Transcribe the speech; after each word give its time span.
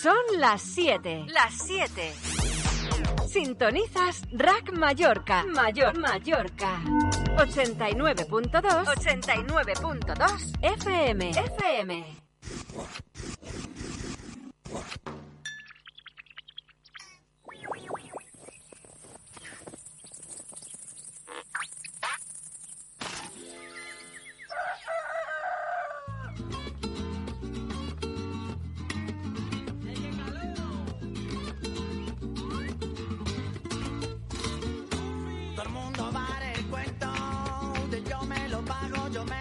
Son 0.00 0.16
las 0.38 0.62
7. 0.62 1.26
Las 1.28 1.54
7. 1.66 2.12
Sintonizas 3.26 4.22
Rack 4.32 4.72
Mallorca. 4.72 5.44
Mayor 5.44 5.98
Mallorca. 5.98 6.80
89.2. 7.36 8.84
89.2 8.86 10.58
FM. 10.62 11.30
FM. 11.30 12.04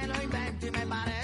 no 0.08 0.22
inventi, 0.22 0.70
me 0.70 0.86
pare 0.88 1.17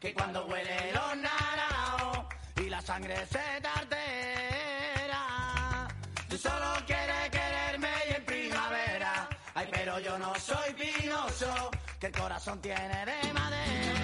que 0.00 0.14
cuando 0.14 0.46
huele 0.46 0.90
los 0.94 1.16
naranjos 1.18 2.24
y 2.56 2.70
la 2.70 2.80
sangre 2.80 3.26
se 3.26 3.60
tartera, 3.60 5.26
tú 6.30 6.38
solo 6.38 6.76
quieres 6.86 7.28
quererme 7.30 7.90
y 8.08 8.14
en 8.14 8.24
primavera, 8.24 9.28
ay 9.54 9.68
pero 9.70 9.98
yo 9.98 10.16
no 10.18 10.34
soy 10.36 10.72
pinoso, 10.72 11.70
que 12.00 12.06
el 12.06 12.12
corazón 12.12 12.58
tiene 12.62 13.04
de 13.04 13.32
madera, 13.34 14.01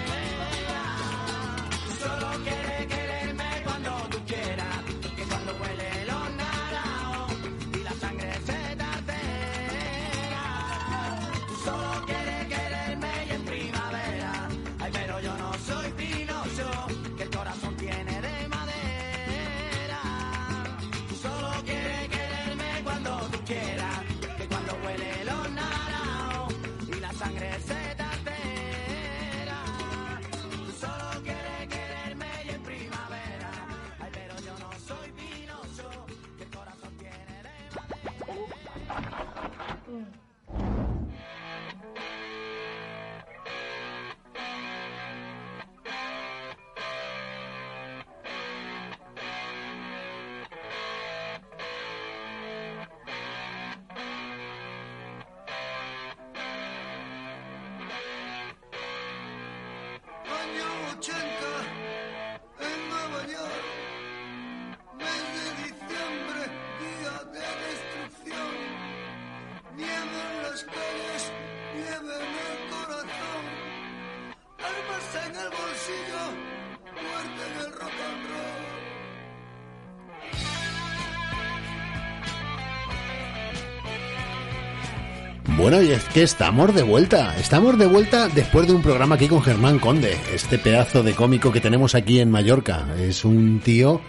Bueno, 85.59 85.81
y 85.81 85.91
es 85.91 86.05
que 86.05 86.23
estamos 86.23 86.73
de 86.73 86.83
vuelta. 86.83 87.37
Estamos 87.37 87.77
de 87.77 87.85
vuelta 87.85 88.29
después 88.29 88.65
de 88.65 88.73
un 88.73 88.81
programa 88.81 89.15
aquí 89.15 89.27
con 89.27 89.43
Germán 89.43 89.77
Conde, 89.77 90.15
este 90.33 90.57
pedazo 90.57 91.03
de 91.03 91.13
cómico 91.13 91.51
que 91.51 91.59
tenemos 91.59 91.95
aquí 91.95 92.21
en 92.21 92.31
Mallorca. 92.31 92.87
Es 92.97 93.25
un 93.25 93.59
tío 93.59 93.99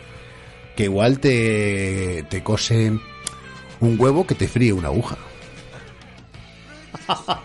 que 0.77 0.85
igual 0.85 1.19
te, 1.19 2.25
te 2.31 2.45
cose 2.45 2.93
un 3.81 3.97
huevo 3.99 4.25
que 4.29 4.37
te 4.37 4.47
fríe 4.47 4.73
una 4.73 4.89
aguja. 4.89 5.19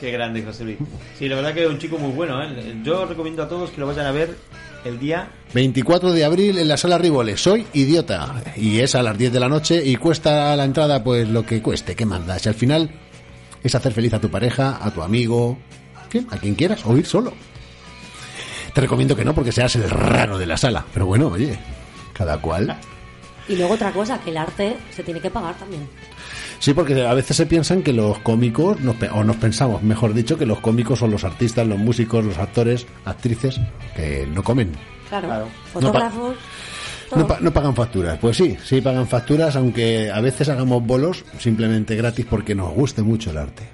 Qué 0.00 0.10
grande, 0.10 0.42
José 0.42 0.64
Luis. 0.64 0.78
Sí, 1.18 1.28
la 1.28 1.36
verdad 1.36 1.52
que 1.52 1.64
es 1.64 1.68
un 1.68 1.78
chico 1.78 1.98
muy 1.98 2.12
bueno. 2.12 2.42
¿eh? 2.42 2.80
Yo 2.82 3.04
recomiendo 3.04 3.42
a 3.42 3.48
todos 3.48 3.68
que 3.70 3.80
lo 3.80 3.86
vayan 3.86 4.06
a 4.06 4.12
ver 4.12 4.38
el 4.86 4.98
día 4.98 5.28
24 5.52 6.12
de 6.12 6.24
abril 6.24 6.56
en 6.56 6.66
la 6.66 6.78
sala 6.78 6.96
Riboles. 6.96 7.42
Soy 7.42 7.66
idiota. 7.74 8.42
Y 8.56 8.78
es 8.78 8.94
a 8.94 9.02
las 9.02 9.18
10 9.18 9.34
de 9.34 9.40
la 9.40 9.50
noche 9.50 9.84
y 9.84 9.96
cuesta 9.96 10.56
la 10.56 10.64
entrada 10.64 11.04
pues 11.04 11.28
lo 11.28 11.44
que 11.44 11.60
cueste. 11.60 11.94
¿Qué 11.94 12.06
mandas? 12.06 12.46
Y 12.46 12.48
al 12.48 12.54
final 12.54 12.90
es 13.62 13.74
hacer 13.74 13.92
feliz 13.92 14.12
a 14.14 14.20
tu 14.20 14.30
pareja, 14.30 14.78
a 14.82 14.90
tu 14.90 15.02
amigo, 15.02 15.58
a 16.30 16.36
quien 16.38 16.54
quieras, 16.54 16.84
o 16.86 16.96
ir 16.96 17.06
solo. 17.06 17.32
Te 18.74 18.80
recomiendo 18.80 19.16
que 19.16 19.24
no 19.24 19.34
porque 19.34 19.52
seas 19.52 19.74
el 19.76 19.88
raro 19.90 20.38
de 20.38 20.46
la 20.46 20.56
sala. 20.56 20.84
Pero 20.92 21.06
bueno, 21.06 21.28
oye, 21.28 21.58
cada 22.12 22.38
cual. 22.40 22.76
Y 23.48 23.56
luego 23.56 23.74
otra 23.74 23.90
cosa, 23.92 24.20
que 24.20 24.30
el 24.30 24.36
arte 24.36 24.76
se 24.94 25.02
tiene 25.02 25.20
que 25.20 25.30
pagar 25.30 25.56
también. 25.56 25.88
Sí, 26.60 26.74
porque 26.74 27.04
a 27.06 27.14
veces 27.14 27.36
se 27.36 27.46
piensan 27.46 27.82
que 27.82 27.92
los 27.92 28.18
cómicos, 28.18 28.78
nos 28.80 28.94
pe- 28.96 29.08
o 29.08 29.24
nos 29.24 29.36
pensamos, 29.36 29.82
mejor 29.82 30.12
dicho, 30.14 30.38
que 30.38 30.46
los 30.46 30.60
cómicos 30.60 30.98
son 30.98 31.10
los 31.10 31.24
artistas, 31.24 31.66
los 31.66 31.78
músicos, 31.78 32.24
los 32.24 32.38
actores, 32.38 32.86
actrices, 33.06 33.58
que 33.96 34.28
no 34.32 34.42
comen. 34.44 34.72
Claro. 35.08 35.26
Claro. 35.26 35.48
Fotógrafos. 35.72 36.34
No, 36.36 36.79
pa- 37.26 37.38
no 37.40 37.52
pagan 37.52 37.74
facturas. 37.74 38.18
Pues 38.18 38.36
sí, 38.36 38.56
sí 38.64 38.80
pagan 38.80 39.06
facturas, 39.06 39.56
aunque 39.56 40.10
a 40.10 40.20
veces 40.20 40.48
hagamos 40.48 40.84
bolos 40.86 41.24
simplemente 41.38 41.96
gratis 41.96 42.26
porque 42.28 42.54
nos 42.54 42.70
guste 42.72 43.02
mucho 43.02 43.30
el 43.30 43.38
arte. 43.38 43.64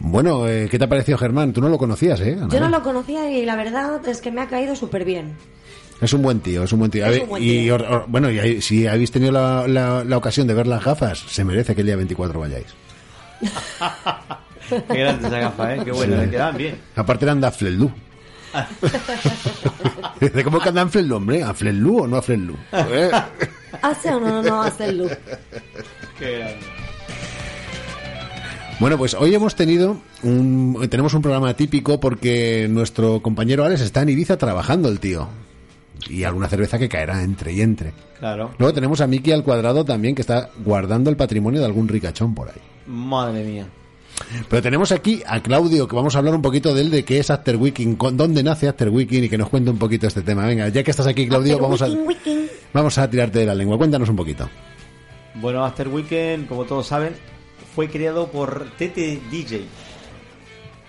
Bueno, 0.00 0.46
eh, 0.48 0.68
¿qué 0.70 0.78
te 0.78 0.84
ha 0.84 0.88
parecido 0.88 1.18
Germán? 1.18 1.52
Tú 1.52 1.60
no 1.60 1.68
lo 1.68 1.76
conocías, 1.76 2.20
¿eh? 2.20 2.38
Yo 2.50 2.60
no 2.60 2.68
lo 2.68 2.82
conocía 2.82 3.30
y 3.30 3.44
la 3.44 3.56
verdad 3.56 4.06
es 4.08 4.20
que 4.20 4.30
me 4.30 4.40
ha 4.40 4.46
caído 4.48 4.76
súper 4.76 5.04
bien. 5.04 5.34
Es 6.00 6.12
un 6.12 6.22
buen 6.22 6.38
tío, 6.40 6.62
es 6.62 6.72
un 6.72 6.78
buen 6.78 6.90
tío. 6.92 7.04
Un 7.22 7.28
buen 7.28 7.42
y 7.42 7.46
tío. 7.64 7.74
or- 7.74 7.82
or- 7.82 8.04
bueno, 8.06 8.30
y 8.30 8.62
si 8.62 8.86
habéis 8.86 9.10
tenido 9.10 9.32
la, 9.32 9.66
la- 9.66 10.04
la 10.04 10.16
ocasión 10.16 10.46
de 10.46 10.54
ver 10.54 10.68
las 10.68 10.84
gafas, 10.84 11.18
se 11.18 11.44
merece 11.44 11.74
que 11.74 11.80
el 11.80 11.88
día 11.88 11.96
24 11.96 12.38
vayáis. 12.38 12.66
Qué 14.68 14.98
grande 14.98 15.28
esa 15.28 15.38
gafa, 15.38 15.74
¿eh? 15.74 15.80
Qué 15.84 15.92
bueno, 15.92 16.16
Sí. 16.16 16.20
le 16.22 16.30
quedan 16.30 16.56
bien. 16.56 16.78
Aparte 16.96 17.24
eran 17.24 17.40
de 17.40 17.46
Aflelú. 17.46 17.90
¿Cómo 20.44 20.60
que 20.60 20.68
anda 20.68 20.82
en 20.82 20.90
Flelú, 20.90 21.16
hombre? 21.16 21.42
¿A 21.42 21.52
Flelú 21.54 22.00
o 22.02 22.06
no 22.06 22.16
a 22.16 22.22
Flelú? 22.22 22.56
¿Eh? 22.72 23.10
¿Hace 23.82 24.14
o 24.14 24.20
no, 24.20 24.42
no 24.42 24.62
hace 24.62 24.86
el 24.86 24.98
look? 24.98 25.10
Qué 26.18 26.38
grande. 26.38 26.56
Bueno, 28.80 28.96
pues 28.96 29.14
hoy 29.14 29.34
hemos 29.34 29.54
tenido 29.56 29.98
un, 30.22 30.86
tenemos 30.88 31.12
un 31.14 31.20
programa 31.22 31.52
típico 31.54 31.98
porque 31.98 32.68
nuestro 32.70 33.20
compañero 33.20 33.64
Alex 33.64 33.80
está 33.80 34.02
en 34.02 34.10
Ibiza 34.10 34.36
trabajando 34.38 34.88
el 34.88 35.00
tío. 35.00 35.28
Y 36.08 36.22
alguna 36.24 36.48
cerveza 36.48 36.78
que 36.78 36.88
caerá 36.88 37.22
entre 37.22 37.52
y 37.52 37.60
entre. 37.60 37.92
Claro. 38.20 38.52
Luego 38.58 38.72
tenemos 38.72 39.00
a 39.00 39.06
Miki 39.08 39.32
al 39.32 39.42
cuadrado 39.42 39.84
también 39.84 40.14
que 40.14 40.22
está 40.22 40.48
guardando 40.64 41.10
el 41.10 41.16
patrimonio 41.16 41.60
de 41.60 41.66
algún 41.66 41.88
ricachón 41.88 42.34
por 42.34 42.48
ahí. 42.48 42.54
Madre 42.86 43.44
mía. 43.44 43.66
Pero 44.48 44.62
tenemos 44.62 44.92
aquí 44.92 45.22
a 45.26 45.40
Claudio, 45.42 45.86
que 45.88 45.96
vamos 45.96 46.14
a 46.14 46.18
hablar 46.18 46.34
un 46.34 46.42
poquito 46.42 46.74
de 46.74 46.82
él, 46.82 46.90
de 46.90 47.04
qué 47.04 47.18
es 47.18 47.30
After 47.30 47.56
Weekend, 47.56 47.96
con- 47.96 48.16
dónde 48.16 48.42
nace 48.42 48.68
After 48.68 48.88
Weekend 48.88 49.24
y 49.24 49.28
que 49.28 49.38
nos 49.38 49.48
cuente 49.48 49.70
un 49.70 49.78
poquito 49.78 50.06
este 50.06 50.22
tema. 50.22 50.46
Venga, 50.46 50.68
ya 50.68 50.82
que 50.82 50.90
estás 50.90 51.06
aquí, 51.06 51.26
Claudio, 51.28 51.54
After 51.54 51.62
vamos 51.62 51.82
a, 51.82 51.86
Weekend, 51.88 52.50
vamos 52.72 52.98
a 52.98 53.08
tirarte 53.08 53.38
de 53.40 53.46
la 53.46 53.54
lengua. 53.54 53.78
Cuéntanos 53.78 54.08
un 54.08 54.16
poquito. 54.16 54.48
Bueno, 55.36 55.64
After 55.64 55.88
Weekend, 55.88 56.48
como 56.48 56.64
todos 56.64 56.86
saben, 56.86 57.14
fue 57.74 57.88
creado 57.88 58.28
por 58.28 58.70
Tete 58.76 59.20
DJ. 59.30 59.64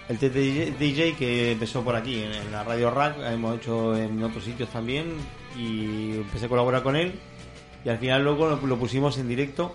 El 0.10 0.18
Tete 0.18 0.74
DJ 0.80 1.14
que 1.16 1.52
empezó 1.52 1.84
por 1.84 1.96
aquí, 1.96 2.16
en, 2.24 2.34
en 2.34 2.52
la 2.52 2.64
Radio 2.64 2.90
Rack, 2.90 3.18
hemos 3.32 3.58
hecho 3.58 3.96
en 3.96 4.24
otros 4.24 4.44
sitios 4.44 4.70
también, 4.70 5.06
y 5.56 6.16
empecé 6.16 6.48
a 6.48 6.50
colaborar 6.50 6.82
con 6.82 6.96
él. 6.96 7.14
Y 7.86 7.90
al 7.90 8.00
final 8.00 8.24
luego 8.24 8.50
lo, 8.50 8.66
lo 8.68 8.78
pusimos 8.78 9.18
en 9.20 9.28
directo 9.28 9.74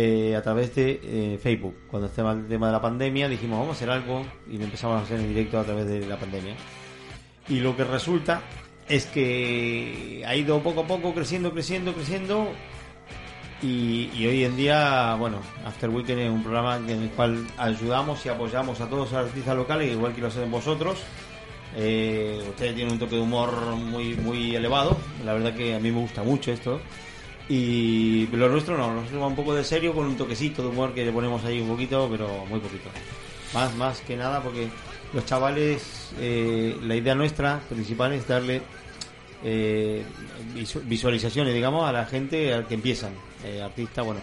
eh, 0.00 0.36
a 0.36 0.42
través 0.42 0.76
de 0.76 1.00
eh, 1.02 1.38
Facebook. 1.42 1.74
Cuando 1.90 2.06
estaba 2.06 2.30
el 2.30 2.46
tema 2.46 2.68
de 2.68 2.72
la 2.72 2.80
pandemia, 2.80 3.28
dijimos 3.28 3.58
vamos 3.58 3.74
a 3.74 3.76
hacer 3.76 3.90
algo 3.90 4.24
y 4.48 4.54
empezamos 4.54 5.00
a 5.00 5.02
hacer 5.02 5.18
en 5.18 5.26
directo 5.26 5.58
a 5.58 5.64
través 5.64 5.88
de 5.88 6.06
la 6.06 6.16
pandemia. 6.16 6.54
Y 7.48 7.58
lo 7.58 7.76
que 7.76 7.82
resulta 7.82 8.40
es 8.88 9.06
que 9.06 10.22
ha 10.24 10.36
ido 10.36 10.62
poco 10.62 10.82
a 10.82 10.86
poco 10.86 11.12
creciendo, 11.12 11.52
creciendo, 11.52 11.92
creciendo. 11.94 12.46
Y, 13.60 14.08
y 14.14 14.24
hoy 14.28 14.44
en 14.44 14.56
día, 14.56 15.16
bueno, 15.18 15.40
After 15.66 15.90
Weekend 15.90 16.20
es 16.20 16.30
un 16.30 16.44
programa 16.44 16.76
en 16.76 16.90
el 16.90 17.10
cual 17.10 17.44
ayudamos 17.56 18.24
y 18.24 18.28
apoyamos 18.28 18.80
a 18.80 18.88
todos 18.88 19.10
los 19.10 19.20
artistas 19.20 19.56
locales, 19.56 19.90
igual 19.90 20.14
que 20.14 20.20
lo 20.20 20.28
hacen 20.28 20.48
vosotros. 20.48 21.02
Eh, 21.76 22.40
ustedes 22.48 22.72
tienen 22.76 22.92
un 22.92 23.00
toque 23.00 23.16
de 23.16 23.20
humor 23.20 23.50
muy 23.74 24.14
muy 24.14 24.54
elevado, 24.54 24.96
la 25.24 25.32
verdad 25.32 25.54
que 25.54 25.74
a 25.74 25.80
mí 25.80 25.90
me 25.90 25.98
gusta 25.98 26.22
mucho 26.22 26.52
esto. 26.52 26.80
Y 27.48 28.26
lo 28.28 28.48
nuestro 28.48 28.76
no, 28.76 28.92
nosotros 28.94 29.22
va 29.22 29.26
un 29.26 29.34
poco 29.36 29.54
de 29.54 29.64
serio 29.64 29.94
con 29.94 30.06
un 30.06 30.16
toquecito 30.16 30.62
de 30.62 30.68
humor 30.68 30.92
que 30.92 31.04
le 31.04 31.12
ponemos 31.12 31.42
ahí 31.44 31.60
un 31.60 31.68
poquito, 31.68 32.06
pero 32.10 32.44
muy 32.46 32.60
poquito. 32.60 32.90
Más, 33.54 33.74
más 33.76 34.00
que 34.00 34.16
nada 34.16 34.42
porque 34.42 34.68
los 35.14 35.24
chavales, 35.24 36.10
eh, 36.20 36.76
la 36.82 36.94
idea 36.94 37.14
nuestra 37.14 37.60
principal 37.68 38.12
es 38.12 38.28
darle 38.28 38.60
eh, 39.42 40.02
visu- 40.54 40.82
visualizaciones, 40.84 41.54
digamos, 41.54 41.88
a 41.88 41.92
la 41.92 42.04
gente 42.04 42.52
al 42.52 42.66
que 42.66 42.74
empiezan. 42.74 43.12
Eh, 43.44 43.62
artistas, 43.62 44.04
bueno, 44.04 44.20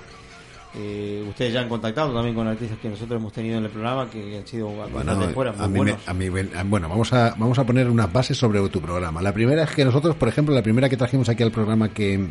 eh, 0.76 1.26
ustedes 1.28 1.54
ya 1.54 1.62
han 1.62 1.70
contactado 1.70 2.14
también 2.14 2.36
con 2.36 2.48
artistas 2.48 2.78
que 2.80 2.90
nosotros 2.90 3.20
hemos 3.20 3.34
tenido 3.34 3.58
en 3.58 3.64
el 3.66 3.72
programa 3.72 4.08
que 4.10 4.38
han 4.38 4.46
sido 4.46 4.68
bastante 4.78 5.30
fuera, 5.34 5.52
muy 5.54 5.64
a 5.64 5.68
mí 5.68 5.74
me- 5.74 5.78
buenos. 5.80 6.08
a 6.08 6.14
mí 6.14 6.30
me- 6.30 6.60
a- 6.60 6.64
bueno, 6.64 6.90
vamos 6.90 7.12
a, 7.14 7.34
vamos 7.38 7.58
a 7.58 7.64
poner 7.66 7.90
unas 7.90 8.12
bases 8.14 8.38
sobre 8.38 8.60
tu 8.70 8.82
programa. 8.82 9.22
La 9.24 9.34
primera 9.34 9.64
es 9.64 9.72
que 9.72 9.84
nosotros, 9.86 10.16
por 10.16 10.28
ejemplo, 10.28 10.54
la 10.54 10.62
primera 10.62 10.90
que 10.90 10.98
trajimos 10.98 11.30
aquí 11.30 11.42
al 11.42 11.52
programa 11.52 11.90
que, 11.90 12.28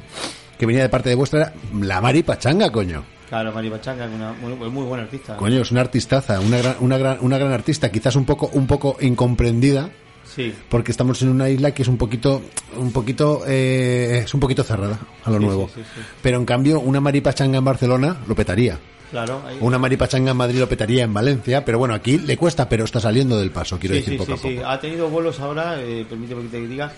que 0.59 0.67
venía 0.67 0.83
de 0.83 0.89
parte 0.89 1.09
de 1.09 1.15
vuestra 1.15 1.53
la 1.81 2.01
Mari 2.01 2.23
Pachanga, 2.23 2.71
coño. 2.71 3.05
Claro, 3.29 3.53
Mari 3.53 3.71
Pachanga, 3.71 4.07
una 4.07 4.33
muy, 4.33 4.55
muy 4.71 4.85
buena 4.85 5.05
artista. 5.05 5.37
Coño, 5.37 5.63
es 5.63 5.71
una 5.71 5.81
artistaza, 5.81 6.39
una 6.41 6.59
gran, 6.59 6.77
una 6.81 6.99
gran, 6.99 7.19
una 7.21 7.39
gran 7.39 7.53
artista, 7.53 7.91
quizás 7.91 8.15
un 8.17 8.25
poco, 8.25 8.51
un 8.53 8.67
poco 8.67 8.97
incomprendida, 9.01 9.91
Sí, 10.25 10.53
porque 10.69 10.91
estamos 10.91 11.21
en 11.23 11.29
una 11.29 11.49
isla 11.49 11.73
que 11.73 11.83
es 11.83 11.89
un 11.89 11.97
poquito, 11.99 12.43
un 12.77 12.93
poquito, 12.93 13.43
eh, 13.47 14.23
es 14.25 14.35
un 14.35 14.41
poquito 14.41 14.63
cerrada 14.65 14.99
a 15.25 15.31
lo 15.31 15.39
Sí, 15.39 15.45
nuevo. 15.45 15.71
sí. 15.75 15.81
Pero 16.23 16.39
en 16.39 16.45
cambio, 16.45 16.81
una 16.81 17.01
Mari 17.01 17.21
Pachanga 17.21 17.59
en 17.59 17.65
Barcelona 17.65 18.17
lo 18.27 18.35
petaría. 18.35 18.79
claro. 19.11 19.43
ahí- 19.47 19.59
Una 19.61 19.79
Mari 19.79 19.97
Pachanga 19.97 20.33
en 20.33 20.37
Madrid 20.37 20.59
lo 20.59 20.69
petaría 20.69 21.05
en 21.05 21.15
Valencia, 21.15 21.65
pero 21.65 21.79
bueno, 21.79 21.95
aquí 21.95 22.19
le 22.19 22.37
cuesta, 22.37 22.69
pero 22.69 22.85
está 22.85 22.99
saliendo 23.01 23.39
del 23.39 23.51
paso, 23.53 23.79
quiero 23.79 23.95
sí, 23.95 24.01
decir 24.01 24.13
sí, 24.15 24.19
poco 24.19 24.33
sí, 24.33 24.33
a 24.33 24.43
poco. 24.43 24.49
sí. 24.49 24.61
Ha 24.67 24.81
tenido 24.81 25.09
vuelos 25.09 25.39
ahora, 25.41 25.81
eh, 25.81 26.05
permíteme 26.09 26.43
que 26.43 26.49
te 26.49 26.67
diga, 26.67 26.93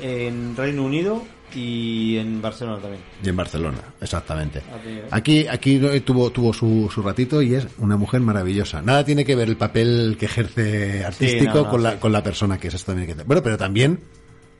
en 0.00 0.56
Reino 0.56 0.82
Unido 0.84 1.22
y 1.54 2.16
en 2.18 2.40
Barcelona 2.40 2.78
también. 2.78 3.02
Y 3.22 3.28
en 3.28 3.36
Barcelona, 3.36 3.78
exactamente. 4.00 4.62
Ha 4.72 4.78
tenido. 4.78 5.06
Aquí, 5.10 5.46
aquí 5.46 5.80
eh, 5.82 6.00
tuvo, 6.00 6.30
tuvo 6.30 6.52
su, 6.52 6.90
su 6.92 7.02
ratito 7.02 7.42
y 7.42 7.54
es 7.54 7.66
una 7.78 7.96
mujer 7.96 8.20
maravillosa. 8.20 8.82
Nada 8.82 9.04
tiene 9.04 9.24
que 9.24 9.36
ver 9.36 9.48
el 9.48 9.56
papel 9.56 10.16
que 10.18 10.26
ejerce 10.26 11.04
artístico 11.04 11.54
no, 11.54 11.64
no, 11.64 11.70
con, 11.70 11.82
la, 11.82 11.92
sí. 11.92 11.98
con 11.98 12.12
la 12.12 12.22
persona 12.22 12.58
que 12.58 12.68
es. 12.68 12.74
Esto 12.74 12.92
también 12.92 13.16
que 13.16 13.24
Bueno, 13.24 13.42
pero 13.42 13.56
también 13.56 14.00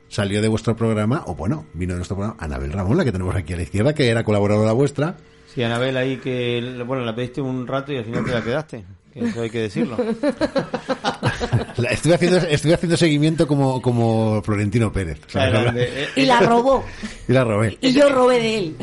salió 0.07 0.41
de 0.41 0.47
vuestro 0.47 0.75
programa, 0.75 1.23
o 1.25 1.35
bueno, 1.35 1.65
vino 1.73 1.93
de 1.93 1.97
nuestro 1.97 2.15
programa, 2.15 2.37
Anabel 2.39 2.71
Ramón, 2.71 2.97
la 2.97 3.03
que 3.03 3.11
tenemos 3.11 3.35
aquí 3.35 3.53
a 3.53 3.57
la 3.57 3.63
izquierda, 3.63 3.93
que 3.93 4.09
era 4.09 4.23
colaboradora 4.23 4.71
vuestra. 4.71 5.17
Sí, 5.53 5.61
Anabel 5.61 5.97
ahí 5.97 6.17
que, 6.17 6.83
bueno, 6.85 7.03
la 7.05 7.15
pediste 7.15 7.41
un 7.41 7.67
rato 7.67 7.91
y 7.93 7.97
al 7.97 8.05
final 8.05 8.25
te 8.25 8.31
la 8.31 8.41
quedaste. 8.41 8.83
Que 9.13 9.25
eso 9.25 9.41
hay 9.43 9.49
que 9.51 9.59
decirlo. 9.59 9.95
Estuve 11.89 12.15
haciendo, 12.15 12.37
estuve 12.37 12.73
haciendo 12.73 12.97
seguimiento 12.97 13.47
como, 13.47 13.79
como 13.79 14.41
Florentino 14.41 14.91
Pérez. 14.91 15.19
¿sabes? 15.27 15.51
Grande. 15.51 15.83
Eh, 15.91 16.07
Y 16.15 16.25
la 16.25 16.39
robó. 16.39 16.83
Y 17.27 17.33
la 17.33 17.43
robé. 17.43 17.77
Y 17.81 17.91
yo 17.93 18.09
robé 18.09 18.39
de 18.39 18.57
él. 18.57 18.75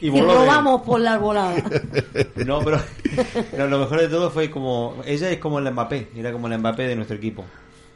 Y, 0.00 0.06
y, 0.06 0.20
robamos 0.20 0.82
por 0.82 1.00
la 1.00 1.14
arbolada. 1.14 1.56
No, 2.46 2.60
pero, 2.60 2.80
pero 3.50 3.66
lo 3.68 3.78
mejor 3.80 4.00
de 4.02 4.08
todo 4.08 4.30
fue 4.30 4.50
como. 4.50 4.96
Ella 5.04 5.30
es 5.30 5.38
como 5.38 5.58
el 5.58 5.70
Mbappé, 5.72 6.10
era 6.16 6.30
como 6.30 6.46
el 6.46 6.58
Mbappé 6.58 6.86
de 6.86 6.94
nuestro 6.96 7.16
equipo. 7.16 7.44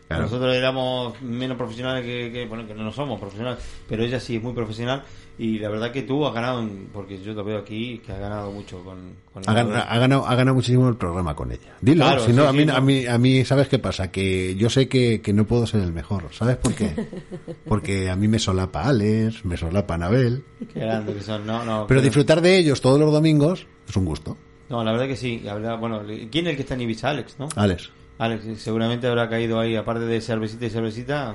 Claro. 0.09 0.23
Nosotros 0.23 0.55
éramos 0.55 1.21
menos 1.21 1.57
profesionales 1.57 2.05
que, 2.05 2.31
que, 2.33 2.47
bueno, 2.47 2.67
que 2.67 2.75
no 2.75 2.93
somos 2.93 3.19
profesionales, 3.19 3.59
pero 3.89 4.05
ella 4.05 4.21
sí 4.21 4.37
es 4.37 4.43
muy 4.43 4.53
profesional 4.53 5.03
y 5.39 5.59
la 5.59 5.69
verdad 5.69 5.93
que 5.93 6.03
tú 6.03 6.25
has 6.27 6.33
ganado, 6.33 6.67
porque 6.93 7.21
yo 7.21 7.35
lo 7.35 7.45
veo 7.45 7.59
aquí, 7.59 7.99
que 7.99 8.13
has 8.13 8.19
ganado 8.19 8.51
mucho 8.53 8.83
con... 8.83 8.97
con 9.35 9.43
Ha 9.47 9.53
ganado, 9.53 9.85
ha, 9.87 9.99
ganado, 9.99 10.27
ha 10.27 10.35
ganado 10.35 10.55
muchísimo 10.55 10.89
el 10.89 10.97
programa 10.97 11.35
con 11.35 11.53
ella. 11.53 11.75
Dilo, 11.81 12.05
Claro, 12.05 12.25
si 12.25 12.33
no, 12.33 12.43
sí, 12.43 12.49
a, 12.49 12.51
sí, 12.53 12.57
mí, 12.57 12.65
no. 12.65 12.75
a, 12.75 12.81
mí, 12.81 13.07
a 13.07 13.19
mí, 13.19 13.45
¿sabes 13.45 13.69
qué 13.69 13.79
pasa? 13.79 14.11
Que 14.11 14.55
yo 14.57 14.71
sé 14.71 14.89
que, 14.89 15.21
que 15.21 15.35
no 15.35 15.45
puedo 15.45 15.67
ser 15.67 15.83
el 15.83 15.93
mejor. 15.93 16.29
¿Sabes 16.31 16.57
por 16.57 16.73
qué? 16.75 16.95
Porque 17.69 18.09
a 18.09 18.17
mí 18.17 18.29
me 18.29 18.39
solapa 18.39 18.85
Alex, 18.85 19.45
me 19.45 19.57
solapa 19.59 19.95
Anabel. 19.95 20.43
Qué 20.73 20.81
grande 20.81 21.15
que 21.15 21.21
son, 21.21 21.47
no, 21.47 21.65
no. 21.65 21.87
Pero 21.87 22.01
disfrutar 22.01 22.41
de 22.41 22.57
ellos 22.59 22.81
todos 22.81 22.99
los 22.99 23.13
domingos 23.13 23.67
es 23.89 23.97
un 23.97 24.07
gusto. 24.07 24.39
No, 24.71 24.83
la 24.83 24.93
verdad 24.93 25.07
que 25.07 25.17
sí. 25.17 25.41
La 25.45 25.55
verdad, 25.55 25.79
bueno, 25.79 26.03
¿quién 26.31 26.47
es 26.47 26.51
el 26.53 26.57
que 26.57 26.63
está 26.63 26.75
en 26.75 26.81
Ibiza? 26.81 27.11
Alex, 27.11 27.37
¿no? 27.39 27.49
Alex. 27.57 27.91
Alex, 28.19 28.45
seguramente 28.63 29.07
habrá 29.07 29.29
caído 29.29 29.61
ahí, 29.61 29.77
aparte 29.77 30.05
de 30.07 30.21
cervecita 30.21 30.67
y 30.67 30.71
cervecita. 30.71 31.35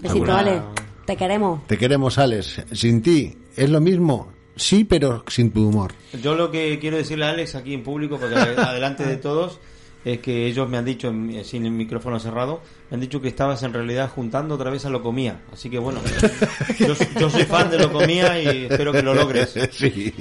Besito, 0.00 0.14
alguna- 0.24 0.38
Ale. 0.38 0.62
Te 1.04 1.16
queremos. 1.16 1.66
Te 1.66 1.78
queremos, 1.78 2.18
Alex. 2.18 2.62
Sin 2.72 3.00
ti, 3.02 3.36
¿es 3.56 3.70
lo 3.70 3.80
mismo? 3.80 4.32
Sí, 4.56 4.84
pero 4.84 5.22
sin 5.28 5.50
tu 5.52 5.68
humor. 5.68 5.92
Yo 6.22 6.34
lo 6.34 6.50
que 6.50 6.78
quiero 6.80 6.96
decirle 6.96 7.26
a 7.26 7.30
Alex 7.30 7.54
aquí 7.54 7.74
en 7.74 7.82
público, 7.82 8.18
porque 8.18 8.34
adelante 8.60 9.04
de 9.04 9.16
todos, 9.16 9.60
es 10.06 10.20
que 10.20 10.46
ellos 10.46 10.68
me 10.68 10.78
han 10.78 10.84
dicho, 10.84 11.08
en- 11.08 11.44
sin 11.44 11.66
el 11.66 11.72
micrófono 11.72 12.20
cerrado, 12.20 12.60
me 12.90 12.94
han 12.94 13.00
dicho 13.00 13.20
que 13.20 13.26
estabas 13.28 13.62
en 13.64 13.72
realidad 13.72 14.08
juntando 14.14 14.54
otra 14.54 14.70
vez 14.70 14.84
a 14.86 14.90
Locomía. 14.90 15.40
Así 15.52 15.68
que 15.68 15.78
bueno, 15.80 16.00
yo, 16.78 16.94
yo 17.18 17.28
soy 17.28 17.42
fan 17.44 17.70
de 17.70 17.78
Locomía 17.80 18.40
y 18.40 18.66
espero 18.70 18.92
que 18.92 19.02
lo 19.02 19.14
logres. 19.14 19.52
Sí. 19.72 20.14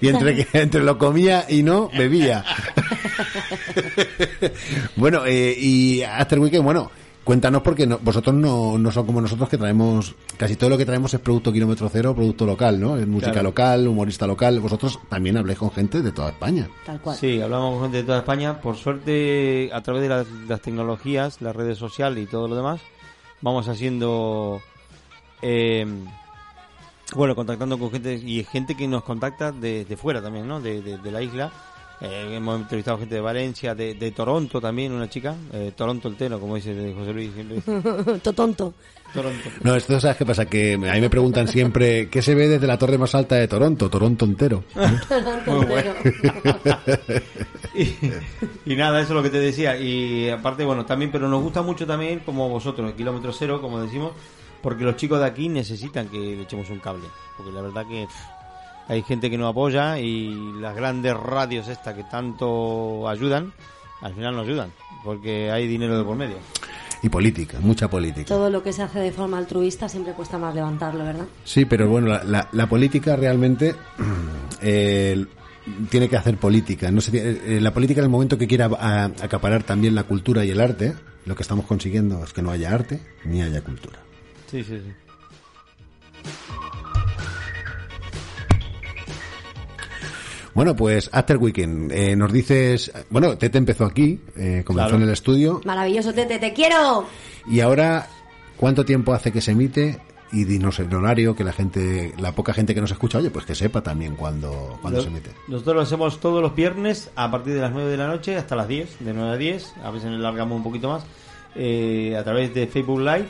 Y 0.00 0.08
entre, 0.08 0.44
que, 0.44 0.58
entre 0.60 0.82
lo 0.82 0.98
comía 0.98 1.46
y 1.48 1.62
no, 1.62 1.88
bebía. 1.96 2.44
bueno, 4.96 5.24
eh, 5.26 5.54
y 5.58 6.02
After 6.02 6.38
Weekend, 6.38 6.64
bueno, 6.64 6.90
cuéntanos 7.24 7.62
porque 7.62 7.86
no- 7.86 7.98
vosotros 7.98 8.34
no, 8.34 8.76
no 8.78 8.90
son 8.90 9.06
como 9.06 9.20
nosotros 9.20 9.48
que 9.48 9.58
traemos, 9.58 10.14
casi 10.36 10.56
todo 10.56 10.70
lo 10.70 10.78
que 10.78 10.84
traemos 10.86 11.12
es 11.14 11.20
producto 11.20 11.52
kilómetro 11.52 11.88
cero, 11.88 12.14
producto 12.14 12.44
local, 12.46 12.80
¿no? 12.80 12.96
Es 12.96 13.06
música 13.06 13.32
Claro. 13.32 13.48
local, 13.50 13.86
humorista 13.88 14.26
local. 14.26 14.60
Vosotros 14.60 14.98
también 15.08 15.36
habléis 15.36 15.58
con 15.58 15.70
gente 15.70 16.02
de 16.02 16.12
toda 16.12 16.30
España. 16.30 16.68
Tal 16.86 17.00
cual. 17.00 17.16
Sí, 17.16 17.40
hablamos 17.40 17.74
con 17.74 17.82
gente 17.82 17.98
de 17.98 18.04
toda 18.04 18.18
España. 18.18 18.60
Por 18.60 18.76
suerte, 18.76 19.70
a 19.72 19.80
través 19.82 20.02
de 20.02 20.08
las, 20.08 20.26
las 20.48 20.60
tecnologías, 20.60 21.40
las 21.40 21.54
redes 21.54 21.78
sociales 21.78 22.24
y 22.24 22.26
todo 22.26 22.48
lo 22.48 22.56
demás, 22.56 22.80
vamos 23.40 23.68
haciendo, 23.68 24.60
eh, 25.42 25.86
bueno, 27.14 27.34
contactando 27.36 27.78
con 27.78 27.90
gente 27.90 28.14
y 28.14 28.42
gente 28.44 28.74
que 28.74 28.88
nos 28.88 29.04
contacta 29.04 29.52
de, 29.52 29.84
de 29.84 29.96
fuera 29.96 30.22
también, 30.22 30.48
¿no? 30.48 30.60
De, 30.60 30.80
de- 30.80 30.98
de 30.98 31.10
la 31.10 31.22
isla. 31.22 31.52
Eh, 32.04 32.34
hemos 32.34 32.60
entrevistado 32.60 32.98
gente 32.98 33.14
de 33.14 33.20
Valencia, 33.20 33.76
de, 33.76 33.94
de 33.94 34.10
Toronto 34.10 34.60
también, 34.60 34.90
una 34.90 35.08
chica, 35.08 35.36
eh, 35.52 35.70
Toronto 35.76 36.08
el 36.08 36.16
Teno, 36.16 36.40
como 36.40 36.56
dice 36.56 36.92
José 36.98 37.12
Luis. 37.12 37.32
siempre 37.32 37.56
dice. 37.56 38.18
To 38.18 38.32
tonto. 38.32 38.74
Toronto. 39.14 39.48
No, 39.62 39.76
esto 39.76 40.00
sabes 40.00 40.16
qué 40.16 40.26
pasa, 40.26 40.46
que 40.46 40.74
a 40.74 40.78
mí 40.78 41.00
me 41.00 41.08
preguntan 41.08 41.46
siempre, 41.46 42.08
¿qué 42.08 42.20
se 42.20 42.34
ve 42.34 42.48
desde 42.48 42.66
la 42.66 42.76
torre 42.76 42.98
más 42.98 43.14
alta 43.14 43.36
de 43.36 43.46
Toronto? 43.46 43.88
Toronto 43.88 44.24
entero. 44.24 44.64
Muy 45.46 45.64
bueno. 45.64 45.92
y, 47.76 48.72
y 48.72 48.74
nada, 48.74 49.00
eso 49.00 49.10
es 49.10 49.16
lo 49.16 49.22
que 49.22 49.30
te 49.30 49.38
decía. 49.38 49.78
Y 49.78 50.28
aparte, 50.28 50.64
bueno, 50.64 50.84
también, 50.84 51.12
pero 51.12 51.28
nos 51.28 51.40
gusta 51.40 51.62
mucho 51.62 51.86
también, 51.86 52.18
como 52.20 52.48
vosotros, 52.48 52.90
el 52.90 52.96
kilómetro 52.96 53.32
cero, 53.32 53.60
como 53.60 53.80
decimos, 53.80 54.10
porque 54.60 54.82
los 54.82 54.96
chicos 54.96 55.20
de 55.20 55.26
aquí 55.26 55.48
necesitan 55.48 56.08
que 56.08 56.18
le 56.18 56.42
echemos 56.42 56.68
un 56.68 56.80
cable. 56.80 57.06
Porque 57.36 57.52
la 57.52 57.62
verdad 57.62 57.86
que 57.86 58.06
pff, 58.06 58.41
hay 58.88 59.02
gente 59.02 59.30
que 59.30 59.38
nos 59.38 59.50
apoya 59.50 59.98
y 59.98 60.34
las 60.60 60.74
grandes 60.76 61.14
radios 61.14 61.68
estas 61.68 61.94
que 61.94 62.04
tanto 62.04 63.08
ayudan, 63.08 63.52
al 64.00 64.14
final 64.14 64.34
nos 64.36 64.46
ayudan. 64.46 64.70
Porque 65.04 65.50
hay 65.50 65.66
dinero 65.66 65.98
de 65.98 66.04
por 66.04 66.16
medio. 66.16 66.36
Y 67.02 67.08
política, 67.08 67.58
mucha 67.60 67.88
política. 67.90 68.26
Todo 68.28 68.48
lo 68.48 68.62
que 68.62 68.72
se 68.72 68.82
hace 68.82 69.00
de 69.00 69.10
forma 69.10 69.36
altruista 69.38 69.88
siempre 69.88 70.12
cuesta 70.12 70.38
más 70.38 70.54
levantarlo, 70.54 71.02
¿verdad? 71.04 71.26
Sí, 71.44 71.64
pero 71.64 71.88
bueno, 71.88 72.06
la, 72.08 72.22
la- 72.22 72.48
la 72.52 72.68
política 72.68 73.16
realmente 73.16 73.74
eh, 74.62 75.24
tiene 75.90 76.08
que 76.08 76.16
hacer 76.16 76.36
política. 76.36 76.92
No 76.92 77.00
se 77.00 77.10
tiene- 77.10 77.30
eh, 77.56 77.60
la 77.60 77.72
política 77.74 78.00
en 78.00 78.04
el 78.04 78.10
momento 78.10 78.38
que 78.38 78.46
quiera 78.46 78.66
a- 78.78 79.06
acaparar 79.06 79.64
también 79.64 79.96
la 79.96 80.04
cultura 80.04 80.44
y 80.44 80.50
el 80.50 80.60
arte, 80.60 80.94
lo 81.26 81.34
que 81.34 81.42
estamos 81.42 81.66
consiguiendo 81.66 82.22
es 82.22 82.32
que 82.32 82.42
no 82.42 82.52
haya 82.52 82.72
arte 82.72 83.00
ni 83.24 83.42
haya 83.42 83.62
cultura. 83.62 83.98
Sí, 84.48 84.62
sí, 84.62 84.78
sí. 84.78 84.92
Bueno, 90.54 90.76
pues 90.76 91.08
After 91.12 91.38
Weekend, 91.38 91.90
eh, 91.92 92.14
nos 92.14 92.30
dices, 92.32 92.92
bueno, 93.10 93.38
Tete 93.38 93.56
empezó 93.58 93.84
aquí, 93.86 94.20
eh, 94.36 94.62
comenzó 94.66 94.88
Claro. 94.88 94.96
en 94.96 95.02
el 95.04 95.10
estudio 95.10 95.60
Maravilloso, 95.64 96.12
Tete, 96.12 96.38
te 96.38 96.52
quiero. 96.52 97.06
y 97.46 97.60
ahora, 97.60 98.06
¿cuánto 98.58 98.84
tiempo 98.84 99.14
hace 99.14 99.32
que 99.32 99.40
se 99.40 99.52
emite? 99.52 99.98
Y 100.30 100.44
dinos 100.44 100.78
el 100.78 100.94
horario, 100.94 101.34
que 101.36 101.44
la 101.44 101.52
gente, 101.52 102.14
la 102.18 102.32
poca 102.32 102.54
gente 102.54 102.74
que 102.74 102.80
nos 102.80 102.90
escucha, 102.90 103.18
oye, 103.18 103.30
pues 103.30 103.44
que 103.44 103.54
sepa 103.54 103.82
también 103.82 104.14
cuándo, 104.16 104.78
Lo- 104.82 105.02
se 105.02 105.08
emite. 105.08 105.30
Nosotros 105.48 105.76
lo 105.76 105.82
hacemos 105.82 106.20
todos 106.20 106.40
los 106.42 106.54
viernes 106.54 107.10
a 107.16 107.30
partir 107.30 107.52
de 107.54 107.60
las 107.60 107.70
9 107.72 107.90
de 107.90 107.96
la 107.98 108.06
noche 108.06 108.36
hasta 108.36 108.56
las 108.56 108.66
10, 108.68 108.96
de 109.00 109.12
9 109.12 109.30
a 109.30 109.36
10, 109.36 109.72
a 109.84 109.90
veces 109.90 110.10
nos 110.10 110.20
largamos 110.20 110.56
un 110.56 110.62
poquito 110.62 110.88
más, 110.88 111.04
eh, 111.54 112.16
a 112.18 112.24
través 112.24 112.54
de 112.54 112.66
Facebook 112.66 113.00
Live 113.00 113.28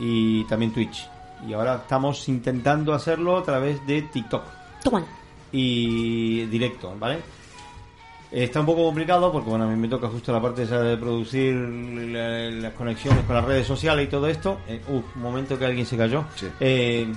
y 0.00 0.44
también 0.44 0.72
Twitch. 0.72 1.08
Y 1.46 1.52
ahora 1.54 1.76
estamos 1.76 2.28
intentando 2.28 2.92
hacerlo 2.92 3.38
a 3.38 3.42
través 3.44 3.84
de 3.86 4.02
TikTok 4.02 4.42
Toma. 4.82 5.04
Y 5.52 6.46
directo, 6.46 6.94
¿vale? 6.98 7.18
Está 8.30 8.60
un 8.60 8.66
poco 8.66 8.84
complicado 8.84 9.30
porque, 9.30 9.50
bueno, 9.50 9.66
a 9.66 9.68
mí 9.68 9.76
me 9.76 9.88
toca 9.88 10.08
justo 10.08 10.32
la 10.32 10.40
parte 10.40 10.62
esa 10.62 10.80
de 10.80 10.96
producir 10.96 11.54
la- 11.54 12.48
las 12.50 12.72
conexiones 12.72 13.24
con 13.26 13.36
las 13.36 13.44
redes 13.44 13.66
sociales 13.66 14.06
y 14.06 14.10
todo 14.10 14.26
esto. 14.26 14.58
Eh, 14.66 14.80
uf, 14.88 15.04
un 15.16 15.22
momento 15.22 15.58
que 15.58 15.66
alguien 15.66 15.84
se 15.84 15.98
cayó. 15.98 16.24
Sí. 16.36 16.46
Eh, 16.58 17.12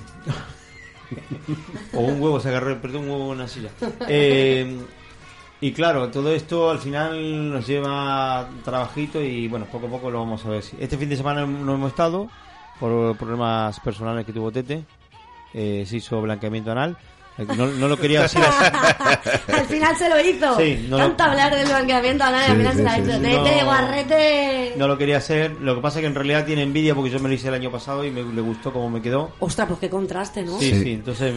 o 1.94 2.00
un 2.00 2.20
huevo 2.20 2.38
se 2.40 2.48
agarró, 2.50 2.78
perdón, 2.80 3.04
un 3.04 3.10
huevo 3.10 3.32
en 3.32 3.38
una 3.38 3.48
silla. 3.48 3.70
Eh, 4.08 4.78
y 5.60 5.72
claro, 5.72 6.10
todo 6.10 6.30
esto 6.32 6.68
al 6.70 6.80
final 6.80 7.50
nos 7.50 7.66
lleva 7.66 8.46
trabajito 8.62 9.22
y, 9.22 9.48
bueno, 9.48 9.64
poco 9.72 9.86
a 9.86 9.90
poco 9.90 10.10
lo 10.10 10.18
vamos 10.18 10.44
a 10.44 10.50
ver. 10.50 10.62
Este 10.78 10.98
fin 10.98 11.08
de 11.08 11.16
semana 11.16 11.46
no 11.46 11.74
hemos 11.74 11.90
estado 11.92 12.28
por 12.78 13.16
problemas 13.16 13.80
personales 13.80 14.26
que 14.26 14.34
tuvo 14.34 14.52
Tete. 14.52 14.84
Se 15.54 15.96
hizo 15.96 16.20
blanqueamiento 16.20 16.72
anal. 16.72 16.98
No, 17.38 17.66
no 17.66 17.86
lo 17.88 17.98
quería 17.98 18.22
decir 18.22 18.40
así. 18.42 18.64
al 19.52 19.66
final 19.66 19.94
se 19.96 20.08
lo 20.08 20.20
hizo. 20.20 20.56
Sí, 20.56 20.86
no 20.88 20.96
lo- 20.96 21.04
Tanto 21.08 21.24
hablar 21.24 21.54
del 21.54 21.66
blanqueamiento 21.66 22.24
ahora, 22.24 22.44
Sí, 22.46 22.50
al 22.52 22.56
final 22.56 22.72
sí, 22.72 22.78
se 22.78 22.82
lo 22.84 22.88
ha 22.90 22.96
hecho. 22.98 23.12
sí. 23.12 23.20
Tete, 23.22 23.58
No. 23.58 23.64
guarrete. 23.66 24.72
No 24.76 24.88
lo 24.88 24.96
quería 24.98 25.16
hacer. 25.18 25.50
Lo 25.60 25.74
que 25.74 25.80
pasa 25.82 25.98
es 25.98 26.02
que 26.02 26.06
en 26.06 26.14
realidad 26.14 26.46
tiene 26.46 26.62
envidia 26.62 26.94
porque 26.94 27.10
yo 27.10 27.18
me 27.20 27.28
lo 27.28 27.34
hice 27.34 27.48
el 27.48 27.54
año 27.54 27.70
pasado 27.70 28.04
y 28.04 28.10
me 28.10 28.22
le 28.22 28.40
gustó 28.40 28.72
cómo 28.72 28.88
me 28.88 29.02
quedó. 29.02 29.32
Ostras, 29.38 29.68
pues 29.68 29.80
qué 29.80 29.90
contraste, 29.90 30.42
¿no? 30.44 30.58
Sí, 30.58 30.70
Sí. 30.70 30.82
sí, 30.82 30.92
entonces 30.92 31.34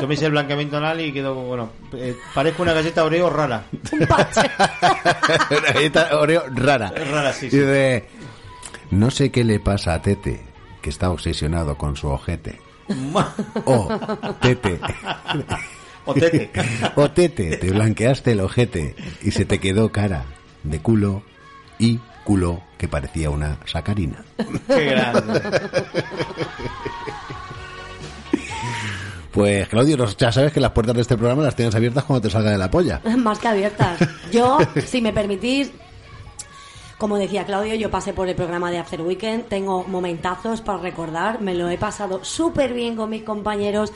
yo 0.00 0.08
me 0.08 0.14
hice 0.14 0.24
el 0.26 0.30
blanqueamiento 0.32 0.78
anal 0.78 1.00
y 1.02 1.12
quedó, 1.12 1.34
bueno, 1.34 1.70
eh, 1.92 2.16
parezco 2.34 2.62
una 2.62 2.72
galleta 2.72 3.04
Oreo 3.04 3.28
rara. 3.28 3.64
Un 3.92 4.06
parche. 4.06 4.40
Una 5.50 5.72
galleta 5.74 6.08
Oreo 6.18 6.44
rara. 6.54 6.92
Es 6.96 7.10
rara, 7.10 7.32
sí, 7.32 7.46
Y 7.52 7.56
de, 7.58 8.08
no 8.92 9.10
sé 9.10 9.30
qué 9.30 9.44
le 9.44 9.60
pasa 9.60 9.94
a 9.94 10.00
Tete, 10.02 10.40
que 10.80 10.90
está 10.90 11.10
obsesionado 11.10 11.76
con 11.76 11.96
su 11.96 12.08
ojete. 12.08 12.60
Oh, 13.64 13.88
Tete. 14.40 14.80
O 16.06 16.14
tete. 16.14 16.50
O 16.96 17.10
Tete, 17.10 17.56
te 17.56 17.70
blanqueaste 17.70 18.32
el 18.32 18.40
ojete 18.40 18.94
y 19.22 19.30
se 19.30 19.44
te 19.44 19.58
quedó 19.58 19.90
cara 19.90 20.24
de 20.62 20.78
culo 20.80 21.22
y 21.78 21.98
culo 22.24 22.62
que 22.78 22.88
parecía 22.88 23.30
una 23.30 23.58
sacarina. 23.64 24.22
Qué 24.66 24.84
grande. 24.84 25.40
Pues 29.34 29.66
Claudio, 29.68 29.96
ya 30.16 30.30
sabes 30.30 30.52
que 30.52 30.60
las 30.60 30.70
puertas 30.70 30.94
de 30.94 31.02
este 31.02 31.16
programa 31.16 31.42
las 31.42 31.56
tienes 31.56 31.74
abiertas 31.74 32.04
cuando 32.04 32.20
te 32.22 32.30
salga 32.30 32.52
de 32.52 32.58
la 32.58 32.70
polla. 32.70 33.00
Más 33.18 33.40
que 33.40 33.48
abiertas. 33.48 33.98
Yo, 34.30 34.58
si 34.86 35.02
me 35.02 35.12
permitís, 35.12 35.72
como 37.04 37.18
decía 37.18 37.44
Claudio, 37.44 37.74
yo 37.74 37.90
pasé 37.90 38.14
por 38.14 38.30
el 38.30 38.34
programa 38.34 38.70
de 38.70 38.78
After 38.78 39.02
Weekend, 39.02 39.44
tengo 39.48 39.84
momentazos 39.86 40.62
para 40.62 40.78
recordar, 40.78 41.42
me 41.42 41.52
lo 41.54 41.68
he 41.68 41.76
pasado 41.76 42.24
súper 42.24 42.72
bien 42.72 42.96
con 42.96 43.10
mis 43.10 43.22
compañeros, 43.24 43.92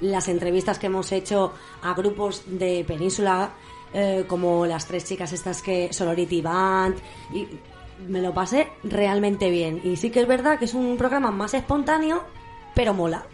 las 0.00 0.28
entrevistas 0.28 0.78
que 0.78 0.86
hemos 0.86 1.10
hecho 1.10 1.54
a 1.82 1.92
grupos 1.94 2.44
de 2.46 2.84
Península, 2.86 3.50
eh, 3.92 4.26
como 4.28 4.64
las 4.64 4.86
tres 4.86 5.04
chicas 5.04 5.32
estas 5.32 5.60
que, 5.60 5.92
Sorority 5.92 6.40
Band, 6.40 6.94
y 7.34 7.48
me 8.06 8.22
lo 8.22 8.32
pasé 8.32 8.68
realmente 8.84 9.50
bien. 9.50 9.80
Y 9.82 9.96
sí 9.96 10.10
que 10.10 10.20
es 10.20 10.28
verdad 10.28 10.56
que 10.60 10.66
es 10.66 10.74
un 10.74 10.96
programa 10.96 11.32
más 11.32 11.54
espontáneo, 11.54 12.22
pero 12.76 12.94
mola. 12.94 13.24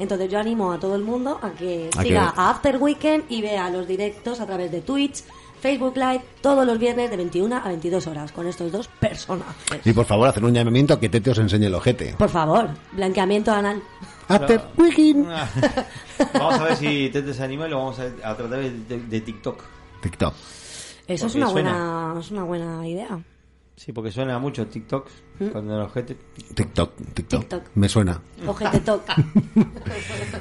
Entonces 0.00 0.28
yo 0.28 0.40
animo 0.40 0.72
a 0.72 0.80
todo 0.80 0.96
el 0.96 1.04
mundo 1.04 1.38
a 1.40 1.52
que 1.52 1.90
A 1.96 2.02
siga 2.02 2.32
que- 2.34 2.40
a 2.40 2.50
After 2.50 2.76
Weekend 2.78 3.26
y 3.28 3.40
vea 3.40 3.70
los 3.70 3.86
directos 3.86 4.40
a 4.40 4.46
través 4.46 4.72
de 4.72 4.80
Twitch, 4.80 5.22
Facebook 5.64 5.96
Live, 5.96 6.20
todos 6.42 6.66
los 6.66 6.78
viernes 6.78 7.08
de 7.08 7.16
21 7.16 7.56
a 7.56 7.66
22 7.68 8.06
horas 8.06 8.32
con 8.32 8.46
estos 8.46 8.70
dos 8.70 8.86
personajes. 8.86 9.80
Y 9.82 9.94
por 9.94 10.04
favor, 10.04 10.28
hacer 10.28 10.44
un 10.44 10.52
llamamiento 10.52 10.92
a 10.92 11.00
que 11.00 11.08
Tete 11.08 11.30
os 11.30 11.38
enseñe 11.38 11.64
el 11.68 11.74
ojete. 11.74 12.14
Por 12.18 12.28
favor, 12.28 12.68
blanqueamiento 12.92 13.50
anal. 13.50 13.82
After. 14.28 14.60
Vamos 16.34 16.54
a 16.60 16.64
ver 16.64 16.76
si 16.76 17.08
Tete 17.08 17.32
se 17.32 17.42
anima 17.42 17.66
y 17.66 17.70
lo 17.70 17.78
vamos 17.78 17.98
a, 17.98 18.04
a 18.28 18.36
tratar 18.36 18.58
de, 18.60 18.70
de- 18.72 19.00
de 19.06 19.20
TikTok. 19.22 19.62
TikTok. 20.02 20.34
Eso 21.06 21.26
es 21.28 21.34
una 21.34 21.48
suena. 21.48 21.72
buena, 21.72 22.20
es 22.20 22.30
una 22.30 22.44
buena 22.44 22.86
idea. 22.86 23.18
Sí, 23.76 23.92
porque 23.94 24.12
suena 24.12 24.38
mucho 24.38 24.66
TikTok. 24.66 25.08
Cuando 25.50 25.74
el 25.74 25.82
ojete. 25.82 26.16
TikTok, 26.54 26.92
TikTok. 27.12 27.40
TikTok. 27.40 27.62
Me 27.74 27.88
suena. 27.88 28.20
Ojete 28.46 28.80
toca. 28.80 29.16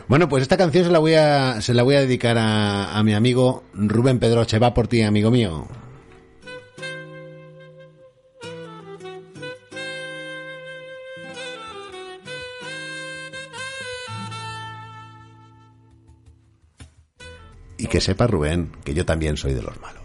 Bueno, 0.07 0.29
pues 0.29 0.43
esta 0.43 0.57
canción 0.57 0.85
se 0.85 0.91
la 0.91 0.99
voy 0.99 1.15
a, 1.15 1.61
se 1.61 1.73
la 1.73 1.81
voy 1.81 1.95
a 1.95 2.01
dedicar 2.01 2.37
a, 2.37 2.95
a 2.97 3.03
mi 3.03 3.13
amigo 3.13 3.63
Rubén 3.73 4.19
Pedroche. 4.19 4.59
Va 4.59 4.73
por 4.73 4.87
ti, 4.87 5.01
amigo 5.01 5.31
mío. 5.31 5.67
Y 17.77 17.87
que 17.87 17.99
sepa 18.01 18.27
Rubén 18.27 18.71
que 18.83 18.93
yo 18.93 19.05
también 19.05 19.35
soy 19.37 19.53
de 19.53 19.61
los 19.61 19.79
malos. 19.81 20.02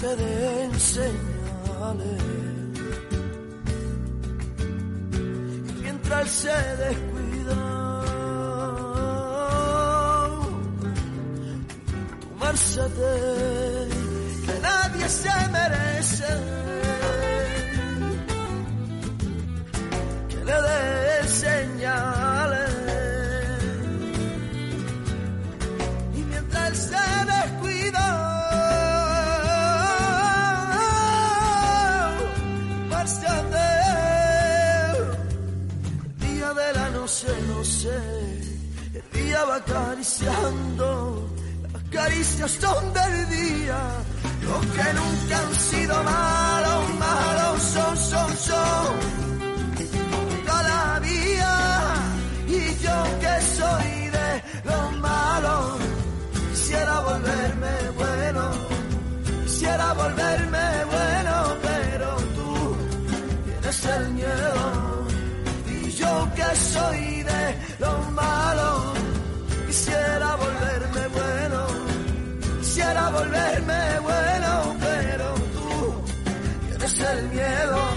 Te 0.00 0.16
den 0.16 0.80
señales. 0.80 2.22
Y 5.68 5.82
mientras 5.82 6.30
se 6.30 6.48
descuida, 6.84 7.60
tú 12.20 12.28
márchate, 12.38 13.12
que 14.46 14.60
nadie 14.62 15.08
se 15.08 15.28
merece. 15.28 15.59
Acariciando, 39.48 41.28
las 41.72 41.82
caricias 41.84 42.50
son 42.50 42.92
del 42.92 43.30
día, 43.30 43.78
los 44.42 44.66
que 44.66 44.92
nunca 44.92 45.38
han 45.38 45.54
sido 45.54 46.02
malos, 46.02 46.94
malos 46.98 47.62
son, 47.62 47.96
son, 47.96 48.36
son. 48.36 49.20
Todavía 50.46 51.54
y 52.46 52.82
yo 52.84 52.96
que 53.20 53.34
soy 53.56 54.10
de 54.10 54.42
los 54.64 54.98
malos 54.98 55.78
quisiera 56.50 57.00
volverme 57.00 57.74
bueno 57.96 58.50
quisiera 59.44 59.92
volverme 59.94 60.84
bueno 60.90 61.56
pero 61.62 62.16
tú 62.36 62.76
tienes 63.44 63.84
el 63.86 64.08
miedo. 64.12 65.06
Y 65.66 65.90
yo 65.92 66.28
que 66.34 66.56
soy 66.56 67.09
el 77.02 77.28
miedo 77.30 77.89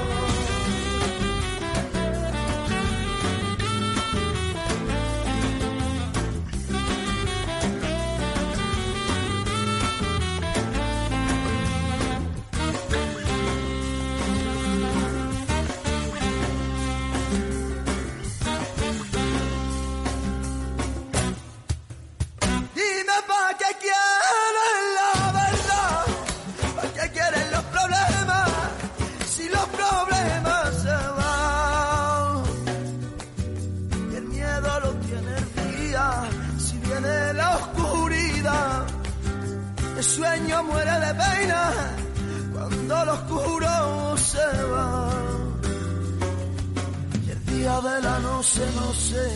si 36.94 37.02
viene 37.02 37.34
la 37.34 37.56
oscuridad. 37.56 38.86
El 39.98 40.04
sueño 40.04 40.64
muere 40.64 40.92
de 40.92 41.14
pena 41.14 41.72
cuando 42.54 43.06
lo 43.06 43.14
oscuro 43.14 44.18
se 44.18 44.64
va. 44.64 45.10
Y 47.26 47.30
el 47.32 47.46
día 47.46 47.82
de 47.82 48.02
la 48.02 48.20
noche, 48.20 48.62
no 48.76 48.94
sé, 48.94 49.28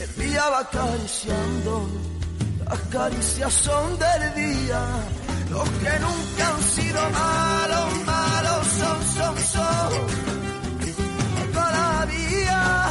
el 0.00 0.24
día 0.24 0.48
va 0.50 0.60
acariciando. 0.60 1.88
Las 2.68 2.80
caricias 2.90 3.52
son 3.52 3.98
del 3.98 4.34
día, 4.34 4.80
los 5.50 5.68
que 5.68 5.98
nunca 6.00 6.48
han 6.48 6.62
sido 6.62 7.00
malos, 7.10 8.06
malos 8.06 8.66
son, 8.78 8.98
son, 9.16 9.36
son. 9.52 9.92
Todavía, 11.52 12.88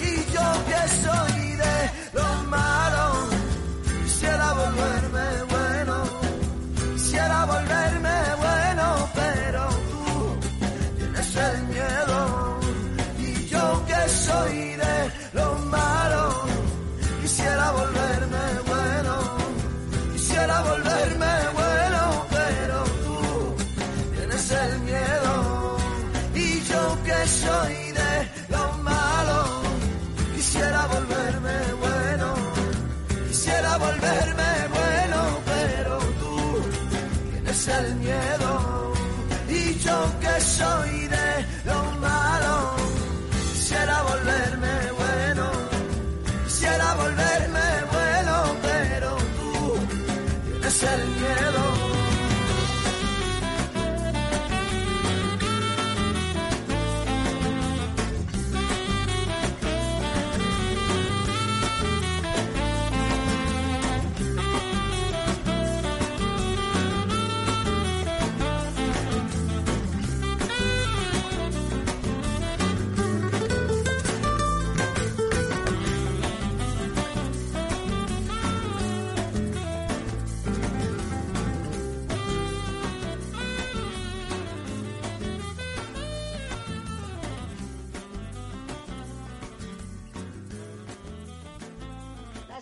y 0.00 0.32
yo 0.32 0.48
que 0.68 0.80
soy 1.02 1.37
malos, 2.48 3.28
quisiera 4.04 4.52
volverme 4.52 5.44
bueno, 5.50 6.02
quisiera 6.94 7.44
volverme 7.46 8.27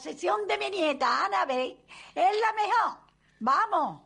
La 0.06 0.12
sesión 0.12 0.46
de 0.46 0.56
mi 0.56 0.70
nieta 0.70 1.24
Annabel 1.24 1.76
es 2.14 2.30
la 2.40 2.52
mejor. 2.52 2.98
Vamos. 3.40 4.02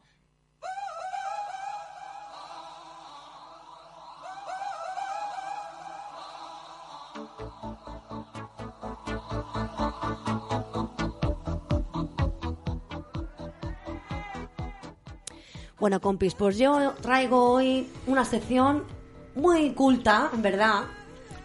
Bueno, 15.79 16.01
compis, 16.01 16.35
pues 16.35 16.57
yo 16.57 16.95
traigo 17.03 17.53
hoy 17.53 17.93
una 18.07 18.25
sección 18.25 18.87
muy 19.35 19.75
culta, 19.75 20.31
en 20.33 20.41
verdad, 20.41 20.85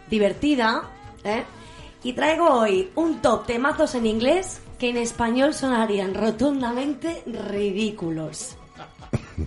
divertida, 0.08 0.82
¿eh? 1.24 1.44
Y 2.02 2.12
traigo 2.12 2.48
hoy 2.48 2.90
un 2.94 3.20
top 3.20 3.46
temazos 3.46 3.94
en 3.94 4.06
inglés 4.06 4.60
que 4.78 4.90
en 4.90 4.96
español 4.96 5.54
sonarían 5.54 6.14
rotundamente 6.14 7.22
ridículos. 7.26 8.56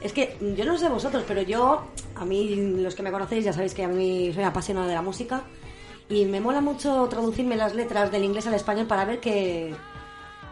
Es 0.00 0.14
que 0.14 0.38
yo 0.56 0.64
no 0.64 0.78
sé 0.78 0.88
vosotros, 0.88 1.24
pero 1.28 1.42
yo, 1.42 1.82
a 2.14 2.24
mí, 2.24 2.56
los 2.56 2.94
que 2.94 3.02
me 3.02 3.12
conocéis, 3.12 3.44
ya 3.44 3.52
sabéis 3.52 3.74
que 3.74 3.84
a 3.84 3.88
mí 3.88 4.32
soy 4.32 4.44
apasionada 4.44 4.86
de 4.86 4.94
la 4.94 5.02
música 5.02 5.42
y 6.08 6.24
me 6.24 6.40
mola 6.40 6.62
mucho 6.62 7.06
traducirme 7.08 7.54
las 7.54 7.74
letras 7.74 8.10
del 8.10 8.24
inglés 8.24 8.46
al 8.46 8.54
español 8.54 8.86
para 8.86 9.04
ver 9.04 9.20
qué, 9.20 9.74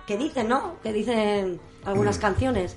qué 0.07 0.19
dicen, 0.19 0.49
¿no? 0.49 0.75
Que 0.83 0.93
dicen 0.93 1.61
algunas 1.85 2.19
canciones. 2.19 2.77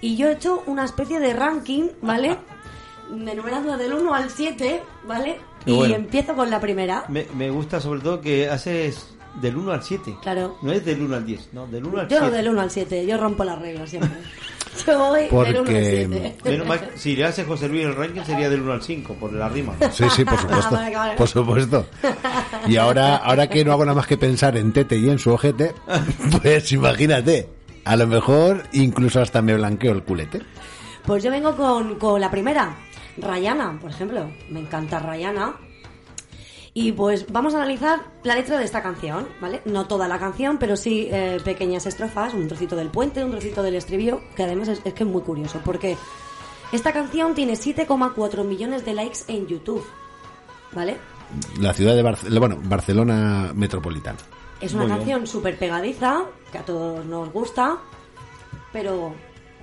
Y 0.00 0.16
yo 0.16 0.28
he 0.28 0.32
hecho 0.32 0.62
una 0.66 0.84
especie 0.84 1.18
de 1.18 1.32
ranking, 1.32 1.88
¿vale? 2.02 2.38
Enumerando 3.10 3.76
del 3.76 3.92
1 3.92 4.14
al 4.14 4.30
7, 4.30 4.82
¿vale? 5.08 5.40
Y 5.66 5.72
bueno. 5.72 5.94
empiezo 5.96 6.34
con 6.34 6.48
la 6.50 6.60
primera. 6.60 7.04
Me, 7.08 7.26
me 7.36 7.50
gusta 7.50 7.80
sobre 7.80 8.00
todo 8.00 8.20
que 8.20 8.48
haces 8.48 9.08
del 9.40 9.56
1 9.56 9.72
al 9.72 9.82
7. 9.82 10.16
Claro. 10.22 10.56
No 10.62 10.72
es 10.72 10.84
del 10.84 11.02
1 11.02 11.16
al 11.16 11.26
10, 11.26 11.48
no, 11.52 11.66
del 11.66 11.84
1 11.84 12.00
al 12.00 12.08
Yo 12.08 12.18
7. 12.20 12.34
del 12.36 12.48
1 12.48 12.60
al 12.60 12.70
7, 12.70 13.06
yo 13.06 13.16
rompo 13.18 13.44
las 13.44 13.58
reglas 13.60 13.90
siempre. 13.90 14.10
Yo 14.86 14.98
voy 14.98 15.22
del 15.22 15.30
1 15.32 15.48
al 15.48 15.54
Porque- 15.56 16.06
7. 16.10 16.36
Menos 16.44 16.66
mal, 16.66 16.90
si 16.96 17.16
le 17.16 17.24
hace 17.24 17.44
José 17.44 17.66
Luis 17.68 17.84
el 17.86 17.94
ranking 17.96 18.20
sería 18.22 18.50
del 18.50 18.60
1 18.60 18.72
al 18.74 18.82
5, 18.82 19.14
por 19.14 19.32
la 19.32 19.48
rima. 19.48 19.74
Sí, 19.92 20.04
sí, 20.14 20.24
por 20.24 20.38
supuesto. 20.38 20.70
Vale, 20.74 20.94
vale. 20.94 21.14
Por 21.16 21.28
supuesto. 21.28 21.86
Y 22.68 22.76
ahora, 22.76 23.16
ahora 23.16 23.46
que 23.48 23.64
no 23.64 23.72
hago 23.72 23.84
nada 23.86 23.96
más 23.96 24.06
que 24.06 24.16
pensar 24.18 24.56
en 24.56 24.72
Tete 24.72 24.96
y 24.98 25.08
en 25.08 25.18
su 25.18 25.30
ojete, 25.32 25.72
pues 26.42 26.70
imagínate. 26.72 27.48
A 27.84 27.96
lo 27.96 28.06
mejor 28.06 28.64
incluso 28.72 29.20
hasta 29.20 29.40
me 29.42 29.54
blanqueo 29.54 29.92
el 29.92 30.02
culete. 30.02 30.42
Pues 31.06 31.22
yo 31.22 31.30
vengo 31.30 31.54
con, 31.56 31.94
con 32.00 32.20
la 32.20 32.30
primera, 32.30 32.76
Rayana, 33.18 33.78
por 33.80 33.90
ejemplo. 33.90 34.30
Me 34.50 34.60
encanta 34.60 34.98
Rayana. 34.98 35.56
Y 36.74 36.92
pues 36.92 37.26
vamos 37.32 37.54
a 37.54 37.58
analizar 37.58 38.00
la 38.22 38.34
letra 38.34 38.58
de 38.58 38.64
esta 38.64 38.82
canción, 38.82 39.26
¿vale? 39.40 39.62
No 39.64 39.86
toda 39.86 40.08
la 40.08 40.18
canción, 40.18 40.58
pero 40.58 40.76
sí 40.76 41.08
eh, 41.10 41.38
pequeñas 41.42 41.86
estrofas, 41.86 42.34
un 42.34 42.48
trocito 42.48 42.76
del 42.76 42.90
puente, 42.90 43.24
un 43.24 43.30
trocito 43.30 43.62
del 43.62 43.76
estribillo, 43.76 44.20
que 44.36 44.42
además 44.42 44.68
es, 44.68 44.82
es 44.84 44.92
que 44.92 45.04
es 45.04 45.08
muy 45.08 45.22
curioso, 45.22 45.58
porque 45.64 45.96
esta 46.72 46.92
canción 46.92 47.34
tiene 47.34 47.54
7,4 47.54 48.44
millones 48.44 48.84
de 48.84 48.92
likes 48.92 49.20
en 49.28 49.46
YouTube, 49.46 49.86
¿vale? 50.72 50.98
La 51.60 51.72
ciudad 51.72 51.94
de 51.94 52.02
Barcelona, 52.02 52.40
bueno, 52.40 52.58
Barcelona 52.62 53.52
metropolitana. 53.54 54.18
Es 54.60 54.74
una 54.74 54.84
Muy 54.84 54.96
canción 54.96 55.26
súper 55.26 55.58
pegadiza, 55.58 56.24
que 56.50 56.58
a 56.58 56.64
todos 56.64 57.04
nos 57.04 57.32
gusta, 57.32 57.78
pero 58.72 59.14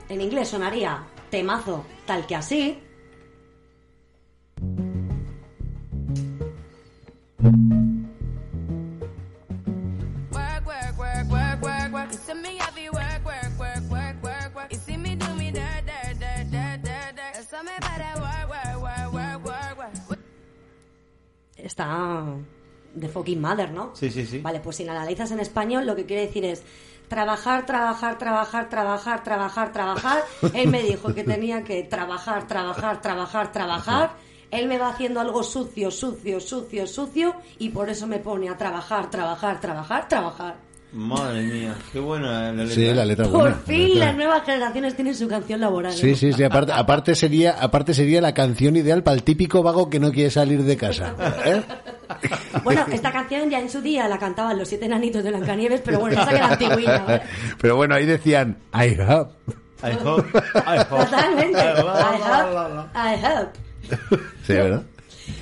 en 0.10 0.22
inglés 0.22 0.50
sonaría 0.50 1.04
temazo 1.30 1.86
tal 2.06 2.26
que 2.26 2.36
así. 2.36 2.80
Está 21.64 22.26
de 22.94 23.10
fucking 23.10 23.42
mother, 23.42 23.72
¿no? 23.72 23.92
Sí, 23.96 24.12
sí, 24.12 24.26
sí. 24.26 24.40
Vale, 24.40 24.60
pues 24.60 24.76
si 24.76 24.84
la 24.84 24.92
analizas 24.92 25.32
en 25.32 25.40
español, 25.40 25.86
lo 25.86 25.96
que 25.96 26.06
quiere 26.06 26.28
decir 26.28 26.46
es 26.46 26.64
trabajar, 27.08 27.66
trabajar, 27.66 28.18
trabajar, 28.18 28.70
trabajar, 28.70 29.24
trabajar, 29.24 29.72
trabajar. 29.72 30.24
Él 30.54 30.70
me 30.70 30.84
dijo 30.84 31.14
que 31.14 31.24
tenía 31.24 31.64
que 31.64 31.84
trabajar, 31.84 32.48
trabajar, 32.48 33.02
trabajar, 33.02 33.52
trabajar. 33.52 34.12
Él 34.52 34.68
me 34.68 34.78
va 34.78 34.90
haciendo 34.90 35.20
algo 35.20 35.42
sucio, 35.42 35.90
sucio, 35.90 36.40
sucio, 36.40 36.86
sucio 36.86 37.36
y 37.58 37.70
por 37.70 37.90
eso 37.90 38.06
me 38.06 38.20
pone 38.20 38.50
a 38.50 38.58
trabajar, 38.58 39.10
trabajar, 39.10 39.60
trabajar, 39.60 40.08
trabajar. 40.08 40.73
Madre 40.94 41.42
mía, 41.42 41.76
qué 41.92 42.00
buena 42.00 42.52
la 42.52 42.64
letra. 42.66 42.76
Sí, 42.76 42.94
la 42.94 43.04
letra 43.06 43.26
Por 43.26 43.42
buena. 43.42 43.56
fin 43.66 43.80
la 43.82 43.88
letra. 43.88 44.06
las 44.06 44.16
nuevas 44.16 44.44
generaciones 44.46 44.96
tienen 44.96 45.16
su 45.16 45.28
canción 45.28 45.60
laboral. 45.60 45.92
Sí, 45.94 46.12
¿eh? 46.12 46.16
sí, 46.16 46.34
sí. 46.34 46.44
Aparte, 46.44 46.72
aparte 46.72 47.16
sería, 47.16 47.54
aparte 47.60 47.96
sería 47.96 48.22
la 48.22 48.36
canción 48.36 48.76
ideal 48.76 49.02
para 49.02 49.16
el 49.16 49.24
típico 49.24 49.64
vago 49.64 49.90
que 49.90 50.00
no 50.00 50.12
quiere 50.12 50.30
salir 50.30 50.62
de 50.64 50.78
casa. 50.78 51.16
¿eh? 51.46 51.64
Bueno, 52.64 52.86
esta 52.92 53.12
canción 53.12 53.50
ya 53.50 53.60
en 53.60 53.70
su 53.70 53.82
día 53.82 54.08
la 54.08 54.20
cantaban 54.20 54.58
los 54.58 54.68
siete 54.68 54.86
enanitos 54.86 55.24
de 55.24 55.32
Blancanieves, 55.32 55.82
pero 55.84 56.00
bueno, 56.00 56.22
esa 56.22 56.30
que 56.30 56.36
era 56.36 56.48
antigüita, 56.52 57.04
¿vale? 57.06 57.22
Pero 57.62 57.76
bueno, 57.76 57.96
ahí 57.96 58.06
decían, 58.06 58.58
I 58.74 58.96
have. 59.02 59.30
I 59.82 59.94
hope, 60.06 60.30
I 60.56 60.78
hope. 60.90 61.06
Totalmente. 61.06 61.60
I 61.60 61.82
hope. 62.22 62.90
I 62.94 63.26
hope. 63.26 63.60
Sí, 64.46 64.54
¿verdad? 64.54 64.84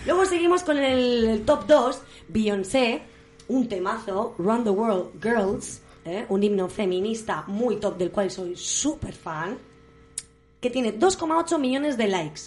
Luego 0.06 0.26
seguimos 0.26 0.64
con 0.64 0.78
el, 0.78 1.26
el 1.26 1.42
top 1.42 1.66
2, 1.68 2.02
Beyoncé, 2.30 3.02
un 3.48 3.68
temazo, 3.68 4.36
Run 4.38 4.64
the 4.64 4.70
World 4.70 5.22
Girls, 5.22 5.82
¿eh? 6.06 6.26
un 6.30 6.44
himno 6.44 6.68
feminista 6.68 7.44
muy 7.48 7.78
top 7.78 7.98
del 7.98 8.12
cual 8.12 8.32
soy 8.32 8.56
súper 8.56 9.14
fan, 9.14 9.58
que 10.60 10.70
tiene 10.70 10.98
2,8 10.98 11.60
millones 11.60 11.98
de 11.98 12.08
likes. 12.08 12.42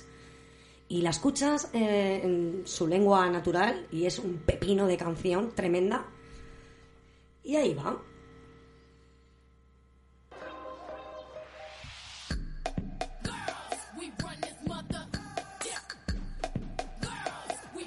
Y 0.88 1.02
la 1.02 1.10
escuchas 1.10 1.70
eh, 1.72 2.20
en 2.22 2.62
su 2.64 2.86
lengua 2.86 3.28
natural 3.28 3.86
y 3.90 4.06
es 4.06 4.18
un 4.18 4.36
pepino 4.38 4.86
de 4.86 4.96
canción 4.96 5.52
tremenda. 5.54 6.06
Y 7.42 7.56
ahí 7.56 7.74
va. 7.74 7.98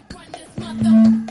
Girls, 0.10 0.34
this 0.34 0.58
mother. 0.58 1.27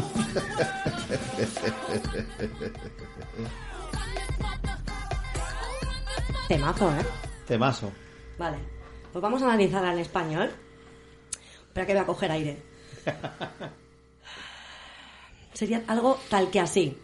Temazo, 6.48 6.90
¿eh? 6.90 7.06
Temazo. 7.46 7.92
Vale. 8.38 8.58
Pues 9.12 9.22
vamos 9.22 9.42
a 9.42 9.46
analizar 9.46 9.84
al 9.84 9.98
español. 9.98 10.50
Espera 11.66 11.86
que 11.86 11.92
voy 11.92 12.02
a 12.02 12.06
coger 12.06 12.30
aire. 12.32 12.62
Sería 15.52 15.82
algo 15.86 16.18
tal 16.28 16.50
que 16.50 16.60
así. 16.60 16.98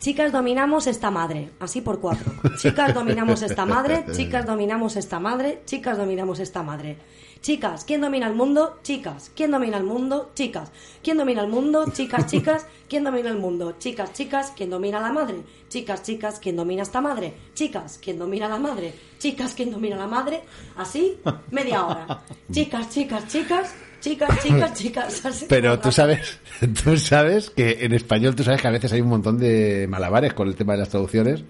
Chicas, 0.00 0.30
dominamos 0.30 0.86
esta 0.86 1.10
madre. 1.10 1.50
Así 1.58 1.80
por 1.80 2.00
cuatro. 2.00 2.32
Chicas, 2.56 2.94
dominamos 2.94 3.42
esta 3.42 3.66
madre. 3.66 4.04
Chicas, 4.12 4.46
dominamos 4.46 4.96
esta 4.96 5.18
madre. 5.18 5.62
Chicas, 5.66 5.98
dominamos 5.98 6.38
esta 6.38 6.62
madre. 6.62 6.98
Chicas, 7.40 7.84
¿quién 7.84 8.00
domina 8.00 8.26
el 8.26 8.34
mundo? 8.34 8.78
Chicas, 8.82 9.30
¿quién 9.34 9.50
domina 9.50 9.76
el 9.76 9.84
mundo? 9.84 10.32
Chicas, 10.34 10.72
¿quién 11.02 11.18
domina 11.18 11.42
el 11.42 11.48
mundo? 11.48 11.84
Chicas, 11.92 12.26
chicas, 12.26 12.66
¿quién 12.88 13.04
domina 13.04 13.30
el 13.30 13.38
mundo? 13.38 13.76
Chicas, 13.78 14.12
chicas, 14.12 14.52
¿quién 14.56 14.70
domina 14.70 15.00
la 15.00 15.12
madre? 15.12 15.42
Chicas, 15.68 16.02
chicas, 16.02 16.40
¿quién 16.40 16.56
domina 16.56 16.82
esta 16.82 17.00
madre? 17.00 17.34
Chicas, 17.54 17.98
¿quién 18.02 18.18
domina 18.18 18.48
la 18.48 18.58
madre? 18.58 18.92
Chicas, 19.18 19.54
¿quién 19.54 19.70
domina 19.70 19.96
la 19.96 20.06
madre? 20.08 20.42
Así, 20.76 21.20
media 21.50 21.86
hora. 21.86 22.22
Chicas, 22.50 22.90
chicas, 22.90 23.28
chicas, 23.28 23.74
chicas, 24.00 24.28
chicas, 24.42 24.74
chicas. 24.74 25.26
Así 25.26 25.46
Pero 25.48 25.78
tú 25.78 25.92
sabes, 25.92 26.40
tú 26.84 26.96
sabes 26.96 27.50
que 27.50 27.78
en 27.80 27.92
español 27.92 28.34
tú 28.34 28.44
sabes 28.44 28.60
que 28.60 28.68
a 28.68 28.72
veces 28.72 28.92
hay 28.92 29.00
un 29.00 29.08
montón 29.08 29.38
de 29.38 29.86
malabares 29.88 30.34
con 30.34 30.48
el 30.48 30.54
tema 30.54 30.74
de 30.74 30.80
las 30.80 30.88
traducciones. 30.88 31.44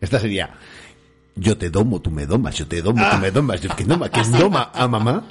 Esta 0.00 0.20
sería 0.20 0.50
yo 1.38 1.56
te 1.58 1.68
domo, 1.70 2.00
tú 2.00 2.10
me 2.10 2.24
domas, 2.26 2.54
yo 2.56 2.66
te 2.66 2.80
domo, 2.80 3.04
tú 3.10 3.16
me 3.18 3.30
domas, 3.30 3.60
yo 3.60 3.68
que 3.76 3.84
doma, 3.84 4.08
que 4.10 4.22
doma 4.22 4.70
a 4.72 4.88
mamá. 4.88 5.24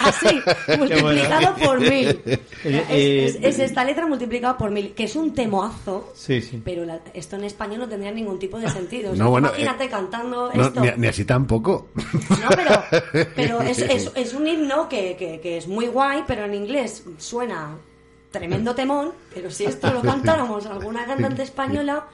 Así, 0.00 0.40
multiplicado 0.76 1.54
por 1.56 1.80
mil. 1.80 2.20
Eh, 2.26 2.40
es, 2.64 2.74
eh, 2.90 3.24
es- 3.26 3.36
es 3.40 3.58
esta 3.60 3.84
letra 3.84 4.06
multiplicada 4.06 4.58
por 4.58 4.70
mil, 4.72 4.92
que 4.92 5.04
es 5.04 5.14
un 5.14 5.32
temoazo. 5.34 6.12
Sí, 6.16 6.42
sí. 6.42 6.60
Pero 6.64 6.84
la- 6.84 7.00
esto 7.14 7.36
en 7.36 7.44
español 7.44 7.78
no 7.80 7.88
tendría 7.88 8.10
ningún 8.10 8.38
tipo 8.40 8.58
de 8.58 8.68
sentido. 8.68 9.12
O 9.12 9.14
No, 9.14 9.30
bueno, 9.30 9.48
imagínate 9.48 9.84
eh, 9.84 9.88
cantando 9.88 10.50
No, 10.52 10.62
esto. 10.66 10.80
ni, 10.80 10.90
ni 10.96 11.06
así 11.06 11.24
tampoco. 11.24 11.88
No, 11.94 12.48
pero, 12.56 12.82
pero 13.36 13.60
es, 13.62 13.78
es, 13.78 14.10
es 14.14 14.34
un 14.34 14.46
himno 14.48 14.88
que, 14.88 15.16
que, 15.16 15.40
que 15.40 15.58
es 15.58 15.68
muy 15.68 15.86
guay, 15.86 16.24
pero 16.26 16.44
en 16.44 16.54
inglés 16.54 17.04
suena 17.18 17.76
tremendo 18.32 18.74
temón. 18.74 19.12
Pero 19.32 19.50
si 19.50 19.64
esto 19.64 19.92
lo 19.92 20.02
cantáramos 20.02 20.66
alguna 20.66 21.06
cantante 21.06 21.42
española, 21.44 22.04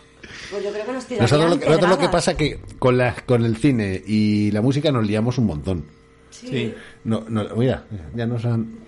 pues 0.50 0.64
yo 0.64 0.72
creo 0.72 0.86
que 0.86 0.92
nos 0.92 1.10
Nosotros 1.10 1.50
lo, 1.50 1.56
nosotros 1.56 1.90
lo 1.90 1.98
que 1.98 2.08
pasa 2.08 2.36
que 2.36 2.60
con, 2.78 2.96
la, 2.98 3.14
con 3.26 3.44
el 3.44 3.56
cine 3.56 4.02
y 4.06 4.50
la 4.50 4.62
música 4.62 4.90
nos 4.92 5.06
liamos 5.06 5.38
un 5.38 5.46
montón. 5.46 5.84
Sí. 6.30 6.74
No, 7.04 7.24
no, 7.28 7.44
mira, 7.56 7.84
ya 8.14 8.26
nos 8.26 8.44
han... 8.44 8.78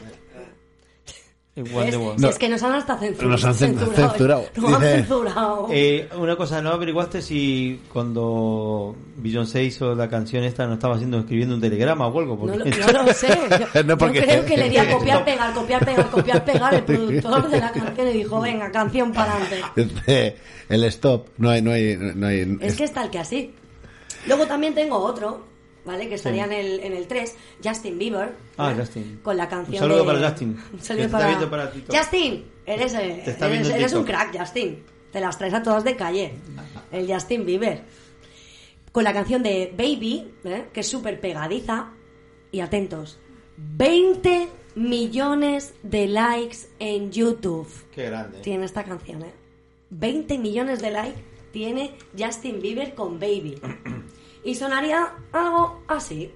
Igual 1.57 1.87
de 1.89 2.15
si 2.19 2.27
es 2.27 2.39
que 2.39 2.49
nos 2.49 2.61
han 2.65 2.73
hasta 2.75 2.99
censurado. 2.99 3.31
Nos 3.31 3.45
han 3.45 3.55
cen- 3.55 3.79
censurado. 3.95 4.45
Nos 4.57 4.73
han 4.75 4.81
censurado. 4.83 5.69
Eh, 5.71 6.09
una 6.19 6.35
cosa, 6.35 6.61
¿no 6.61 6.71
averiguaste 6.71 7.23
si 7.23 7.81
cuando 7.93 8.97
Beyoncé 9.19 9.63
hizo 9.63 9.95
la 9.95 10.09
canción 10.09 10.43
esta 10.43 10.67
no 10.67 10.75
estaba 10.75 10.97
haciendo 10.97 11.21
escribiendo 11.21 11.55
un 11.55 11.61
telegrama 11.61 12.09
o 12.09 12.19
algo? 12.19 12.35
No 12.35 12.41
Porque... 12.55 12.71
lo, 12.77 12.87
no 12.93 13.03
lo 13.05 13.13
sé. 13.13 13.29
Yo, 13.75 13.83
No, 13.85 13.97
porque- 13.97 14.19
yo 14.19 14.25
creo 14.25 14.45
que 14.45 14.57
le 14.57 14.69
di 14.69 14.79
a 14.79 14.91
copiar, 14.93 15.25
pegar, 15.25 15.55
copiar, 15.55 15.85
pegar, 15.85 16.11
copiar, 16.11 16.45
pegar 16.45 16.75
el 16.75 16.83
productor 16.83 17.49
de 17.49 17.61
la 17.61 17.71
canción 17.71 18.09
y 18.09 18.13
dijo, 18.15 18.41
venga, 18.41 18.73
canción 18.73 19.13
para 19.13 19.35
adelante. 19.37 20.37
El 20.69 20.83
stop, 20.85 21.29
no 21.39 21.51
hay, 21.51 21.63
no 21.63 21.71
hay, 21.71 21.97
no 21.97 22.27
hay. 22.27 22.59
Es 22.63 22.75
que 22.77 22.83
es 22.85 22.93
tal 22.93 23.11
que 23.11 23.21
así. 23.21 23.55
Luego 24.27 24.47
también 24.47 24.75
tengo 24.75 24.97
otro, 24.99 25.45
¿vale? 25.85 26.09
Que 26.09 26.15
estaría 26.15 26.45
en 26.45 26.53
el, 26.53 26.81
en 26.81 26.93
el 26.95 27.07
3, 27.07 27.35
Justin 27.63 27.99
Bieber. 27.99 28.35
Ah. 28.57 28.75
Justin. 28.77 29.21
Con 29.23 29.37
la 29.37 29.49
canción 29.49 29.75
Un 29.77 29.81
saludo 29.81 29.99
de- 30.05 30.13
para 30.15 30.29
Justin, 30.31 30.59
Un 30.73 30.81
saludo 30.81 31.11
para... 31.51 31.73
Justin, 31.91 32.45
eres, 32.67 32.95
eh, 32.95 33.23
eres, 33.27 33.93
un 33.93 34.05
crack, 34.05 34.39
Justin. 34.39 34.83
Te 35.13 35.21
las 35.21 35.39
traes 35.39 35.55
a 35.55 35.63
todas 35.63 35.85
de 35.85 35.95
calle. 35.97 36.35
El 36.91 37.07
Justin 37.13 37.47
Bieber. 37.47 37.83
Con 38.91 39.05
la 39.05 39.13
canción 39.13 39.43
de 39.43 39.73
Baby, 39.77 40.33
¿eh? 40.45 40.67
que 40.73 40.81
es 40.81 40.89
súper 40.89 41.21
pegadiza. 41.21 41.91
Y 42.51 42.61
atentos, 42.61 43.19
20 43.57 44.49
millones 44.77 45.75
de 45.83 46.07
likes 46.07 46.59
en 46.79 47.11
YouTube 47.11 47.69
Qué 47.93 48.05
grande. 48.05 48.41
tiene 48.41 48.65
esta 48.65 48.85
canción, 48.85 49.23
¿eh? 49.23 49.33
20 49.91 50.39
millones 50.39 50.81
de 50.81 50.91
likes 50.91 51.21
tiene 51.53 51.97
Justin 52.19 52.61
Bieber 52.61 52.95
con 52.95 53.19
Baby. 53.21 53.61
Y 54.45 54.55
sonaría 54.55 55.15
algo 55.33 55.83
así. 55.89 56.33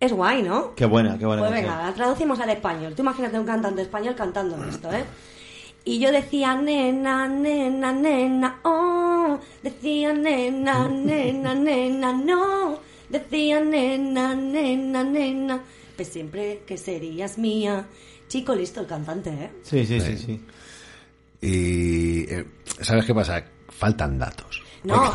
Es 0.00 0.12
guay, 0.12 0.42
¿no? 0.42 0.74
Qué 0.76 0.86
buena, 0.86 1.18
qué 1.18 1.26
buena. 1.26 1.42
Pues 1.42 1.52
canción. 1.52 1.72
venga, 1.72 1.86
la 1.88 1.94
traducimos 1.94 2.38
al 2.38 2.50
español. 2.50 2.94
Tú 2.94 3.02
imagínate 3.02 3.38
un 3.38 3.46
cantante 3.46 3.82
español 3.82 4.14
cantando 4.14 4.62
esto, 4.64 4.92
¿eh? 4.92 5.04
Y 5.84 5.98
yo 5.98 6.12
decía, 6.12 6.54
nena, 6.54 7.26
nena, 7.26 7.92
nena, 7.92 8.60
oh. 8.62 9.38
Decía, 9.62 10.12
nena, 10.12 10.86
nena, 10.88 11.54
nena, 11.54 12.12
no. 12.12 12.78
Decía, 13.08 13.60
nena, 13.60 14.34
nena, 14.34 15.02
nena. 15.02 15.60
Pues 15.96 16.08
siempre 16.08 16.62
que 16.66 16.76
serías 16.76 17.38
mía. 17.38 17.86
Chico, 18.28 18.54
listo 18.54 18.80
el 18.80 18.86
cantante, 18.86 19.30
¿eh? 19.30 19.50
Sí, 19.62 19.84
sí, 19.86 20.00
sí, 20.00 20.16
sí. 20.18 20.40
Y. 21.40 22.32
eh, 22.32 22.46
¿Sabes 22.82 23.04
qué 23.04 23.14
pasa? 23.14 23.42
Faltan 23.68 24.18
datos. 24.18 24.62
No, 24.84 25.12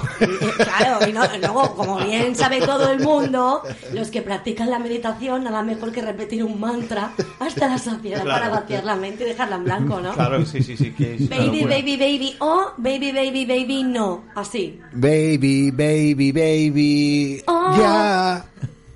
claro, 0.58 1.08
y 1.08 1.14
no- 1.14 1.24
luego, 1.40 1.76
como 1.76 1.98
bien 2.00 2.36
sabe 2.36 2.60
todo 2.60 2.92
el 2.92 3.00
mundo, 3.00 3.62
los 3.94 4.10
que 4.12 4.22
practican 4.22 4.70
la 4.70 4.78
meditación, 4.78 5.44
nada 5.46 5.64
mejor 5.64 5.92
que 5.92 6.02
repetir 6.02 6.44
un 6.44 6.60
mantra 6.60 7.14
hasta 7.40 7.68
la 7.68 7.78
saciedad 7.78 8.24
Claro. 8.24 8.42
para 8.44 8.60
vaciar 8.62 8.84
la 8.84 8.96
mente 8.96 9.24
y 9.24 9.28
dejarla 9.28 9.56
en 9.56 9.64
blanco, 9.64 10.00
¿no? 10.02 10.14
Claro, 10.14 10.46
sí, 10.46 10.62
sí, 10.62 10.76
sí. 10.76 10.92
Que 10.92 11.16
es 11.16 11.30
Baby, 11.30 11.64
baby, 11.64 11.98
baby, 11.98 12.36
oh, 12.40 12.74
baby, 12.78 13.12
baby, 13.12 13.46
baby, 13.46 13.84
no. 13.84 14.26
Así. 14.36 14.80
Baby, 14.92 15.72
baby, 15.72 16.32
baby. 16.32 17.44
Oh. 17.48 17.76
Ya. 17.78 18.46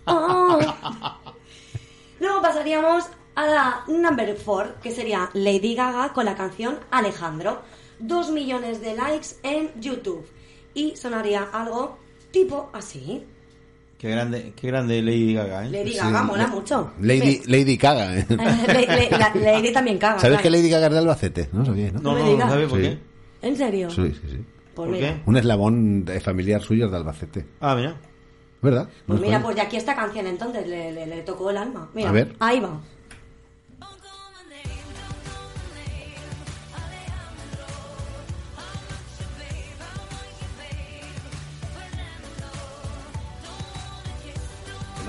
Oh. 0.05 0.59
Luego 2.19 2.41
pasaríamos 2.41 3.05
a 3.35 3.45
la 3.47 3.83
number 3.87 4.35
four, 4.35 4.75
que 4.81 4.91
sería 4.91 5.29
Lady 5.33 5.75
Gaga 5.75 6.13
con 6.13 6.25
la 6.25 6.35
canción 6.35 6.79
Alejandro. 6.91 7.61
Dos 7.99 8.29
millones 8.31 8.81
de 8.81 8.95
likes 8.95 9.27
en 9.43 9.71
YouTube. 9.79 10.25
Y 10.77 10.95
sonaría 10.95 11.47
algo 11.51 11.97
tipo 12.31 12.69
así. 12.73 13.23
Qué 13.97 14.11
grande, 14.11 14.53
qué 14.55 14.67
grande 14.67 15.01
Lady 15.01 15.33
Gaga, 15.33 15.65
¿eh? 15.65 15.69
Lady 15.71 15.93
Gaga 15.95 16.21
mola 16.21 16.45
mucho. 16.47 16.93
Lady. 17.01 17.41
Lady 17.47 17.77
Caga. 17.79 18.15
¿eh? 18.15 18.25
La- 19.09 19.33
Lady 19.33 19.73
también 19.73 19.97
caga. 19.97 20.19
¿Sabes 20.19 20.37
claro. 20.37 20.43
que 20.43 20.49
Lady 20.51 20.69
Gaga 20.69 20.85
es 20.87 20.93
de 20.93 20.99
Albacete? 20.99 21.49
No 21.51 21.65
sabía, 21.65 21.91
¿no? 21.93 22.01
No, 22.01 22.13
me 22.13 22.19
no, 22.19 22.29
digas. 22.29 22.45
no 22.45 22.51
sabes 22.53 22.69
por 22.69 22.79
Sí. 22.79 22.85
qué. 22.85 22.97
¿En 23.47 23.55
serio? 23.57 23.89
Sí, 23.89 24.03
sí, 24.13 24.21
sí. 24.29 24.45
¿Por 24.75 24.93
qué? 24.93 25.17
Un 25.25 25.37
eslabón 25.37 26.05
de 26.05 26.19
familiar 26.19 26.61
suyo 26.61 26.85
es 26.85 26.91
de 26.91 26.97
Albacete. 26.97 27.45
Ah, 27.59 27.75
mira. 27.75 27.95
¿Verdad? 28.61 28.87
pues 29.07 29.19
No 29.19 29.25
mira, 29.25 29.41
pues 29.41 29.55
ya 29.55 29.63
aquí 29.63 29.77
esta 29.77 29.95
canción 29.95 30.27
entonces 30.27 30.67
le, 30.67 30.91
le- 30.91 31.07
le 31.07 31.21
tocó 31.21 31.49
el 31.49 31.57
alma. 31.57 31.89
Mira, 31.95 32.09
A 32.09 32.11
ver. 32.11 32.35
ahí 32.39 32.59
va. 32.59 32.79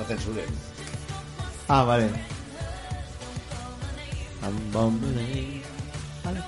Censuren. 0.08 0.46
Ah, 1.68 1.84
vale. 1.84 2.08
Vale. 6.24 6.42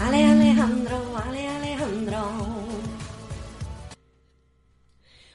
Ale 0.00 0.24
Alejandro, 0.24 1.16
Ale 1.24 1.48
Alejandro. 1.48 2.18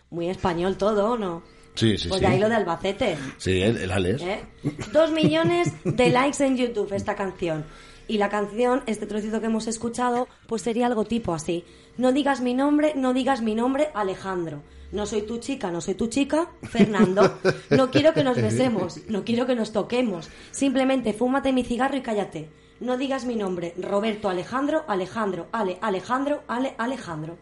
Muy 0.09 0.29
español 0.29 0.77
todo, 0.77 1.11
¿o 1.11 1.17
¿no? 1.17 1.43
Sí, 1.75 1.97
sí, 1.97 2.09
Pues 2.09 2.19
sí. 2.19 2.25
de 2.25 2.31
ahí 2.33 2.39
lo 2.39 2.49
de 2.49 2.55
Albacete. 2.55 3.17
Sí, 3.37 3.61
el, 3.61 3.77
el 3.77 3.91
Alex. 3.91 4.21
¿eh? 4.23 4.43
Dos 4.91 5.11
millones 5.11 5.71
de 5.83 6.09
likes 6.09 6.43
en 6.43 6.57
YouTube 6.57 6.91
esta 6.93 7.15
canción. 7.15 7.65
Y 8.07 8.17
la 8.17 8.29
canción, 8.29 8.83
este 8.85 9.05
trocito 9.05 9.39
que 9.39 9.47
hemos 9.47 9.67
escuchado, 9.67 10.27
pues 10.47 10.61
sería 10.61 10.85
algo 10.85 11.03
tipo 11.03 11.33
así. 11.33 11.65
No 11.97 12.13
digas 12.13 12.41
mi 12.41 12.53
nombre, 12.53 12.93
no 12.95 13.13
digas 13.13 13.41
mi 13.41 13.53
nombre, 13.53 13.89
Alejandro. 13.93 14.61
No 14.91 15.05
soy 15.05 15.23
tu 15.23 15.39
chica, 15.39 15.71
no 15.71 15.81
soy 15.81 15.95
tu 15.95 16.07
chica, 16.07 16.49
Fernando. 16.63 17.37
No 17.69 17.91
quiero 17.91 18.13
que 18.13 18.23
nos 18.23 18.37
besemos, 18.37 19.01
no 19.09 19.25
quiero 19.25 19.45
que 19.45 19.55
nos 19.55 19.73
toquemos. 19.73 20.29
Simplemente 20.51 21.11
fúmate 21.13 21.51
mi 21.51 21.63
cigarro 21.63 21.97
y 21.97 22.01
cállate. 22.01 22.49
No 22.79 22.95
digas 22.97 23.25
mi 23.25 23.35
nombre, 23.35 23.73
Roberto 23.77 24.29
Alejandro, 24.29 24.85
Alejandro, 24.87 25.47
Ale, 25.51 25.77
Alejandro, 25.81 26.43
Ale, 26.47 26.75
Alejandro. 26.77 27.37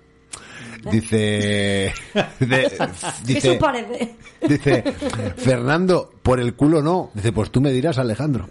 Dice, 0.92 1.92
de- 2.40 2.64
Eso 2.66 2.88
dice, 3.24 3.56
parece. 3.56 4.16
dice, 4.48 4.84
Fernando, 5.36 6.12
por 6.22 6.40
el 6.40 6.54
culo 6.54 6.82
no. 6.84 7.10
Dice, 7.16 7.32
pues 7.32 7.50
tú 7.50 7.60
me 7.60 7.72
dirás, 7.72 7.98
Alejandro. 7.98 8.48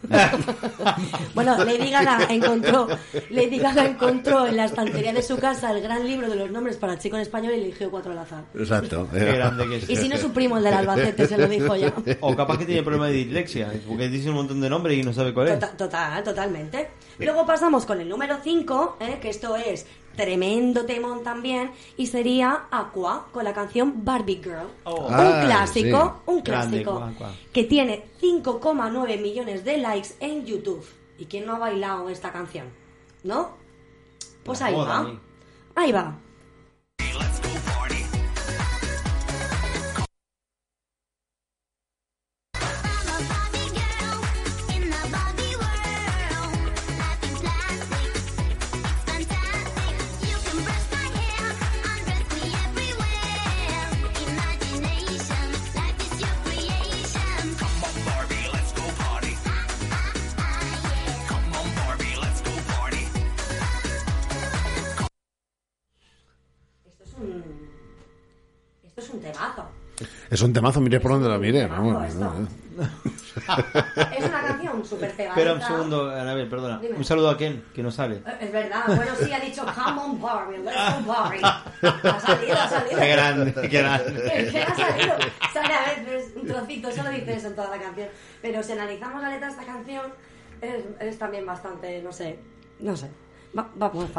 Bueno, 1.34 1.56
Lady 1.64 1.90
Gaga 1.90 2.26
encontró, 2.28 2.88
Lady 3.30 3.58
Gaga 3.58 3.86
encontró 3.86 4.46
en 4.46 4.56
la 4.56 4.64
estantería 4.64 5.12
de 5.12 5.22
su 5.22 5.36
casa 5.36 5.70
el 5.70 5.80
gran 5.82 6.04
libro 6.06 6.28
de 6.28 6.36
los 6.36 6.50
nombres 6.50 6.76
para 6.76 6.98
chico 6.98 7.16
en 7.16 7.22
español 7.22 7.52
y 7.54 7.60
eligió 7.62 7.90
cuatro 7.90 8.12
al 8.12 8.18
azar. 8.18 8.44
Exacto. 8.54 9.08
Qué 9.12 9.20
grande 9.24 9.68
que 9.68 9.76
es. 9.76 9.90
Y 9.90 9.96
si 9.96 10.08
no, 10.08 10.16
su 10.16 10.32
primo, 10.32 10.56
el 10.58 10.64
del 10.64 10.74
Albacete, 10.74 11.26
se 11.26 11.38
lo 11.38 11.46
dijo 11.48 11.76
ya. 11.76 11.92
O 12.20 12.34
capaz 12.34 12.58
que 12.58 12.64
tiene 12.66 12.82
problema 12.82 13.06
de 13.08 13.14
dislexia, 13.14 13.72
porque 13.86 14.08
dice 14.08 14.28
un 14.30 14.36
montón 14.36 14.60
de 14.60 14.68
nombres 14.70 14.98
y 14.98 15.02
no 15.02 15.12
sabe 15.12 15.32
cuál 15.32 15.48
es. 15.48 15.54
Total, 15.54 15.76
total, 15.76 16.24
totalmente. 16.24 16.88
Luego 17.18 17.46
pasamos 17.46 17.86
con 17.86 18.00
el 18.00 18.08
número 18.08 18.38
5, 18.42 18.98
que 19.20 19.28
esto 19.28 19.54
es 19.56 19.86
tremendo 20.16 20.84
temón 20.86 21.22
también, 21.22 21.70
y 21.96 22.06
sería 22.06 22.66
Aqua 22.70 23.26
con 23.32 23.44
la 23.44 23.52
canción 23.52 24.04
Barbie 24.04 24.40
Girl. 24.42 24.68
Oh. 24.84 25.06
Un 25.08 25.14
Ah, 25.14 25.42
clásico, 25.44 26.22
sí. 26.26 26.30
un 26.32 26.42
Grande, 26.42 26.82
clásico, 26.82 27.04
Aqua. 27.04 27.32
que 27.52 27.64
tiene 27.64 28.04
5,9 28.20 29.20
millones 29.20 29.64
de 29.64 29.78
likes 29.78 30.10
en 30.20 30.44
YouTube. 30.46 30.84
¿Y 31.18 31.26
quién 31.26 31.46
no 31.46 31.54
ha 31.56 31.58
bailado 31.58 32.08
esta 32.08 32.32
canción? 32.32 32.66
¿No? 33.22 33.50
Pues 34.44 34.60
La 34.60 34.66
ahí 34.66 34.74
va. 34.74 35.12
Ahí 35.76 35.92
va. 35.92 36.18
Es 70.34 70.42
un 70.42 70.52
temazo, 70.52 70.80
mire 70.80 70.98
por 70.98 71.12
donde 71.12 71.28
lo 71.28 71.38
mire. 71.38 71.64
Vamos, 71.68 72.02
eh. 72.02 72.08
Es 74.18 74.24
una 74.26 74.42
canción 74.42 74.84
súper 74.84 75.12
pegada. 75.12 75.36
Espera 75.36 75.54
un 75.54 75.62
segundo, 75.62 76.10
Anabel, 76.10 76.48
perdona. 76.48 76.80
Dime. 76.80 76.96
Un 76.96 77.04
saludo 77.04 77.30
a 77.30 77.38
Ken, 77.38 77.62
que 77.72 77.84
no 77.84 77.92
sale. 77.92 78.16
Eh, 78.16 78.38
Es 78.40 78.52
verdad, 78.52 78.82
bueno, 78.88 79.12
sí, 79.16 79.32
ha 79.32 79.38
dicho 79.38 79.64
Come 79.64 80.00
on 80.00 80.20
Barbie, 80.20 80.58
let's 80.58 80.74
go 80.74 81.06
Barbie. 81.12 81.38
Ha 81.44 82.18
salido, 82.18 82.52
ha 82.52 82.68
salido. 82.68 82.98
Qué 82.98 83.08
grande, 83.10 83.54
qué 83.54 83.68
grande. 83.78 84.22
Que 84.50 84.60
ha 84.60 84.74
salido. 84.74 85.14
Sale 85.52 85.72
a 85.72 86.02
veces 86.02 86.32
un 86.34 86.48
trocito, 86.48 86.90
solo 86.90 87.10
dice 87.10 87.34
eso 87.34 87.46
en 87.46 87.54
toda 87.54 87.70
la 87.70 87.78
canción. 87.80 88.08
Pero 88.42 88.60
si 88.64 88.72
analizamos 88.72 89.22
la 89.22 89.30
letra 89.30 89.46
de 89.46 89.52
esta 89.52 89.64
canción, 89.64 90.02
es, 90.60 90.82
es 90.98 91.16
también 91.16 91.46
bastante, 91.46 92.02
no 92.02 92.12
sé, 92.12 92.40
no 92.80 92.96
sé. 92.96 93.08
Va- 93.56 93.70
vamos. 93.76 94.10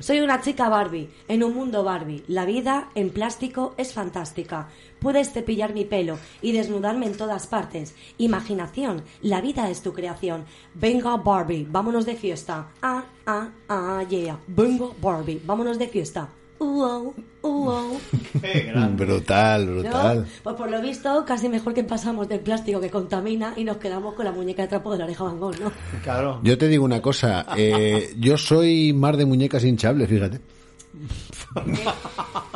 Soy 0.00 0.20
una 0.20 0.40
chica 0.40 0.68
Barbie, 0.68 1.10
en 1.26 1.42
un 1.42 1.54
mundo 1.54 1.82
Barbie. 1.82 2.22
La 2.28 2.44
vida 2.44 2.90
en 2.94 3.10
plástico 3.10 3.74
es 3.76 3.92
fantástica. 3.92 4.68
Puedes 5.00 5.32
cepillar 5.32 5.74
mi 5.74 5.84
pelo 5.84 6.18
y 6.42 6.52
desnudarme 6.52 7.06
en 7.06 7.16
todas 7.16 7.46
partes. 7.46 7.94
Imaginación, 8.18 9.02
la 9.22 9.40
vida 9.40 9.68
es 9.70 9.82
tu 9.82 9.92
creación. 9.92 10.44
Venga 10.74 11.16
Barbie, 11.16 11.66
vámonos 11.68 12.06
de 12.06 12.16
fiesta. 12.16 12.68
Ah, 12.82 13.04
ah, 13.26 13.48
ah, 13.68 14.02
yeah. 14.08 14.38
Venga 14.46 14.86
Barbie, 15.00 15.40
vámonos 15.44 15.78
de 15.78 15.88
fiesta. 15.88 16.28
Uh, 16.60 17.12
uh. 17.42 17.98
Qué 18.40 18.60
grande. 18.62 19.04
Brutal, 19.04 19.66
¿No? 19.66 19.72
brutal. 19.80 20.26
Pues 20.42 20.56
por 20.56 20.70
lo 20.70 20.80
visto, 20.82 21.24
casi 21.24 21.48
mejor 21.48 21.72
que 21.74 21.84
pasamos 21.84 22.28
del 22.28 22.40
plástico 22.40 22.80
que 22.80 22.90
contamina 22.90 23.52
y 23.56 23.64
nos 23.64 23.76
quedamos 23.76 24.14
con 24.14 24.24
la 24.24 24.32
muñeca 24.32 24.62
de 24.62 24.68
trapo 24.68 24.90
de 24.92 24.98
la 24.98 25.04
oreja 25.04 25.24
Van 25.24 25.38
Gogh, 25.38 25.58
¿no? 25.60 25.72
Claro. 26.02 26.40
Yo 26.42 26.58
te 26.58 26.66
digo 26.68 26.84
una 26.84 27.00
cosa, 27.00 27.46
eh, 27.56 28.14
yo 28.18 28.36
soy 28.36 28.92
más 28.92 29.16
de 29.16 29.24
muñecas 29.26 29.62
hinchables, 29.64 30.08
fíjate. 30.08 30.40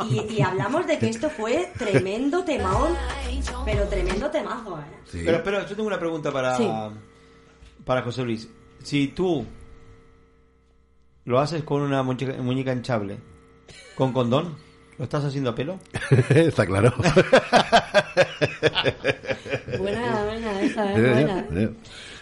Y, 0.09 0.33
y 0.35 0.41
hablamos 0.41 0.85
de 0.85 0.97
que 0.99 1.09
esto 1.09 1.29
fue 1.29 1.71
tremendo 1.77 2.43
temón, 2.43 2.89
pero 3.65 3.87
tremendo 3.87 4.29
temazo, 4.29 4.79
¿eh? 4.79 4.83
Sí. 5.05 5.21
Pero, 5.23 5.41
pero 5.43 5.61
yo 5.65 5.75
tengo 5.75 5.87
una 5.87 5.99
pregunta 5.99 6.31
para, 6.31 6.57
Sí. 6.57 6.67
para 7.85 8.01
José 8.01 8.23
Luis. 8.23 8.49
Si 8.83 9.07
tú 9.09 9.45
lo 11.25 11.39
haces 11.39 11.63
con 11.63 11.81
una 11.81 12.03
muñeca, 12.03 12.33
muñeca 12.41 12.73
hinchable, 12.73 13.17
con 13.95 14.13
condón, 14.13 14.55
¿lo 14.97 15.03
estás 15.03 15.23
haciendo 15.23 15.51
a 15.51 15.55
pelo? 15.55 15.79
Está 16.29 16.65
claro. 16.65 16.93
Buena, 19.77 20.23
buena, 20.23 20.61
esa 20.61 20.93
es 20.93 20.99
buena. 21.01 21.47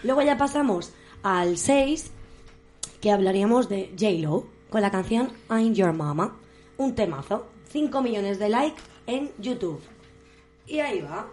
Luego 0.02 0.22
ya 0.22 0.36
pasamos 0.36 0.92
al 1.22 1.58
6, 1.58 2.10
que 3.00 3.10
hablaríamos 3.10 3.68
de 3.68 3.92
J-Lo, 3.98 4.46
con 4.70 4.80
la 4.80 4.90
canción 4.90 5.30
I'm 5.50 5.74
Your 5.74 5.92
Mama. 5.92 6.36
Un 6.78 6.94
temazo. 6.94 7.46
5 7.70 8.02
millones 8.02 8.38
de 8.38 8.48
likes 8.48 8.82
en 9.06 9.30
YouTube. 9.38 9.80
Y 10.66 10.80
ahí 10.80 11.02
va. 11.02 11.26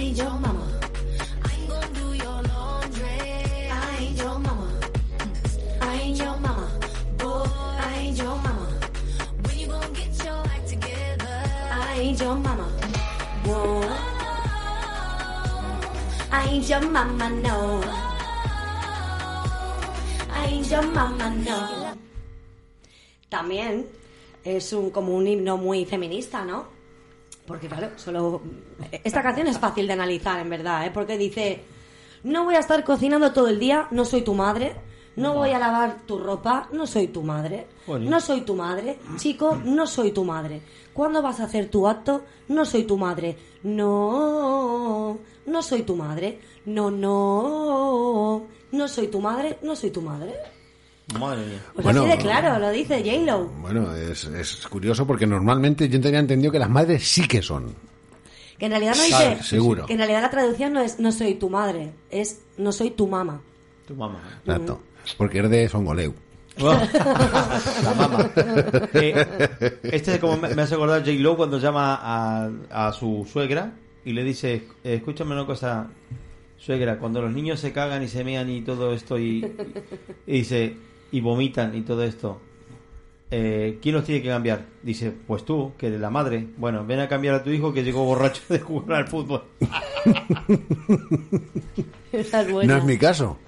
I'm 0.00 0.14
your 0.14 0.40
mama. 0.40 0.59
I 16.32 16.48
ain't 16.48 16.68
your 16.68 16.80
mama, 16.90 17.28
no. 17.28 17.80
I 20.32 20.46
ain't 20.46 20.70
your 20.70 20.86
mama, 20.86 21.30
no. 21.30 21.94
También 23.28 23.86
es 24.44 24.72
un, 24.72 24.90
como 24.90 25.14
un 25.14 25.26
himno 25.26 25.56
muy 25.56 25.84
feminista, 25.84 26.44
¿no? 26.44 26.66
Porque 27.46 27.68
claro, 27.68 27.90
solo... 27.96 28.40
Esta 29.04 29.22
canción 29.22 29.48
es 29.48 29.58
fácil 29.58 29.86
de 29.86 29.92
analizar, 29.92 30.38
en 30.40 30.50
verdad, 30.50 30.86
¿eh? 30.86 30.90
Porque 30.92 31.18
dice, 31.18 31.64
no 32.22 32.44
voy 32.44 32.54
a 32.54 32.60
estar 32.60 32.84
cocinando 32.84 33.32
todo 33.32 33.48
el 33.48 33.58
día, 33.58 33.88
no 33.90 34.04
soy 34.04 34.22
tu 34.22 34.34
madre. 34.34 34.74
No 35.16 35.34
voy 35.34 35.50
a 35.50 35.58
lavar 35.58 36.02
tu 36.06 36.18
ropa, 36.18 36.68
no 36.72 36.86
soy 36.86 37.08
tu 37.08 37.22
madre. 37.22 37.66
No 37.86 38.20
soy 38.20 38.42
tu 38.42 38.54
madre. 38.54 38.98
Chico, 39.16 39.60
no 39.64 39.86
soy 39.86 40.12
tu 40.12 40.24
madre. 40.24 40.62
¿Cuándo 41.00 41.22
vas 41.22 41.40
a 41.40 41.44
hacer 41.44 41.70
tu 41.70 41.88
acto? 41.88 42.26
No 42.48 42.66
soy 42.66 42.84
tu 42.84 42.98
madre. 42.98 43.34
No, 43.62 45.18
no 45.46 45.62
soy 45.62 45.80
tu 45.82 45.96
madre. 45.96 46.38
No, 46.66 46.90
no, 46.90 48.46
no 48.72 48.86
soy 48.86 49.06
tu 49.08 49.18
madre, 49.18 49.56
no 49.62 49.74
soy 49.74 49.90
tu 49.92 50.02
madre. 50.02 50.34
Madre 51.18 51.46
mía. 51.46 51.62
Pues 51.72 51.84
Bueno, 51.84 52.02
así 52.02 52.10
de 52.10 52.18
claro, 52.18 52.58
lo 52.58 52.68
dice 52.70 52.98
J-Lo. 53.02 53.46
Bueno, 53.46 53.94
es, 53.96 54.24
es 54.26 54.66
curioso 54.68 55.06
porque 55.06 55.26
normalmente 55.26 55.88
yo 55.88 55.98
tenía 56.02 56.20
entendido 56.20 56.52
que 56.52 56.58
las 56.58 56.68
madres 56.68 57.02
sí 57.08 57.26
que 57.26 57.40
son. 57.40 57.74
Que 58.58 58.66
en 58.66 58.72
realidad 58.72 58.94
no 58.94 59.04
Claro, 59.08 59.30
dice. 59.36 59.42
seguro. 59.42 59.86
Que 59.86 59.94
en 59.94 60.00
realidad 60.00 60.20
la 60.20 60.28
traducción 60.30 60.74
no 60.74 60.82
es 60.82 61.00
no 61.00 61.12
soy 61.12 61.32
tu 61.36 61.48
madre, 61.48 61.94
es 62.10 62.42
no 62.58 62.72
soy 62.72 62.90
tu 62.90 63.08
mamá. 63.08 63.40
Tu 63.86 63.94
mamá. 63.94 64.20
Exacto. 64.44 64.82
Porque 65.16 65.38
es 65.40 65.48
de 65.48 65.66
Songoleu. 65.66 66.12
La 66.60 67.94
mamá. 67.96 68.30
Eh, 68.94 69.26
este 69.84 70.14
es 70.14 70.18
como 70.18 70.36
me, 70.36 70.54
me 70.54 70.62
hace 70.62 70.74
acordar 70.74 71.00
J. 71.00 71.12
Lo 71.18 71.36
cuando 71.36 71.58
llama 71.58 71.98
a, 72.02 72.50
a 72.70 72.92
su 72.92 73.26
suegra 73.30 73.72
y 74.04 74.12
le 74.12 74.24
dice, 74.24 74.64
escúchame 74.84 75.34
una 75.34 75.46
cosa, 75.46 75.88
suegra, 76.56 76.98
cuando 76.98 77.22
los 77.22 77.32
niños 77.32 77.60
se 77.60 77.72
cagan 77.72 78.02
y 78.02 78.08
se 78.08 78.24
mean 78.24 78.50
y 78.50 78.62
todo 78.62 78.92
esto 78.92 79.18
y, 79.18 79.44
y 80.26 80.32
dice, 80.32 80.76
y 81.12 81.20
vomitan 81.20 81.74
y 81.76 81.82
todo 81.82 82.02
esto, 82.02 82.40
eh, 83.30 83.78
¿quién 83.80 83.94
los 83.94 84.04
tiene 84.04 84.22
que 84.22 84.28
cambiar? 84.28 84.64
Dice, 84.82 85.12
pues 85.26 85.44
tú, 85.44 85.72
que 85.78 85.86
eres 85.86 86.00
la 86.00 86.10
madre. 86.10 86.46
Bueno, 86.56 86.84
ven 86.84 87.00
a 87.00 87.08
cambiar 87.08 87.36
a 87.36 87.44
tu 87.44 87.50
hijo 87.50 87.72
que 87.72 87.84
llegó 87.84 88.04
borracho 88.04 88.42
de 88.48 88.58
jugar 88.58 88.98
al 88.98 89.08
fútbol. 89.08 89.44
No 92.66 92.76
es 92.76 92.84
mi 92.84 92.98
caso. 92.98 93.38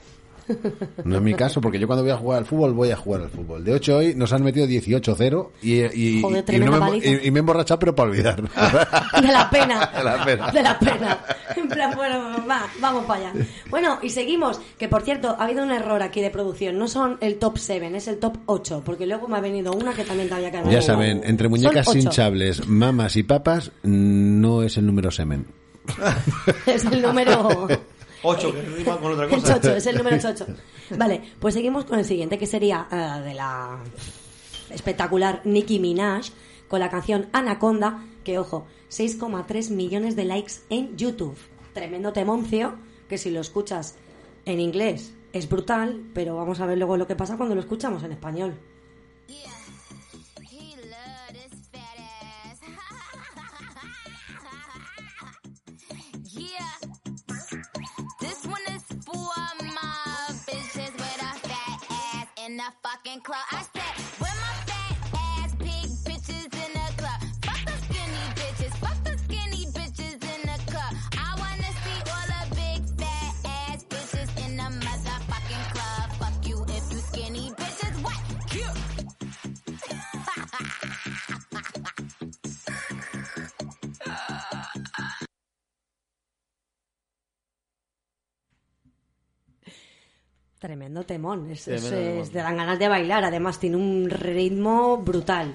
No 1.05 1.17
es 1.17 1.23
mi 1.23 1.35
caso, 1.35 1.61
porque 1.61 1.79
yo 1.79 1.87
cuando 1.87 2.03
voy 2.03 2.13
a 2.13 2.17
jugar 2.17 2.39
al 2.39 2.45
fútbol, 2.47 2.73
voy 2.73 2.91
a 2.91 2.97
jugar 2.97 3.23
al 3.23 3.31
fútbol. 3.31 3.65
De 3.65 3.73
8 3.75 3.97
hoy 3.97 4.15
nos 4.15 4.33
han 4.33 4.43
metido 4.43 4.67
18-0 4.67 5.49
y, 5.63 5.81
y, 5.83 6.23
Joder, 6.23 6.45
y 6.55 6.59
no 6.59 6.81
me, 6.81 6.99
y- 6.99 7.31
me 7.31 7.39
he 7.39 7.41
emborrachado, 7.41 7.79
pero 7.79 7.95
para 7.95 8.11
olvidar. 8.11 8.43
De 9.23 9.29
la 9.29 9.49
pena. 9.51 9.87
De 9.97 10.03
la 10.05 10.25
pena. 10.25 10.51
De 10.51 10.63
la 10.63 10.79
pena. 10.79 11.19
En 11.57 11.69
plan, 11.69 11.93
bueno, 11.97 12.47
va, 12.49 12.67
vamos 12.81 13.05
para 13.05 13.31
allá. 13.31 13.47
Bueno, 13.71 13.99
y 14.03 14.11
seguimos. 14.11 14.61
Que 14.79 14.89
por 14.89 15.03
cierto, 15.03 15.37
ha 15.39 15.45
habido 15.45 15.63
un 15.63 15.71
error 15.71 16.03
aquí 16.03 16.21
de 16.21 16.31
producción. 16.31 16.79
No 16.79 16.89
son 16.89 17.19
el 17.21 17.39
top 17.39 17.59
7, 17.59 17.97
es 17.97 18.09
el 18.09 18.19
top 18.19 18.39
8. 18.47 18.83
Porque 18.85 19.07
luego 19.07 19.29
me 19.29 19.37
ha 19.37 19.41
venido 19.41 19.73
una 19.73 19.93
que 19.93 20.05
también 20.05 20.29
te 20.29 20.35
había 20.35 20.51
quedado. 20.51 20.71
ya 20.71 20.83
saben, 20.83 21.21
entre 21.25 21.49
muñecas 21.49 21.95
hinchables, 21.95 22.67
mamas 22.69 23.17
y 23.17 23.23
papas, 23.23 23.71
no 23.83 24.63
es 24.63 24.77
el 24.77 24.87
número 24.87 25.11
semen. 25.11 25.47
Es 26.67 26.85
el 26.85 27.03
número. 27.03 27.69
8, 28.23 28.53
que 28.55 28.63
rima 28.63 28.99
con 28.99 29.13
otra 29.13 29.25
El 29.25 29.31
cosa. 29.31 29.61
chocho, 29.61 29.75
es 29.77 29.87
el 29.87 29.97
número 29.97 30.19
chocho. 30.19 30.47
Vale, 30.97 31.21
pues 31.41 31.55
seguimos 31.55 31.85
con 31.85 31.99
el 31.99 32.05
siguiente, 32.05 32.39
que 32.39 32.47
sería 32.47 32.87
eh, 32.91 33.23
de 33.23 33.35
la 33.35 33.79
espectacular 34.71 35.43
Nicki 35.45 35.79
Minaj, 35.79 36.27
con 36.69 36.81
la 36.81 36.91
canción 36.91 37.29
Anaconda, 37.33 38.03
que 38.25 38.39
ojo, 38.39 38.67
6,3 38.91 39.71
millones 39.71 40.17
de 40.17 40.25
likes 40.25 40.55
en 40.71 40.97
YouTube. 40.97 41.37
Tremendo 41.73 42.13
temoncio, 42.13 42.77
que 43.09 43.19
si 43.19 43.31
lo 43.31 43.41
escuchas 43.41 43.97
en 44.45 44.61
inglés 44.61 45.15
es 45.33 45.49
brutal, 45.49 46.03
pero 46.15 46.37
vamos 46.37 46.61
a 46.61 46.67
ver 46.67 46.79
luego 46.79 46.97
lo 46.97 47.07
que 47.07 47.17
pasa 47.17 47.37
cuando 47.37 47.55
lo 47.55 47.61
escuchamos 47.61 48.03
en 48.03 48.13
español. 48.13 48.55
Fucking 63.05 63.21
club. 63.23 63.39
I 63.51 63.63
said, 63.75 64.12
Tremendo 90.73 91.05
temón, 91.05 91.51
es, 91.51 91.65
Tremendo 91.65 91.89
es- 91.89 92.03
temón. 92.03 92.19
es- 92.23 92.31
te 92.31 92.39
dan 92.39 92.57
ganas 92.57 92.79
de 92.79 92.89
bailar, 92.89 93.23
además 93.27 93.61
tiene 93.61 93.77
un 93.77 94.09
ritmo 94.09 94.97
brutal. 94.97 95.55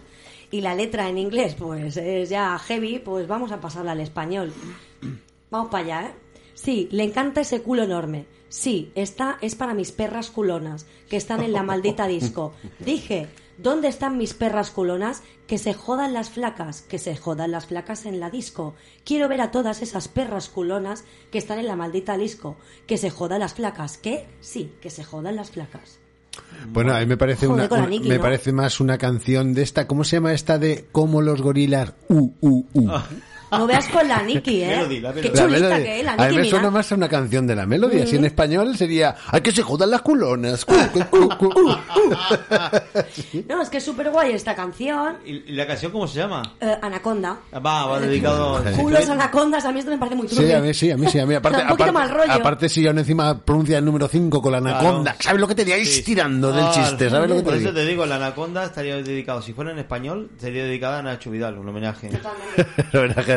Y 0.51 0.61
la 0.61 0.75
letra 0.75 1.09
en 1.09 1.17
inglés, 1.17 1.55
pues 1.57 1.97
es 1.97 2.29
ya 2.29 2.55
heavy, 2.59 2.99
pues 2.99 3.27
vamos 3.27 3.51
a 3.51 3.59
pasarla 3.59 3.93
al 3.93 3.99
español. 4.01 4.53
Vamos 5.49 5.69
para 5.71 5.83
allá, 5.83 6.07
¿eh? 6.09 6.13
Sí, 6.53 6.87
le 6.91 7.03
encanta 7.03 7.41
ese 7.41 7.63
culo 7.63 7.81
enorme. 7.83 8.27
Sí, 8.47 8.91
esta 8.93 9.39
es 9.41 9.55
para 9.55 9.73
mis 9.73 9.91
perras 9.91 10.29
culonas, 10.29 10.85
que 11.09 11.17
están 11.17 11.41
en 11.41 11.51
la 11.53 11.63
maldita 11.63 12.05
disco. 12.05 12.53
Dije, 12.79 13.27
¿dónde 13.57 13.87
están 13.87 14.17
mis 14.17 14.33
perras 14.33 14.71
culonas? 14.71 15.23
Que 15.47 15.57
se 15.57 15.73
jodan 15.73 16.13
las 16.13 16.29
flacas, 16.29 16.81
que 16.81 16.99
se 16.99 17.15
jodan 17.15 17.51
las 17.51 17.67
flacas 17.67 18.05
en 18.05 18.19
la 18.19 18.29
disco. 18.29 18.75
Quiero 19.05 19.27
ver 19.27 19.41
a 19.41 19.51
todas 19.51 19.81
esas 19.81 20.07
perras 20.07 20.49
culonas 20.49 21.05
que 21.31 21.37
están 21.37 21.59
en 21.59 21.67
la 21.67 21.75
maldita 21.75 22.17
disco. 22.17 22.57
Que 22.85 22.97
se 22.97 23.09
jodan 23.09 23.39
las 23.39 23.53
flacas. 23.53 23.97
¿Qué? 23.97 24.27
Sí, 24.41 24.73
que 24.81 24.89
se 24.89 25.03
jodan 25.03 25.35
las 25.35 25.51
flacas. 25.51 25.99
Bueno, 26.69 26.93
a 26.93 26.99
mí 26.99 27.05
me 27.05 27.17
parece 27.17 27.47
Joder, 27.47 27.71
una, 27.71 27.87
Nicki, 27.87 28.09
me 28.09 28.17
¿no? 28.17 28.21
parece 28.21 28.51
más 28.51 28.79
una 28.79 28.97
canción 28.97 29.53
de 29.53 29.63
esta, 29.63 29.87
¿cómo 29.87 30.03
se 30.03 30.17
llama 30.17 30.33
esta 30.33 30.59
de 30.59 30.85
como 30.91 31.21
los 31.21 31.41
gorilas? 31.41 31.93
Uh, 32.09 32.31
uh, 32.41 32.65
uh. 32.73 32.91
No 33.51 33.65
veas 33.67 33.87
con 33.87 34.07
la 34.07 34.21
Nikki, 34.23 34.63
¿eh? 34.63 34.67
Melody, 34.67 34.99
la 34.99 35.13
Melody. 35.13 35.37
Chulita 35.37 35.77
que 35.77 35.99
es, 35.99 36.05
la 36.05 36.13
a 36.13 36.27
mí 36.29 36.35
me 36.37 36.45
suena 36.45 36.69
más 36.71 36.91
a 36.91 36.95
una 36.95 37.07
canción 37.09 37.47
de 37.47 37.55
la 37.55 37.65
Melody, 37.65 38.01
así 38.01 38.15
en 38.17 38.25
español 38.25 38.75
sería 38.77 39.15
¡Ay, 39.27 39.41
que 39.41 39.51
se 39.51 39.63
jodan 39.63 39.91
las 39.91 40.01
culonas! 40.01 40.65
Cu, 40.65 40.73
cu, 40.93 41.29
cu, 41.29 41.49
cu. 41.49 41.75
No, 43.47 43.61
es 43.61 43.69
que 43.69 43.77
es 43.77 43.83
súper 43.83 44.09
guay 44.11 44.31
esta 44.33 44.55
canción. 44.55 45.17
¿Y 45.25 45.51
la 45.53 45.65
canción 45.67 45.91
cómo 45.91 46.07
se 46.07 46.19
llama? 46.19 46.41
Eh, 46.59 46.77
Anaconda. 46.81 47.37
Va, 47.53 47.85
va 47.85 47.99
dedicado... 47.99 48.63
Culos 48.77 49.09
anacondas, 49.09 49.63
a 49.65 49.71
mí 49.71 49.79
esto 49.79 49.91
me 49.91 49.97
parece 49.97 50.15
muy 50.15 50.27
Sí, 50.27 50.35
turbio. 50.35 50.57
a 50.57 50.61
mí 50.61 50.73
sí, 50.73 50.91
a 50.91 50.97
mí 50.97 51.07
sí, 51.09 51.19
a 51.19 51.25
mí 51.25 51.35
aparte, 51.35 51.61
Un 51.61 51.67
poquito 51.69 51.89
aparte, 51.89 51.91
mal 51.91 52.09
rollo. 52.27 52.33
aparte 52.33 52.69
si 52.69 52.85
aún 52.87 52.99
encima 52.99 53.37
pronuncia 53.43 53.77
el 53.77 53.85
número 53.85 54.07
5 54.07 54.41
con 54.41 54.51
la 54.51 54.57
anaconda, 54.59 55.11
Claro. 55.13 55.17
¿sabes 55.21 55.41
lo 55.41 55.47
que 55.47 55.55
te 55.55 55.65
digáis 55.65 55.95
Sí. 55.95 56.03
tirando 56.03 56.51
del 56.51 56.65
Ah, 56.65 56.71
chiste? 56.73 57.09
¿Sabes 57.09 57.29
lo 57.29 57.35
que 57.37 57.41
Por 57.43 57.53
te 57.53 57.59
eso 57.59 57.69
digo? 57.71 57.79
te 57.81 57.85
digo, 57.85 58.05
la 58.05 58.15
Anaconda 58.17 58.65
estaría 58.65 58.95
dedicado, 58.97 59.41
si 59.41 59.53
fuera 59.53 59.71
en 59.71 59.79
español, 59.79 60.29
sería 60.37 60.63
dedicada 60.63 60.99
a 60.99 61.01
Nacho 61.03 61.31
Vidal, 61.31 61.57
un 61.57 61.69
homenaje. 61.69 62.09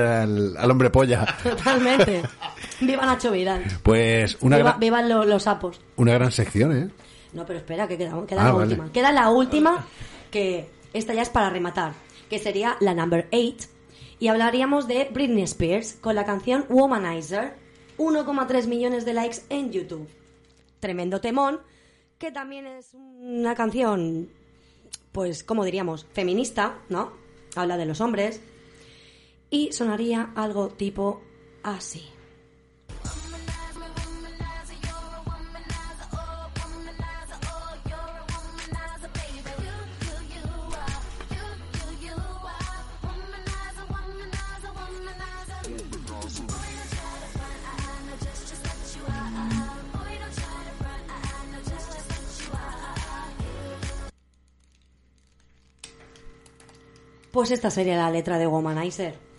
Al, 0.07 0.57
al 0.57 0.70
hombre 0.70 0.90
polla. 0.90 1.26
Totalmente. 1.42 2.22
Viva 2.80 3.05
Nacho 3.07 3.30
Vidal. 3.30 3.64
Pues 3.82 4.36
una, 4.40 4.57
Viva, 4.57 4.70
gran, 4.70 4.80
vivan 4.80 5.09
lo- 5.09 5.24
los 5.24 5.42
sapos. 5.44 5.80
una 5.96 6.14
gran 6.14 6.32
sección, 6.32 6.76
¿eh? 6.76 6.90
No, 7.32 7.46
pero 7.46 7.59
espera, 7.61 7.86
que 7.86 7.96
queda, 7.96 8.11
queda 8.26 8.42
Ah, 8.42 8.44
la 8.46 8.53
vale. 8.53 8.66
última. 8.74 8.92
Queda 8.92 9.12
la 9.12 9.30
última, 9.30 9.86
que 10.30 10.68
esta 10.92 11.14
ya 11.14 11.22
es 11.22 11.28
para 11.28 11.48
rematar, 11.51 11.92
que 12.28 12.38
sería 12.38 12.76
la 12.80 12.94
number 12.94 13.28
8. 13.32 13.68
Y 14.18 14.28
hablaríamos 14.28 14.86
de 14.88 15.09
Britney 15.12 15.44
Spears 15.44 15.94
con 16.01 16.14
la 16.14 16.24
canción 16.24 16.66
Womanizer. 16.68 17.55
1,3 17.98 18.66
millones 18.66 19.05
de 19.05 19.12
likes 19.14 19.38
en 19.51 19.70
YouTube. 19.72 20.09
Tremendo 20.80 21.20
temón, 21.20 21.61
que 22.18 22.32
también 22.32 22.66
es 22.66 22.94
una 22.94 23.55
canción, 23.55 24.28
pues, 25.12 25.44
como 25.44 25.64
diríamos, 25.64 26.07
feminista, 26.12 26.78
¿no? 26.88 27.12
Habla 27.57 27.76
de 27.76 27.84
los 27.86 28.01
hombres. 28.01 28.40
Y 29.51 29.72
sonaría 29.72 30.30
algo 30.36 30.68
tipo 30.68 31.22
así. 31.62 32.09
Pues 57.32 57.53
esta 57.53 57.70
sería 57.70 57.96
la 57.96 58.11
letra 58.11 58.38
de 58.38 58.46
Womanizer. 58.46 59.30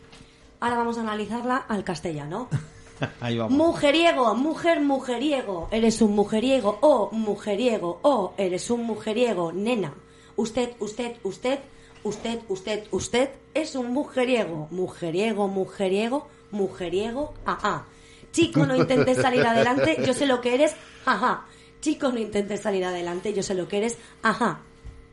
Ahora 0.61 0.77
vamos 0.77 0.97
a 0.97 1.01
analizarla 1.01 1.57
al 1.67 1.83
castellano. 1.83 2.47
Ahí 3.19 3.37
vamos. 3.37 3.57
Mujeriego, 3.57 4.33
mujer, 4.35 4.79
mujeriego. 4.79 5.67
Eres 5.71 6.01
un 6.01 6.13
mujeriego, 6.15 6.77
oh, 6.81 7.09
mujeriego, 7.11 7.99
oh, 8.03 8.33
eres 8.37 8.69
un 8.69 8.83
mujeriego, 8.85 9.51
nena. 9.51 9.93
Usted, 10.35 10.73
usted, 10.79 11.15
usted, 11.23 11.59
usted, 12.03 12.39
usted, 12.47 12.83
usted 12.91 13.29
es 13.55 13.75
un 13.75 13.91
mujeriego. 13.91 14.67
Mujeriego, 14.71 15.47
mujeriego, 15.47 16.27
mujeriego, 16.51 17.33
ajá. 17.45 17.85
Chico, 18.31 18.65
no 18.65 18.75
intentes 18.75 19.17
salir 19.17 19.45
adelante, 19.45 19.97
yo 20.05 20.13
sé 20.13 20.25
lo 20.27 20.39
que 20.39 20.53
eres, 20.53 20.75
ajá. 21.05 21.45
Chico, 21.81 22.11
no 22.11 22.19
intentes 22.19 22.61
salir 22.61 22.85
adelante, 22.85 23.33
yo 23.33 23.41
sé 23.43 23.55
lo 23.55 23.67
que 23.67 23.77
eres, 23.79 23.97
ajá. 24.21 24.59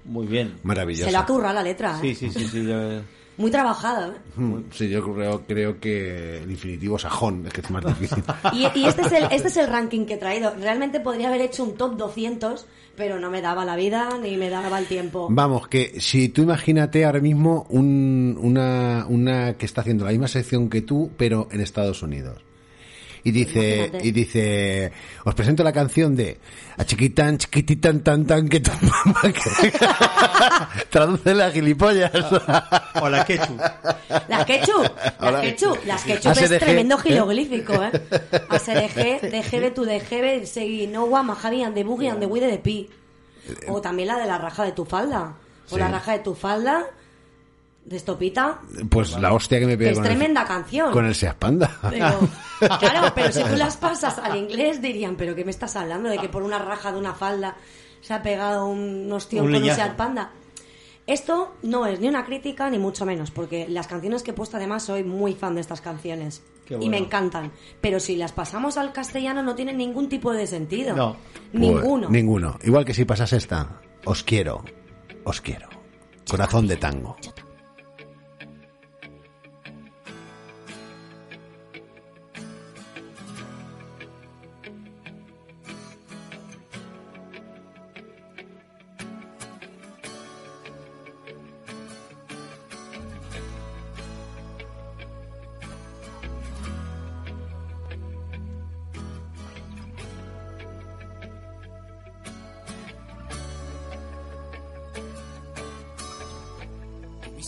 Muy 0.04 0.26
bien. 0.26 0.60
Maravilloso. 0.62 1.06
Se 1.06 1.12
lo 1.12 1.18
ha 1.18 1.26
currado 1.26 1.54
la 1.54 1.62
letra, 1.62 1.98
Sí, 2.00 2.10
¿eh? 2.10 2.14
sí, 2.14 2.30
sí, 2.30 2.46
sí. 2.46 2.66
yo- 2.66 3.00
Muy 3.38 3.50
trabajada, 3.50 4.08
¿eh? 4.08 4.62
Sí, 4.72 4.88
yo 4.90 5.02
creo, 5.14 5.42
creo 5.46 5.78
que 5.80 6.42
el 6.42 6.50
infinitivo 6.50 6.98
sajón 6.98 7.46
es 7.46 7.52
que 7.52 7.60
es 7.62 7.70
más 7.70 7.84
difícil. 7.86 8.22
Y, 8.52 8.66
y 8.78 8.84
este, 8.86 9.02
es 9.02 9.12
el, 9.12 9.24
este 9.30 9.48
es 9.48 9.56
el 9.56 9.68
ranking 9.68 10.04
que 10.04 10.14
he 10.14 10.18
traído. 10.18 10.52
Realmente 10.60 11.00
podría 11.00 11.28
haber 11.28 11.40
hecho 11.42 11.62
un 11.64 11.74
top 11.76 11.96
200, 11.96 12.66
pero 12.96 13.20
no 13.20 13.30
me 13.30 13.40
daba 13.40 13.64
la 13.64 13.76
vida 13.76 14.10
ni 14.20 14.36
me 14.36 14.50
daba 14.50 14.78
el 14.80 14.86
tiempo. 14.86 15.28
Vamos, 15.30 15.68
que 15.68 16.00
si 16.00 16.28
tú 16.30 16.42
imagínate 16.42 17.04
ahora 17.04 17.20
mismo 17.20 17.64
un- 17.70 18.36
una, 18.42 19.06
una 19.08 19.54
que 19.54 19.66
está 19.66 19.82
haciendo 19.82 20.04
la 20.04 20.10
misma 20.10 20.26
sección 20.28 20.68
que 20.68 20.82
tú, 20.82 21.10
pero 21.16 21.48
en 21.52 21.60
Estados 21.60 22.02
Unidos. 22.02 22.42
Y 23.28 23.30
dice, 23.30 23.76
Imagínate. 23.76 24.06
y 24.08 24.10
dice, 24.12 24.92
os 25.24 25.34
presento 25.34 25.62
la 25.62 25.72
canción 25.72 26.16
de 26.16 26.38
a 26.78 26.84
chiquitán, 26.84 27.36
chiquititán, 27.36 28.00
tan, 28.00 28.24
tan, 28.26 28.48
que 28.48 28.60
tan, 28.60 28.78
mamá, 28.82 29.20
que... 29.22 29.72
Traduce 30.90 31.34
la 31.34 31.50
gilipollas. 31.50 32.10
O 33.02 33.08
la 33.08 33.24
quechu. 33.24 33.56
Las 34.28 34.44
quechú, 34.46 34.82
las 35.20 35.40
quechú, 35.42 35.76
las 35.84 36.04
quechú 36.04 36.28
ASDG, 36.30 36.52
es 36.54 36.58
tremendo 36.60 36.96
¿eh? 36.96 37.00
jeroglífico, 37.02 37.74
¿eh? 37.82 37.90
ASDG, 38.48 39.30
DGB, 39.30 39.74
tu 39.74 39.84
DGB, 39.84 40.46
Segui, 40.46 40.86
Nowa, 40.86 41.22
Majavi, 41.22 41.62
and 41.64 41.74
the 41.74 41.84
Boogie, 41.84 42.10
and 42.10 42.20
the 42.20 42.26
Wii 42.26 42.40
de 42.40 42.58
Pi. 42.58 42.88
O 43.68 43.80
también 43.80 44.08
la 44.08 44.18
de 44.18 44.26
la 44.26 44.38
raja 44.38 44.64
de 44.64 44.72
tu 44.72 44.84
falda. 44.84 45.34
O 45.70 45.74
Sí. 45.74 45.78
la 45.80 45.88
raja 45.88 46.12
de 46.12 46.20
tu 46.20 46.34
falda, 46.34 46.86
de 47.88 47.96
Estopita, 47.96 48.60
Pues 48.90 49.18
la 49.18 49.32
hostia 49.32 49.58
que 49.58 49.66
me 49.66 49.72
que 49.72 49.78
pega 49.78 49.90
es 49.92 49.96
con 49.98 50.06
el- 50.06 50.10
tremenda 50.12 50.44
canción. 50.44 50.92
con 50.92 51.06
el 51.06 51.14
Seas 51.14 51.34
Panda. 51.36 51.78
Pero, 51.88 52.18
claro, 52.78 53.12
pero 53.14 53.32
si 53.32 53.42
tú 53.42 53.56
las 53.56 53.76
pasas 53.78 54.18
al 54.18 54.36
inglés 54.36 54.82
dirían, 54.82 55.16
¿pero 55.16 55.34
qué 55.34 55.44
me 55.44 55.50
estás 55.50 55.74
hablando? 55.76 56.08
De 56.10 56.18
que 56.18 56.28
por 56.28 56.42
una 56.42 56.58
raja 56.58 56.92
de 56.92 56.98
una 56.98 57.14
falda 57.14 57.56
se 58.02 58.12
ha 58.14 58.22
pegado 58.22 58.66
un 58.66 59.10
ostión 59.10 59.46
Un 59.46 59.52
con 59.54 59.62
un. 59.62 59.70
Seat 59.74 59.96
Panda. 59.96 60.30
Esto 61.06 61.54
no 61.62 61.86
es 61.86 61.98
ni 62.00 62.08
una 62.08 62.26
crítica 62.26 62.68
ni 62.68 62.78
mucho 62.78 63.06
menos, 63.06 63.30
porque 63.30 63.66
las 63.66 63.86
canciones 63.86 64.22
que 64.22 64.32
he 64.32 64.34
puesto 64.34 64.58
además 64.58 64.82
soy 64.82 65.04
muy 65.04 65.34
fan 65.34 65.54
de 65.54 65.62
estas 65.62 65.80
canciones. 65.80 66.42
Qué 66.66 66.74
Y 66.74 66.76
bueno. 66.76 66.90
me 66.90 66.98
encantan. 66.98 67.50
Pero 67.80 67.98
si 67.98 68.16
las 68.16 68.32
pasamos 68.32 68.76
al 68.76 68.92
castellano 68.92 69.42
no 69.42 69.54
tienen 69.54 69.78
ningún 69.78 70.10
tipo 70.10 70.34
de 70.34 70.46
sentido. 70.46 70.94
No. 70.94 71.16
Ninguno. 71.54 72.08
Pues, 72.08 72.10
ninguno. 72.10 72.58
Igual 72.62 72.84
que 72.84 72.92
si 72.92 73.06
pasas 73.06 73.32
esta. 73.32 73.80
Os 74.04 74.22
quiero. 74.22 74.62
Os 75.24 75.40
quiero. 75.40 75.70
Corazón 76.28 76.66
de 76.66 76.76
tango. 76.76 77.16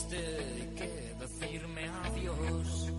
Triste 0.09 0.73
que 0.77 1.15
decirme 1.19 1.89
adiós. 2.05 2.93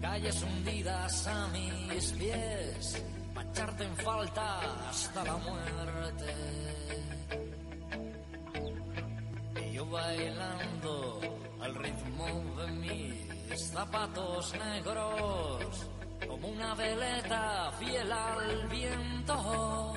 Calles 0.00 0.42
hundidas 0.42 1.26
a 1.26 1.48
mis 1.48 2.12
pies, 2.12 3.04
para 3.34 3.50
echarte 3.50 3.84
en 3.84 3.96
falta 3.96 4.88
hasta 4.88 5.24
la 5.24 5.36
muerte. 5.36 6.34
Y 9.66 9.72
yo 9.72 9.86
bailando 9.86 11.20
al 11.60 11.74
ritmo 11.74 12.26
de 12.58 12.72
mis 12.72 13.60
zapatos 13.72 14.54
negros, 14.54 15.86
como 16.28 16.48
una 16.48 16.74
veleta 16.74 17.72
fiel 17.78 18.12
al 18.12 18.68
viento. 18.68 19.95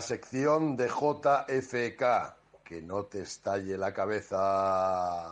La 0.00 0.06
sección 0.06 0.78
de 0.78 0.88
JFK. 0.88 2.64
Que 2.64 2.80
no 2.80 3.04
te 3.04 3.20
estalle 3.20 3.76
la 3.76 3.92
cabeza. 3.92 5.29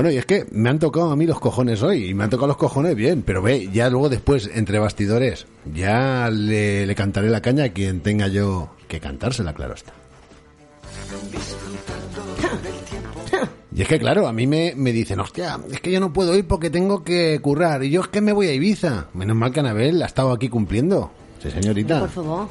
Bueno, 0.00 0.14
y 0.14 0.16
es 0.16 0.24
que 0.24 0.46
me 0.50 0.70
han 0.70 0.78
tocado 0.78 1.10
a 1.10 1.16
mí 1.16 1.26
los 1.26 1.38
cojones 1.40 1.82
hoy, 1.82 2.08
y 2.08 2.14
me 2.14 2.24
han 2.24 2.30
tocado 2.30 2.46
los 2.46 2.56
cojones 2.56 2.96
bien, 2.96 3.20
pero 3.20 3.42
ve, 3.42 3.68
ya 3.70 3.90
luego 3.90 4.08
después, 4.08 4.48
entre 4.54 4.78
bastidores, 4.78 5.46
ya 5.74 6.30
le, 6.30 6.86
le 6.86 6.94
cantaré 6.94 7.28
la 7.28 7.42
caña 7.42 7.64
a 7.64 7.68
quien 7.68 8.00
tenga 8.00 8.26
yo 8.26 8.70
que 8.88 8.98
cantársela, 8.98 9.52
claro 9.52 9.74
está. 9.74 9.92
Y 13.76 13.82
es 13.82 13.88
que, 13.88 13.98
claro, 13.98 14.26
a 14.26 14.32
mí 14.32 14.46
me, 14.46 14.72
me 14.74 14.90
dicen, 14.90 15.20
hostia, 15.20 15.60
es 15.70 15.82
que 15.82 15.92
yo 15.92 16.00
no 16.00 16.14
puedo 16.14 16.34
ir 16.34 16.46
porque 16.46 16.70
tengo 16.70 17.04
que 17.04 17.38
currar, 17.42 17.84
y 17.84 17.90
yo 17.90 18.00
es 18.00 18.08
que 18.08 18.22
me 18.22 18.32
voy 18.32 18.46
a 18.46 18.54
Ibiza. 18.54 19.08
Menos 19.12 19.36
mal 19.36 19.52
que 19.52 19.60
Anabel 19.60 20.02
ha 20.02 20.06
estado 20.06 20.32
aquí 20.32 20.48
cumpliendo. 20.48 21.10
Sí, 21.42 21.50
señorita. 21.50 22.00
Por 22.00 22.08
favor. 22.08 22.48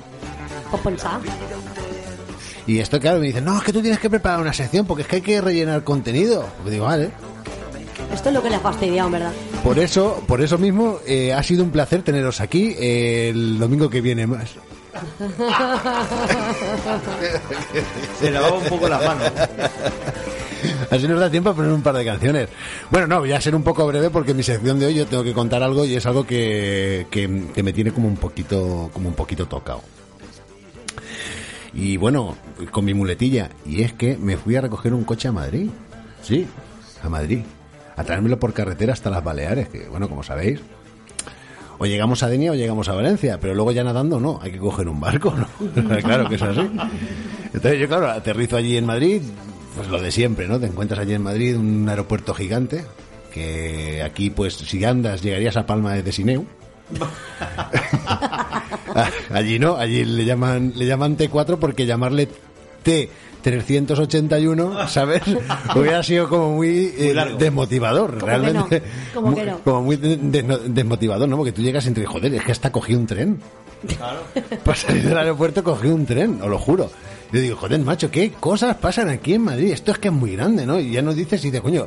Y 2.67 2.77
esto, 2.77 2.99
claro, 2.99 3.19
me 3.19 3.25
dicen, 3.25 3.43
no, 3.43 3.57
es 3.57 3.63
que 3.63 3.73
tú 3.73 3.81
tienes 3.81 3.97
que 3.97 4.11
preparar 4.11 4.39
una 4.39 4.53
sección 4.53 4.85
porque 4.85 5.01
es 5.01 5.07
que 5.07 5.15
hay 5.15 5.21
que 5.23 5.41
rellenar 5.41 5.83
contenido. 5.83 6.45
Pues 6.61 6.73
digo, 6.73 6.85
vale. 6.85 7.09
Esto 8.13 8.29
es 8.29 8.35
lo 8.35 8.41
que 8.41 8.49
le 8.49 8.55
ha 8.55 8.59
fastidiado, 8.59 9.07
en 9.07 9.13
verdad. 9.13 9.31
Por 9.63 9.79
eso, 9.79 10.23
por 10.27 10.41
eso 10.41 10.57
mismo, 10.57 10.99
eh, 11.05 11.33
ha 11.33 11.43
sido 11.43 11.63
un 11.63 11.71
placer 11.71 12.01
teneros 12.01 12.41
aquí 12.41 12.75
eh, 12.77 13.29
el 13.29 13.59
domingo 13.59 13.89
que 13.89 14.01
viene 14.01 14.27
más. 14.27 14.55
Se 18.19 18.31
lavaba 18.31 18.57
un 18.57 18.65
poco 18.65 18.89
las 18.89 19.05
manos. 19.05 19.31
Así 20.89 21.07
nos 21.07 21.19
da 21.19 21.29
tiempo 21.29 21.51
a 21.51 21.55
poner 21.55 21.71
un 21.71 21.81
par 21.81 21.95
de 21.95 22.03
canciones. 22.03 22.49
Bueno, 22.89 23.07
no, 23.07 23.19
voy 23.19 23.31
a 23.31 23.39
ser 23.39 23.55
un 23.55 23.63
poco 23.63 23.85
breve 23.87 24.09
porque 24.09 24.33
mi 24.33 24.43
sección 24.43 24.79
de 24.79 24.87
hoy 24.87 24.95
yo 24.95 25.05
tengo 25.05 25.23
que 25.23 25.33
contar 25.33 25.61
algo 25.63 25.85
y 25.85 25.95
es 25.95 26.05
algo 26.05 26.25
que, 26.25 27.07
que, 27.11 27.45
que 27.53 27.63
me 27.63 27.71
tiene 27.71 27.91
como 27.91 28.07
un 28.07 28.17
poquito, 28.17 28.89
como 28.91 29.07
un 29.09 29.15
poquito 29.15 29.45
tocado. 29.45 29.81
Y 31.73 31.97
bueno, 31.97 32.35
con 32.71 32.83
mi 32.85 32.93
muletilla. 32.93 33.49
Y 33.65 33.83
es 33.83 33.93
que 33.93 34.17
me 34.17 34.37
fui 34.37 34.55
a 34.55 34.61
recoger 34.61 34.93
un 34.93 35.03
coche 35.03 35.27
a 35.27 35.31
Madrid. 35.31 35.69
Sí, 36.23 36.47
a 37.03 37.09
Madrid. 37.09 37.41
A 37.99 38.03
traérmelo 38.05 38.39
por 38.39 38.53
carretera 38.53 38.93
hasta 38.93 39.09
las 39.09 39.21
Baleares, 39.21 39.67
que 39.67 39.89
bueno, 39.89 40.07
como 40.07 40.23
sabéis, 40.23 40.61
o 41.79 41.85
llegamos 41.85 42.23
a 42.23 42.29
Denia 42.29 42.53
o 42.53 42.55
llegamos 42.55 42.87
a 42.87 42.93
Valencia, 42.93 43.39
pero 43.41 43.53
luego 43.53 43.73
ya 43.73 43.83
nadando 43.83 44.21
no, 44.21 44.39
hay 44.41 44.53
que 44.53 44.57
coger 44.57 44.87
un 44.87 45.01
barco, 45.01 45.33
¿no? 45.35 45.47
claro 46.01 46.29
que 46.29 46.35
es 46.35 46.41
así. 46.41 46.61
Entonces 47.53 47.77
yo, 47.77 47.89
claro, 47.89 48.09
aterrizo 48.09 48.55
allí 48.55 48.77
en 48.77 48.85
Madrid, 48.85 49.21
pues 49.75 49.89
lo 49.89 50.01
de 50.01 50.13
siempre, 50.13 50.47
¿no? 50.47 50.57
Te 50.61 50.67
encuentras 50.67 51.01
allí 51.01 51.13
en 51.13 51.23
Madrid 51.23 51.57
un 51.57 51.89
aeropuerto 51.89 52.33
gigante, 52.33 52.85
que 53.33 54.01
aquí, 54.01 54.29
pues, 54.29 54.53
si 54.53 54.81
andas, 54.85 55.21
llegarías 55.21 55.57
a 55.57 55.65
Palma 55.65 55.93
de 55.95 56.11
Sineu. 56.13 56.45
allí 59.29 59.59
no, 59.59 59.75
allí 59.75 60.05
le 60.05 60.23
llaman, 60.23 60.71
le 60.73 60.85
llaman 60.85 61.17
T4 61.17 61.57
porque 61.59 61.85
llamarle 61.85 62.29
T381, 63.43 64.87
¿sabes? 64.87 65.21
Hubiera 65.75 66.03
sido 66.03 66.27
como 66.29 66.53
muy, 66.55 66.93
eh, 66.97 67.15
desmotivador, 67.37 68.11
¿Cómo 68.11 68.19
que 68.19 68.25
realmente. 68.25 68.81
que 68.81 68.87
no? 69.45 69.59
Como 69.63 69.81
muy 69.83 69.95
de- 69.95 70.17
de- 70.17 70.59
desmotivador, 70.69 71.27
¿no? 71.29 71.37
Porque 71.37 71.51
tú 71.51 71.61
llegas 71.61 71.85
entre, 71.87 72.05
joder, 72.05 72.33
es 72.33 72.43
que 72.43 72.51
hasta 72.51 72.71
cogí 72.71 72.95
un 72.95 73.05
tren. 73.07 73.39
Claro. 73.97 74.19
Para 74.63 74.77
salir 74.77 75.03
del 75.03 75.17
aeropuerto 75.17 75.63
cogí 75.63 75.87
un 75.87 76.05
tren, 76.05 76.39
os 76.41 76.49
lo 76.49 76.57
juro. 76.57 76.89
Yo 77.31 77.39
digo, 77.41 77.55
joder, 77.57 77.79
macho, 77.81 78.09
¿qué 78.09 78.31
cosas 78.31 78.75
pasan 78.77 79.09
aquí 79.09 79.35
en 79.35 79.43
Madrid? 79.43 79.71
Esto 79.71 79.91
es 79.91 79.99
que 79.99 80.07
es 80.07 80.13
muy 80.13 80.35
grande, 80.35 80.65
¿no? 80.65 80.79
Y 80.79 80.91
ya 80.91 81.01
nos 81.01 81.15
dices 81.15 81.41
y 81.43 81.47
dices, 81.47 81.61
coño, 81.61 81.85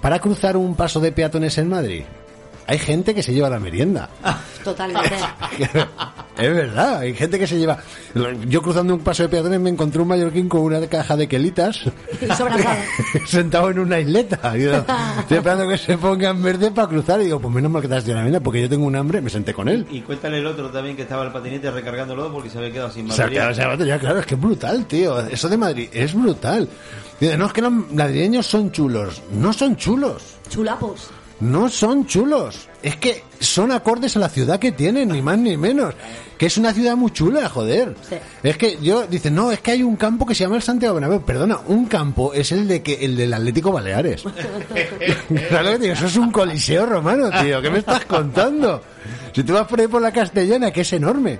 para 0.00 0.20
cruzar 0.20 0.56
un 0.56 0.74
paso 0.76 1.00
de 1.00 1.10
peatones 1.12 1.58
en 1.58 1.68
Madrid, 1.68 2.04
hay 2.68 2.78
gente 2.78 3.14
que 3.14 3.22
se 3.22 3.32
lleva 3.32 3.48
la 3.48 3.58
merienda. 3.58 4.10
Totalmente. 4.62 5.16
es 6.36 6.54
verdad, 6.54 6.98
hay 6.98 7.14
gente 7.14 7.38
que 7.38 7.46
se 7.46 7.58
lleva... 7.58 7.78
Yo 8.46 8.60
cruzando 8.60 8.94
un 8.94 9.00
paso 9.00 9.22
de 9.22 9.30
peatones 9.30 9.58
me 9.58 9.70
encontré 9.70 10.02
un 10.02 10.08
mallorquín 10.08 10.50
con 10.50 10.60
una 10.60 10.86
caja 10.86 11.16
de 11.16 11.26
quelitas 11.26 11.84
Y 12.20 13.26
sentado 13.26 13.70
en 13.70 13.78
una 13.78 13.98
isleta. 13.98 14.54
Yo, 14.58 14.74
estoy 14.74 15.38
esperando 15.38 15.66
que 15.66 15.78
se 15.78 15.96
ponga 15.96 16.28
en 16.28 16.42
verde 16.42 16.70
para 16.70 16.88
cruzar. 16.88 17.22
Y 17.22 17.24
digo, 17.24 17.40
pues 17.40 17.54
menos 17.54 17.70
mal 17.70 17.80
que 17.80 17.88
te 17.88 17.94
has 17.94 18.04
tirado 18.04 18.18
la 18.18 18.24
merienda, 18.24 18.44
porque 18.44 18.60
yo 18.60 18.68
tengo 18.68 18.84
un 18.84 18.96
hambre, 18.96 19.22
me 19.22 19.30
senté 19.30 19.54
con 19.54 19.70
él. 19.70 19.86
Y 19.90 20.02
cuéntale 20.02 20.36
el 20.36 20.46
otro 20.46 20.68
también 20.68 20.94
que 20.94 21.02
estaba 21.02 21.24
el 21.24 21.32
patinete 21.32 21.70
recargándolo 21.70 22.30
porque 22.30 22.50
se 22.50 22.58
había 22.58 22.70
quedado 22.70 22.90
sin 22.90 23.08
batería. 23.08 23.30
claro, 23.30 23.52
o 23.52 23.54
sea, 23.54 23.68
batería, 23.68 23.98
claro, 23.98 24.18
es 24.18 24.26
que 24.26 24.34
es 24.34 24.40
brutal, 24.40 24.84
tío. 24.84 25.20
Eso 25.20 25.48
de 25.48 25.56
Madrid 25.56 25.88
es 25.90 26.12
brutal. 26.12 26.68
Dice, 27.18 27.38
no, 27.38 27.46
es 27.46 27.52
que 27.54 27.62
los 27.62 27.72
madrileños 27.72 28.46
son 28.46 28.70
chulos. 28.70 29.22
No 29.32 29.54
son 29.54 29.74
chulos. 29.76 30.22
Chulapos. 30.50 31.10
No 31.40 31.68
son 31.68 32.06
chulos. 32.06 32.68
Es 32.82 32.96
que 32.96 33.22
son 33.38 33.70
acordes 33.72 34.16
a 34.16 34.20
la 34.20 34.28
ciudad 34.28 34.58
que 34.58 34.72
tienen, 34.72 35.08
ni 35.08 35.22
más 35.22 35.38
ni 35.38 35.56
menos. 35.56 35.94
Que 36.36 36.46
es 36.46 36.56
una 36.56 36.72
ciudad 36.72 36.96
muy 36.96 37.12
chula, 37.12 37.48
joder. 37.48 37.94
Sí. 38.08 38.16
Es 38.42 38.56
que 38.56 38.78
yo, 38.80 39.06
dice, 39.06 39.30
no, 39.30 39.50
es 39.50 39.60
que 39.60 39.72
hay 39.72 39.82
un 39.82 39.96
campo 39.96 40.26
que 40.26 40.34
se 40.34 40.44
llama 40.44 40.56
el 40.56 40.62
Santiago 40.62 40.94
Bernabéu. 40.94 41.22
Perdona, 41.22 41.58
un 41.66 41.86
campo 41.86 42.32
es 42.32 42.52
el 42.52 42.66
de 42.66 42.82
que 42.82 43.04
el 43.04 43.16
del 43.16 43.34
Atlético 43.34 43.72
Baleares. 43.72 44.22
¿Sabes? 45.50 45.80
Eso 45.80 46.06
es 46.06 46.16
un 46.16 46.30
coliseo 46.30 46.86
romano, 46.86 47.30
tío. 47.42 47.62
¿Qué 47.62 47.70
me 47.70 47.78
estás 47.78 48.04
contando? 48.04 48.82
Si 49.32 49.42
tú 49.42 49.54
vas 49.54 49.66
por 49.66 49.80
ahí 49.80 49.88
por 49.88 50.02
la 50.02 50.12
castellana, 50.12 50.70
que 50.72 50.80
es 50.80 50.92
enorme. 50.92 51.38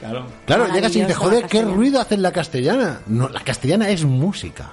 Claro. 0.00 0.26
Claro, 0.46 0.72
llegas 0.72 0.94
y 0.94 1.00
dices, 1.00 1.16
joder, 1.16 1.46
qué 1.46 1.62
ruido 1.62 2.00
hace 2.00 2.16
la 2.16 2.32
castellana. 2.32 3.00
No, 3.06 3.28
la 3.28 3.40
castellana 3.40 3.88
es 3.88 4.04
música. 4.04 4.70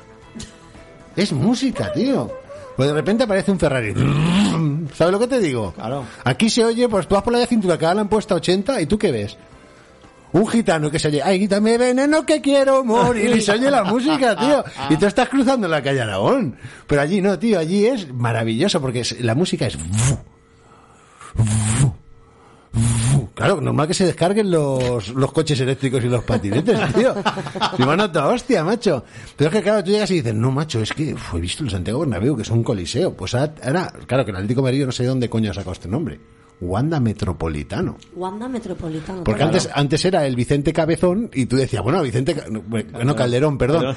Es 1.15 1.31
música, 1.31 1.91
tío. 1.93 2.44
Pues 2.75 2.89
de 2.89 2.93
repente 2.93 3.23
aparece 3.23 3.51
un 3.51 3.59
Ferrari. 3.59 3.93
¿Sabes 4.93 5.11
lo 5.11 5.19
que 5.19 5.27
te 5.27 5.39
digo? 5.39 5.73
Claro. 5.73 6.05
Aquí 6.23 6.49
se 6.49 6.63
oye, 6.63 6.89
pues 6.89 7.07
tú 7.07 7.15
vas 7.15 7.23
por 7.23 7.33
la 7.33 7.39
de 7.39 7.47
cintura, 7.47 7.77
que 7.77 7.85
ahora 7.85 7.95
le 7.95 8.01
han 8.01 8.09
puesto 8.09 8.33
a 8.33 8.37
80, 8.37 8.81
¿y 8.81 8.85
tú 8.85 8.97
qué 8.97 9.11
ves? 9.11 9.37
Un 10.33 10.47
gitano 10.47 10.91
que 10.91 10.99
se 10.99 11.07
oye, 11.07 11.21
ay, 11.23 11.39
quítame 11.39 11.77
veneno 11.77 12.25
que 12.25 12.41
quiero 12.41 12.83
morir, 12.83 13.37
y 13.37 13.41
se 13.41 13.53
oye 13.53 13.71
la 13.71 13.85
música, 13.85 14.35
tío. 14.39 14.65
Y 14.89 14.97
tú 14.97 15.05
estás 15.05 15.29
cruzando 15.29 15.67
la 15.67 15.81
calle 15.81 16.01
Aragón. 16.01 16.57
Pero 16.87 17.01
allí 17.01 17.21
no, 17.21 17.39
tío, 17.39 17.57
allí 17.57 17.85
es 17.85 18.13
maravilloso, 18.13 18.81
porque 18.81 19.03
la 19.21 19.35
música 19.35 19.67
es... 19.67 19.77
Claro, 23.35 23.59
normal 23.59 23.87
que 23.87 23.93
se 23.93 24.05
descarguen 24.05 24.49
los, 24.49 25.09
los 25.09 25.31
coches 25.33 25.59
eléctricos 25.59 26.01
y 26.03 26.07
los 26.07 26.23
patinetes, 26.23 26.93
tío. 26.95 27.13
Si 27.75 27.83
van 27.83 27.99
a 27.99 28.09
toda 28.09 28.27
hostia, 28.27 28.63
macho. 28.63 29.03
Pero 29.35 29.49
es 29.49 29.55
que, 29.57 29.61
claro, 29.61 29.83
tú 29.83 29.91
llegas 29.91 30.09
y 30.11 30.15
dices, 30.15 30.33
no, 30.33 30.51
macho, 30.51 30.81
es 30.81 30.93
que 30.93 31.15
fue 31.17 31.41
visto 31.41 31.63
el 31.63 31.69
Santiago 31.69 31.99
Bernabéu, 31.99 32.35
que 32.37 32.43
es 32.43 32.49
un 32.49 32.63
coliseo. 32.63 33.13
Pues 33.13 33.35
ahora, 33.35 33.91
claro, 34.07 34.23
que 34.23 34.31
el 34.31 34.37
Atlético 34.37 34.61
Madrid 34.61 34.85
no 34.85 34.91
sé 34.93 35.03
de 35.03 35.09
dónde 35.09 35.29
coño 35.29 35.51
ha 35.51 35.53
sacado 35.53 35.73
este 35.73 35.89
nombre. 35.89 36.17
Wanda 36.61 36.99
Metropolitano. 36.99 37.97
Wanda 38.15 38.47
Metropolitano. 38.47 39.23
Porque 39.23 39.39
claro. 39.39 39.53
antes, 39.53 39.69
antes 39.73 40.05
era 40.05 40.25
el 40.25 40.35
Vicente 40.35 40.71
Cabezón 40.71 41.29
y 41.33 41.45
tú 41.45 41.57
decías, 41.57 41.83
bueno, 41.83 42.01
Vicente, 42.01 42.35
no, 42.49 42.61
bueno, 42.61 43.15
Calderón, 43.15 43.57
perdón. 43.57 43.95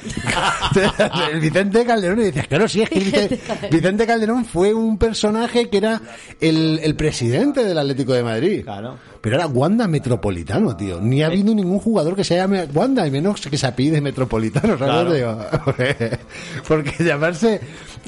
el 1.31 1.39
Vicente 1.39 1.85
Calderón 1.85 2.19
y 2.19 2.23
decías, 2.23 2.47
claro, 2.47 2.67
sí, 2.67 2.81
es 2.81 2.89
que 2.89 2.99
Vicente, 2.99 3.39
Vicente 3.71 4.05
Calderón 4.05 4.45
fue 4.45 4.73
un 4.73 4.97
personaje 4.97 5.69
que 5.69 5.77
era 5.77 6.01
el, 6.41 6.79
el 6.83 6.95
presidente 6.95 7.63
del 7.63 7.77
Atlético 7.77 8.13
de 8.13 8.23
Madrid. 8.23 8.63
Claro. 8.63 8.97
Pero 9.21 9.35
era 9.35 9.47
Wanda 9.47 9.87
Metropolitano, 9.87 10.75
tío. 10.75 11.01
Ni 11.01 11.21
ha 11.23 11.27
habido 11.27 11.53
ningún 11.53 11.79
jugador 11.79 12.15
que 12.15 12.23
se 12.23 12.35
llame 12.35 12.65
Wanda, 12.73 13.05
y 13.05 13.11
menos 13.11 13.41
que 13.41 13.57
se 13.57 13.67
apellide 13.67 13.99
Metropolitano, 14.01 14.77
¿sabes? 14.77 15.21
Claro. 15.21 15.47
Porque 16.67 17.03
llamarse 17.03 17.59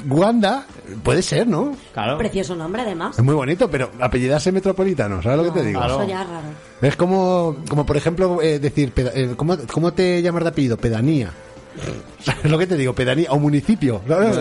Wanda 0.08 0.66
puede 1.03 1.21
ser, 1.21 1.47
¿no? 1.47 1.75
Claro. 1.93 2.17
Precioso 2.17 2.55
nombre, 2.55 2.81
además. 2.81 3.17
Es 3.17 3.23
muy 3.23 3.35
bonito, 3.35 3.69
pero 3.69 3.91
apellidas 3.99 4.45
Metropolitano, 4.51 5.21
¿sabes 5.21 5.37
lo 5.37 5.43
que 5.53 5.59
te 5.59 5.65
digo? 5.65 5.79
Claro. 5.79 6.01
Eso 6.01 6.09
ya 6.09 6.21
es 6.23 6.29
raro. 6.29 6.47
Es 6.81 6.95
como, 6.95 7.57
como 7.69 7.85
por 7.85 7.97
ejemplo, 7.97 8.41
eh, 8.41 8.59
decir, 8.59 8.91
peda- 8.93 9.11
eh, 9.13 9.33
¿cómo, 9.35 9.57
cómo 9.71 9.93
te 9.93 10.21
llamas 10.21 10.43
de 10.43 10.49
apellido? 10.49 10.77
Pedanía. 10.77 11.31
Es 12.43 12.51
lo 12.51 12.57
que 12.57 12.67
te 12.67 12.75
digo, 12.77 12.93
pedanía 12.93 13.31
o 13.31 13.39
municipio. 13.39 14.01
Eh, 14.07 14.31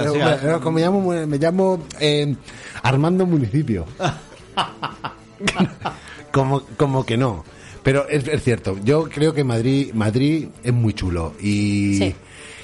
eh, 0.45 0.53
como 0.61 0.73
me 0.73 0.81
llamo, 0.83 1.01
me 1.27 1.39
llamo 1.39 1.85
eh, 2.01 2.35
Armando 2.83 3.25
Municipio. 3.25 3.87
como, 6.33 6.63
como 6.77 7.05
que 7.05 7.17
no. 7.17 7.45
Pero 7.83 8.07
es, 8.09 8.27
es 8.29 8.43
cierto, 8.43 8.77
yo 8.85 9.05
creo 9.05 9.33
que 9.33 9.43
Madrid, 9.45 9.93
Madrid 9.95 10.49
es 10.63 10.73
muy 10.73 10.93
chulo 10.93 11.33
y, 11.41 11.97
Sí. 11.97 12.15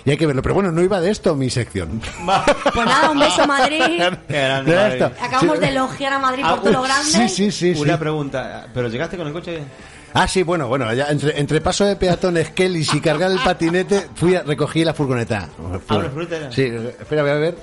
Y 0.06 0.10
hay 0.12 0.16
que 0.16 0.24
verlo. 0.26 0.40
Pero 0.40 0.54
bueno, 0.54 0.72
no 0.72 0.80
iba 0.82 1.00
de 1.02 1.10
esto 1.10 1.34
mi 1.34 1.50
sección. 1.50 2.00
Pues 2.00 2.86
nada, 2.86 3.10
un 3.10 3.18
beso 3.18 3.46
Madrid. 3.46 3.80
Madrid. 4.30 4.72
esto. 4.74 5.10
Acabamos 5.20 5.56
Sí. 5.56 5.60
de 5.60 5.68
elogiar 5.68 6.12
a 6.14 6.18
Madrid 6.18 6.42
Ah, 6.46 6.50
por 6.54 6.60
todo 6.60 6.72
lo 6.72 6.80
uy, 6.82 6.86
grande. 6.88 7.10
Sí, 7.10 7.28
sí, 7.28 7.50
sí. 7.52 7.74
sí. 7.74 7.80
Una 7.82 7.98
pregunta. 7.98 8.66
¿Pero 8.72 8.88
llegaste 8.88 9.18
con 9.18 9.26
el 9.26 9.32
coche? 9.34 9.60
Ah, 10.14 10.26
sí, 10.26 10.42
bueno, 10.44 10.66
bueno, 10.68 10.90
ya 10.94 11.08
entre, 11.10 11.38
entre 11.38 11.60
paso 11.60 11.84
de 11.84 11.96
peatones, 11.96 12.48
Kelly 12.52 12.86
y 12.90 13.00
cargar 13.00 13.30
el 13.30 13.38
patinete, 13.40 14.06
fui 14.14 14.34
a, 14.34 14.42
recogí 14.44 14.82
la 14.82 14.94
furgoneta. 14.94 15.50
Ah, 15.58 15.94
la 15.98 16.08
furgoneta. 16.10 16.50
Sí, 16.50 16.62
espera, 16.62 17.20
voy 17.20 17.30
a 17.32 17.34
ver. 17.34 17.56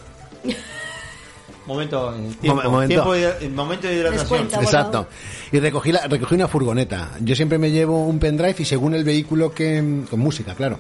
Momento, 1.66 2.14
eh, 2.14 2.30
tiempo, 2.42 2.62
Momen- 2.62 2.70
momento. 2.72 2.88
tiempo 2.94 3.14
de- 3.14 3.50
momento 3.50 3.88
de 3.88 3.96
hidratación. 3.96 4.48
Exacto. 4.62 5.08
Y 5.52 5.60
recogí, 5.62 5.94
la, 5.94 6.02
recogí 6.08 6.36
una 6.36 6.50
furgoneta. 6.50 7.12
Yo 7.22 7.36
siempre 7.36 7.58
me 7.58 7.72
llevo 7.72 8.06
un 8.06 8.20
pendrive 8.20 8.56
y 8.60 8.66
según 8.66 8.94
el 8.96 9.06
vehículo 9.06 9.52
que... 9.54 10.04
con 10.10 10.20
música, 10.20 10.54
claro. 10.56 10.78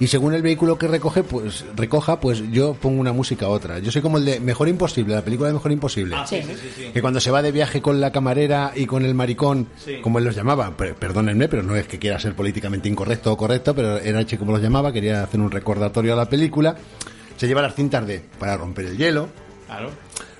Y 0.00 0.06
según 0.08 0.34
el 0.34 0.42
vehículo 0.42 0.78
que 0.78 0.88
recoge, 0.88 1.22
pues 1.22 1.64
recoja, 1.76 2.18
pues 2.18 2.42
yo 2.50 2.74
pongo 2.74 3.00
una 3.00 3.12
música 3.12 3.46
a 3.46 3.48
otra. 3.50 3.78
Yo 3.78 3.92
soy 3.92 4.02
como 4.02 4.18
el 4.18 4.24
de 4.24 4.40
Mejor 4.40 4.68
Imposible, 4.68 5.14
la 5.14 5.22
película 5.22 5.48
de 5.48 5.54
Mejor 5.54 5.70
Imposible. 5.72 6.16
Ah, 6.16 6.26
sí, 6.26 6.42
Sí. 6.42 6.54
sí. 6.76 6.90
Que 6.92 7.00
cuando 7.00 7.20
se 7.20 7.30
va 7.30 7.40
de 7.42 7.52
viaje 7.52 7.80
con 7.80 8.00
la 8.00 8.10
camarera 8.10 8.72
y 8.74 8.86
con 8.86 9.04
el 9.04 9.14
maricón, 9.14 9.68
como 10.02 10.18
él 10.18 10.24
los 10.24 10.34
llamaba, 10.34 10.76
per- 10.76 10.94
perdónenme, 10.96 11.48
pero 11.48 11.62
no 11.62 11.76
es 11.76 11.86
que 11.86 11.98
quiera 11.98 12.18
ser 12.18 12.34
políticamente 12.34 12.88
incorrecto 12.88 13.32
o 13.32 13.36
correcto, 13.36 13.74
pero 13.74 13.98
era 13.98 14.18
H 14.20 14.38
como 14.38 14.52
los 14.52 14.60
llamaba, 14.62 14.92
quería 14.92 15.22
hacer 15.22 15.40
un 15.40 15.50
recordatorio 15.50 16.14
a 16.14 16.16
la 16.16 16.28
película. 16.28 16.76
Se 17.36 17.46
lleva 17.46 17.62
las 17.62 17.74
cintas 17.74 18.06
de 18.06 18.22
para 18.38 18.56
romper 18.56 18.86
el 18.86 18.96
hielo, 18.96 19.28
Claro. 19.66 19.90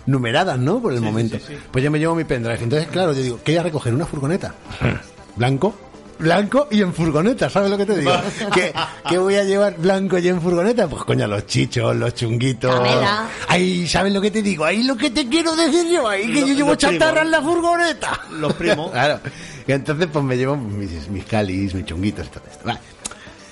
numeradas, 0.06 0.58
¿no? 0.58 0.80
Por 0.82 0.92
el 0.92 0.98
Sí, 0.98 1.04
momento. 1.04 1.38
sí, 1.38 1.44
sí. 1.48 1.54
Pues 1.70 1.84
yo 1.84 1.90
me 1.90 1.98
llevo 1.98 2.14
mi 2.14 2.24
pendrive. 2.24 2.58
Entonces, 2.62 2.88
claro, 2.88 3.12
yo 3.12 3.22
digo, 3.22 3.40
¿qué 3.44 3.52
voy 3.52 3.58
a 3.58 3.62
recoger? 3.62 3.94
Una 3.94 4.06
furgoneta. 4.06 4.54
Blanco. 5.36 5.74
Blanco 6.22 6.68
y 6.70 6.80
en 6.80 6.94
furgoneta, 6.94 7.50
¿sabes 7.50 7.68
lo 7.70 7.76
que 7.76 7.84
te 7.84 7.98
digo? 7.98 8.12
¿Qué, 8.54 8.72
qué 9.08 9.18
voy 9.18 9.34
a 9.34 9.44
llevar 9.44 9.76
blanco 9.76 10.18
y 10.18 10.28
en 10.28 10.40
furgoneta? 10.40 10.86
Pues 10.88 11.02
coño, 11.04 11.26
los 11.26 11.46
chichos, 11.46 11.94
los 11.96 12.14
chunguitos. 12.14 12.74
Camela. 12.74 13.28
Ahí, 13.48 13.86
¿sabes 13.88 14.12
lo 14.12 14.20
que 14.20 14.30
te 14.30 14.40
digo? 14.40 14.64
Ahí 14.64 14.82
lo 14.84 14.96
que 14.96 15.10
te 15.10 15.28
quiero 15.28 15.54
decir 15.56 15.86
yo, 15.90 16.08
ahí 16.08 16.32
que 16.32 16.40
Lo- 16.40 16.46
yo 16.46 16.54
llevo 16.54 16.74
chatarra 16.76 17.20
primos. 17.22 17.24
en 17.26 17.30
la 17.32 17.42
furgoneta. 17.42 18.20
Los 18.30 18.52
primos. 18.54 18.90
claro. 18.92 19.20
Y 19.66 19.72
entonces, 19.72 20.08
pues 20.12 20.24
me 20.24 20.36
llevo 20.36 20.56
mis, 20.56 21.08
mis 21.08 21.24
calis, 21.24 21.74
mis 21.74 21.84
chunguitos, 21.84 22.30
todo 22.30 22.44
esto. 22.50 22.64
Vale. 22.64 22.78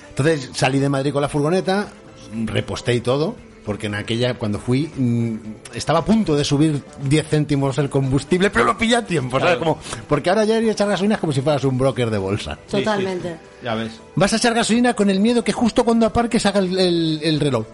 Entonces 0.09 0.49
salí 0.53 0.79
de 0.79 0.89
Madrid 0.89 1.11
con 1.13 1.21
la 1.21 1.29
furgoneta, 1.29 1.87
reposté 2.45 2.93
y 2.95 3.01
todo, 3.01 3.35
porque 3.65 3.87
en 3.87 3.95
aquella, 3.95 4.33
cuando 4.35 4.59
fui, 4.59 4.89
mm, 4.95 5.35
estaba 5.75 5.99
a 5.99 6.05
punto 6.05 6.35
de 6.35 6.43
subir 6.43 6.81
10 7.03 7.27
céntimos 7.27 7.77
el 7.77 7.89
combustible, 7.89 8.49
pero 8.49 8.65
lo 8.65 8.77
pillé 8.77 8.95
a 8.97 9.05
tiempo, 9.05 9.39
¿sabes? 9.39 9.57
Claro. 9.57 9.75
Como, 9.75 9.79
porque 10.07 10.29
ahora 10.29 10.45
ya 10.45 10.59
ir 10.59 10.69
a 10.69 10.71
echar 10.73 10.87
gasolina 10.87 11.15
es 11.15 11.21
como 11.21 11.31
si 11.33 11.41
fueras 11.41 11.63
un 11.63 11.77
broker 11.77 12.09
de 12.09 12.17
bolsa. 12.17 12.55
Sí, 12.67 12.77
sí. 12.77 12.83
Totalmente. 12.83 13.37
Ya 13.63 13.75
ves. 13.75 13.91
Vas 14.15 14.33
a 14.33 14.37
echar 14.37 14.53
gasolina 14.53 14.93
con 14.95 15.09
el 15.09 15.19
miedo 15.19 15.43
que 15.43 15.53
justo 15.53 15.83
cuando 15.85 16.05
aparques 16.07 16.45
haga 16.45 16.59
el, 16.59 16.77
el- 16.79 17.19
el 17.23 17.39
reloj. 17.39 17.65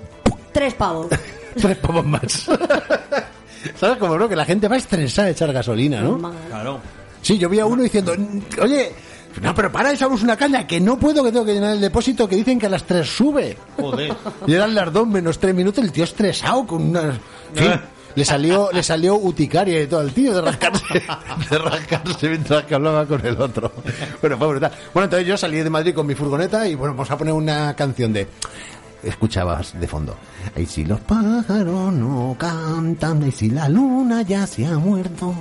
Tres 0.51 0.73
pavos. 0.73 1.07
Tres 1.55 1.77
pavos 1.77 2.05
más. 2.05 2.49
¿Sabes 3.79 3.97
cómo, 3.97 4.13
bro? 4.15 4.29
Que 4.29 4.35
la 4.35 4.45
gente 4.45 4.67
va 4.67 4.77
estresada 4.77 5.27
a 5.27 5.31
echar 5.31 5.51
gasolina, 5.51 6.01
¿no? 6.01 6.17
Claro. 6.49 6.79
Sí, 7.21 7.38
yo 7.38 7.49
vi 7.49 7.59
a 7.59 7.65
uno 7.65 7.83
diciendo, 7.83 8.13
oye, 8.61 8.91
no, 9.41 9.53
pero 9.55 9.71
para, 9.71 9.93
echamos 9.93 10.23
una 10.23 10.35
caña, 10.35 10.65
que 10.65 10.79
no 10.79 10.97
puedo, 10.97 11.23
que 11.23 11.31
tengo 11.31 11.45
que 11.45 11.53
llenar 11.53 11.73
el 11.73 11.81
depósito, 11.81 12.27
que 12.27 12.35
dicen 12.35 12.59
que 12.59 12.65
a 12.65 12.69
las 12.69 12.83
3 12.83 13.07
sube. 13.07 13.57
Joder. 13.77 14.15
Y 14.45 14.53
eran 14.53 14.73
las 14.73 14.91
2 14.91 15.07
menos 15.07 15.39
3 15.39 15.53
minutos, 15.53 15.83
el 15.83 15.91
tío 15.91 16.03
estresado 16.03 16.65
con 16.65 16.89
una... 16.89 17.19
fin, 17.53 17.79
le 18.17 18.25
salió, 18.25 18.71
le 18.73 18.81
salió 18.81 19.15
uticaria 19.15 19.79
y 19.79 19.85
todo 19.85 19.99
al 19.99 20.11
tío 20.11 20.33
de 20.33 20.41
rascarse, 20.41 20.85
de 21.51 21.57
rascarse 21.59 22.29
mientras 22.29 22.63
que 22.65 22.73
hablaba 22.73 23.05
con 23.05 23.23
el 23.23 23.39
otro. 23.39 23.71
Bueno, 24.19 24.38
fue 24.39 24.47
brutal. 24.47 24.71
Bueno, 24.91 25.03
entonces 25.05 25.27
yo 25.27 25.38
salí 25.38 25.57
de 25.57 25.69
Madrid 25.69 25.93
con 25.93 26.07
mi 26.07 26.15
furgoneta 26.15 26.67
y 26.67 26.73
bueno, 26.73 26.95
vamos 26.95 27.11
a 27.11 27.17
poner 27.17 27.33
una 27.33 27.75
canción 27.75 28.11
de... 28.13 28.27
Escuchabas 29.03 29.79
de 29.79 29.88
fondo. 29.88 30.17
Ay, 30.55 30.65
si 30.65 30.83
los 30.83 30.99
pájaros 31.01 31.93
no 31.93 32.35
cantan, 32.39 33.21
ay, 33.21 33.31
si 33.31 33.51
la 33.51 33.69
luna 33.69 34.23
ya 34.23 34.47
se 34.47 34.65
ha 34.65 34.79
muerto. 34.79 35.35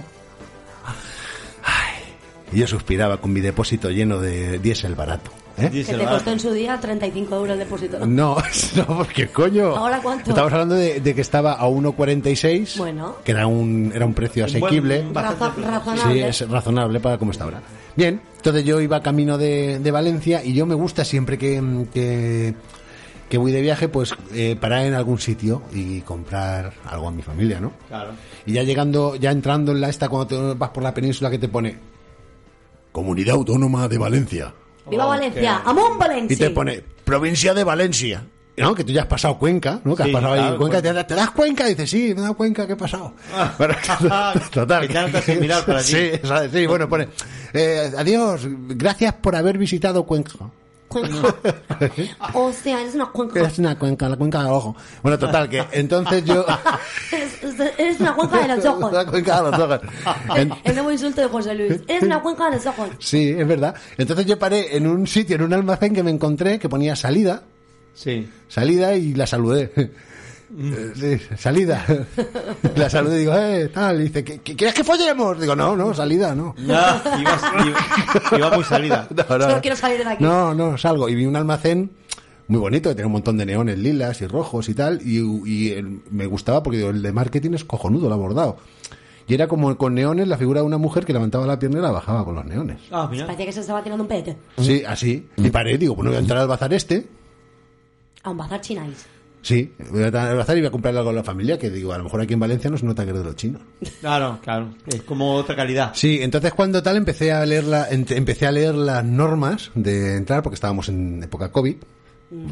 Y 2.52 2.58
yo 2.60 2.66
suspiraba 2.66 3.16
con 3.20 3.32
mi 3.32 3.40
depósito 3.40 3.90
lleno 3.90 4.18
de 4.20 4.58
diésel 4.58 4.94
barato. 4.94 5.30
¿Eh? 5.58 5.70
Que 5.70 5.84
te 5.84 6.04
costó 6.04 6.30
en 6.32 6.38
su 6.38 6.52
día 6.52 6.78
35 6.78 7.34
euros 7.34 7.52
el 7.54 7.58
depósito. 7.60 8.06
No, 8.06 8.36
no, 8.76 8.86
porque 8.86 9.28
coño. 9.28 9.74
¿Ahora 9.74 10.00
cuánto? 10.02 10.30
Estamos 10.30 10.52
hablando 10.52 10.74
de, 10.74 11.00
de 11.00 11.14
que 11.14 11.22
estaba 11.22 11.54
a 11.54 11.66
1,46. 11.66 12.76
Bueno. 12.76 13.16
Que 13.24 13.32
era 13.32 13.46
un, 13.46 13.90
era 13.94 14.04
un 14.06 14.12
precio 14.14 14.44
Un 14.44 14.50
buen- 14.52 14.64
asequible. 14.64 15.04
Raza- 15.12 15.54
razonable. 15.56 16.12
Sí, 16.12 16.20
es 16.44 16.48
razonable 16.50 17.00
para 17.00 17.16
cómo 17.18 17.30
está 17.32 17.44
ahora. 17.44 17.62
Bien, 17.96 18.20
entonces 18.36 18.64
yo 18.64 18.80
iba 18.82 19.00
camino 19.02 19.38
de, 19.38 19.78
de 19.78 19.90
Valencia 19.90 20.44
y 20.44 20.52
yo 20.52 20.66
me 20.66 20.74
gusta 20.74 21.04
siempre 21.06 21.38
que, 21.38 21.86
que, 21.94 22.54
que 23.30 23.38
voy 23.38 23.50
de 23.52 23.62
viaje, 23.62 23.88
pues 23.88 24.14
eh, 24.34 24.56
parar 24.60 24.84
en 24.84 24.92
algún 24.92 25.18
sitio 25.18 25.62
y 25.72 26.02
comprar 26.02 26.74
algo 26.84 27.08
a 27.08 27.10
mi 27.10 27.22
familia, 27.22 27.58
¿no? 27.60 27.72
Claro. 27.88 28.10
Y 28.44 28.52
ya 28.52 28.62
llegando, 28.62 29.16
ya 29.16 29.30
entrando 29.30 29.72
en 29.72 29.80
la 29.80 29.88
esta, 29.88 30.10
cuando 30.10 30.26
te 30.26 30.54
vas 30.58 30.70
por 30.70 30.82
la 30.82 30.92
península 30.92 31.30
que 31.30 31.38
te 31.38 31.48
pone 31.48 31.95
Comunidad 32.96 33.34
Autónoma 33.34 33.88
de 33.88 33.98
Valencia. 33.98 34.54
¡Viva 34.88 35.04
Valencia! 35.04 35.60
¡Amón 35.66 35.98
Valencia! 35.98 36.34
Y 36.34 36.38
te 36.38 36.48
pone 36.48 36.82
provincia 37.04 37.52
de 37.52 37.62
Valencia. 37.62 38.24
¿No? 38.56 38.74
Que 38.74 38.84
tú 38.84 38.92
ya 38.92 39.02
has 39.02 39.06
pasado 39.06 39.36
Cuenca, 39.36 39.82
¿no? 39.84 39.94
Que 39.94 40.04
has 40.04 40.08
Sí, 40.08 40.12
pasado 40.14 40.32
ahí 40.32 40.40
claro, 40.40 40.56
Cuenca. 40.56 40.80
¿Te, 40.80 41.04
te 41.04 41.14
das 41.14 41.30
Cuenca? 41.32 41.66
Y 41.66 41.74
dices, 41.74 41.90
sí, 41.90 42.14
me 42.14 42.20
he 42.20 42.22
dado 42.22 42.34
Cuenca, 42.38 42.66
¿qué 42.66 42.72
he 42.72 42.76
pasado? 42.76 43.12
Total. 44.50 44.96
Hacen 45.14 45.40
mirar 45.40 45.62
por 45.66 45.76
allí. 45.76 45.92
Sí, 45.92 46.10
¿sabes? 46.26 46.50
sí, 46.50 46.64
bueno, 46.64 46.88
pone, 46.88 47.08
eh, 47.52 47.92
adiós, 47.98 48.46
gracias 48.48 49.12
por 49.12 49.36
haber 49.36 49.58
visitado 49.58 50.04
Cuenca. 50.04 50.32
Hostia, 52.34 52.82
es 52.86 52.94
una 52.94 53.06
cuenca. 53.06 53.40
Es 53.42 53.58
una 53.58 53.78
cuenca, 53.78 54.08
la 54.08 54.16
cuenca 54.16 54.38
del 54.42 54.52
ojo. 54.52 54.76
Bueno, 55.02 55.18
total, 55.18 55.48
que 55.48 55.64
entonces 55.72 56.24
yo... 56.24 56.44
Es, 57.12 57.42
es- 57.42 57.72
es 57.78 58.00
una 58.00 58.14
cuenca 58.14 58.46
de 58.46 58.56
los 58.56 58.64
ojos. 58.64 58.92
la 58.92 59.04
cuenca 59.06 59.42
de 59.42 59.50
los 59.50 59.60
ojos. 59.60 59.80
En- 60.36 60.52
El 60.64 60.74
nuevo 60.74 60.90
insulto 60.92 61.20
de 61.20 61.28
José 61.28 61.54
Luis. 61.54 61.80
Es 61.86 62.02
una 62.02 62.20
cuenca 62.20 62.50
de 62.50 62.56
los 62.56 62.66
ojos. 62.66 62.88
Sí, 62.98 63.30
es 63.30 63.46
verdad. 63.46 63.74
Entonces 63.96 64.26
yo 64.26 64.38
paré 64.38 64.76
en 64.76 64.86
un 64.86 65.06
sitio, 65.06 65.36
en 65.36 65.42
un 65.42 65.52
almacén 65.52 65.94
que 65.94 66.02
me 66.02 66.10
encontré 66.10 66.58
que 66.58 66.68
ponía 66.68 66.94
salida. 66.96 67.42
Sí. 67.94 68.28
Salida 68.48 68.94
y 68.94 69.14
la 69.14 69.26
saludé. 69.26 69.72
Eh, 70.58 70.92
Sí, 70.94 71.36
salida. 71.36 71.84
La 72.76 72.88
saludé 72.90 73.16
y 73.16 73.18
digo, 73.20 73.34
eh, 73.36 73.68
tal. 73.72 74.00
Y 74.00 74.04
dice, 74.04 74.24
¿qué, 74.24 74.38
¿quieres 74.40 74.74
que 74.74 74.84
follemos? 74.84 75.40
Digo, 75.40 75.56
no, 75.56 75.76
no, 75.76 75.92
salida, 75.94 76.34
no. 76.34 76.54
Ya, 76.58 77.02
ibas- 77.18 77.42
iba, 77.66 78.38
iba 78.38 78.50
muy 78.54 78.64
salida. 78.64 79.08
No, 79.16 79.38
no, 79.38 79.44
Solo 79.44 79.60
quiero 79.60 79.76
salir 79.76 79.98
de 80.04 80.08
aquí. 80.10 80.22
No, 80.22 80.54
no, 80.54 80.78
salgo. 80.78 81.08
Y 81.08 81.14
vi 81.14 81.26
un 81.26 81.36
almacén 81.36 81.90
muy 82.48 82.60
bonito, 82.60 82.88
que 82.90 82.94
tenía 82.94 83.06
un 83.06 83.12
montón 83.12 83.36
de 83.38 83.46
neones 83.46 83.78
lilas 83.78 84.20
y 84.20 84.26
rojos 84.26 84.68
y 84.68 84.74
tal. 84.74 85.00
Y, 85.02 85.18
y 85.44 85.72
el- 85.72 86.00
me 86.10 86.26
gustaba 86.26 86.62
porque 86.62 86.78
digo, 86.78 86.90
el 86.90 87.02
de 87.02 87.12
marketing 87.12 87.52
es 87.54 87.64
cojonudo, 87.64 88.08
lo 88.08 88.14
ha 88.14 88.18
bordado. 88.18 88.56
Y 89.28 89.34
era 89.34 89.48
como 89.48 89.76
con 89.76 89.94
neones 89.94 90.28
la 90.28 90.38
figura 90.38 90.60
de 90.60 90.66
una 90.66 90.78
mujer 90.78 91.04
que 91.04 91.12
levantaba 91.12 91.44
la 91.48 91.58
pierna 91.58 91.80
y 91.80 91.82
la 91.82 91.90
bajaba 91.90 92.24
con 92.24 92.36
los 92.36 92.44
neones. 92.44 92.78
Ah, 92.92 93.08
mira. 93.10 93.24
Parecía 93.26 93.46
que 93.46 93.52
se 93.52 93.60
estaba 93.60 93.82
tirando 93.82 94.04
un 94.04 94.08
pete. 94.08 94.36
Sí, 94.58 94.84
así. 94.86 95.26
Y 95.36 95.50
paré, 95.50 95.76
digo, 95.76 95.96
bueno, 95.96 96.10
voy 96.12 96.18
a 96.18 96.20
entrar 96.20 96.38
al 96.38 96.46
bazar 96.46 96.72
este. 96.72 97.08
A 98.22 98.30
un 98.30 98.36
bazar 98.36 98.60
chináis. 98.60 99.04
Sí, 99.46 99.72
voy 99.92 100.02
a 100.02 100.10
bazar 100.10 100.56
y 100.56 100.60
voy 100.60 100.66
a 100.66 100.70
comprar 100.72 100.96
algo 100.96 101.10
a 101.10 101.12
la 101.12 101.22
familia, 101.22 101.56
que 101.56 101.70
digo, 101.70 101.92
a 101.92 101.98
lo 101.98 102.02
mejor 102.02 102.20
aquí 102.20 102.34
en 102.34 102.40
Valencia 102.40 102.68
no 102.68 102.76
se 102.76 102.84
nota 102.84 103.04
que 103.04 103.12
es 103.12 103.16
de 103.16 103.22
los 103.22 103.36
chinos. 103.36 103.62
Claro, 104.00 104.40
claro. 104.42 104.74
Es 104.88 105.02
como 105.02 105.34
otra 105.34 105.54
calidad. 105.54 105.92
Sí, 105.94 106.18
entonces 106.20 106.52
cuando 106.52 106.82
tal 106.82 106.96
empecé 106.96 107.30
a 107.30 107.46
leer 107.46 107.62
la, 107.62 107.86
empecé 107.88 108.48
a 108.48 108.50
leer 108.50 108.74
las 108.74 109.04
normas 109.04 109.70
de 109.76 110.16
entrar, 110.16 110.42
porque 110.42 110.54
estábamos 110.56 110.88
en 110.88 111.22
época 111.22 111.52
COVID, 111.52 111.76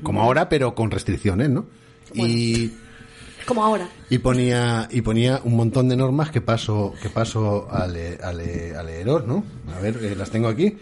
como 0.05 0.22
ahora, 0.22 0.49
pero 0.49 0.76
con 0.76 0.92
restricciones, 0.92 1.51
¿no? 1.51 1.66
Y, 2.14 2.70
Como 3.45 3.64
ahora. 3.64 3.88
y 4.09 4.18
ponía 4.18 4.88
y 4.90 5.01
ponía 5.03 5.40
un 5.42 5.57
montón 5.57 5.88
de 5.88 5.97
normas 5.97 6.30
que 6.30 6.40
paso 6.40 6.95
que 7.03 7.11
paso 7.11 7.66
a, 7.70 7.88
le- 7.88 8.18
a, 8.22 8.32
le- 8.32 8.74
a 8.76 8.82
leeros, 8.84 9.26
¿no? 9.26 9.45
A 9.76 9.80
ver, 9.80 9.99
eh, 10.01 10.14
las 10.16 10.30
tengo 10.30 10.47
aquí. 10.47 10.76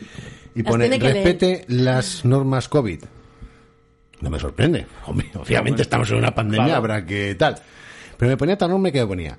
Y 0.54 0.62
Las 0.62 0.70
pone, 0.70 0.88
leer. 0.90 1.02
respete 1.02 1.64
las 1.68 2.24
normas 2.26 2.68
COVID. 2.68 3.00
No 4.22 4.30
me 4.30 4.38
sorprende. 4.38 4.86
Hombre, 5.06 5.30
obviamente 5.34 5.82
estamos 5.82 6.10
en 6.10 6.16
una 6.18 6.34
pandemia, 6.34 6.64
Claro. 6.64 6.78
habrá 6.78 7.04
que 7.04 7.34
tal. 7.34 7.56
Pero 8.16 8.30
me 8.30 8.36
ponía 8.38 8.56
tan 8.56 8.70
norma 8.70 8.90
que 8.90 9.00
me 9.00 9.06
ponía. 9.06 9.38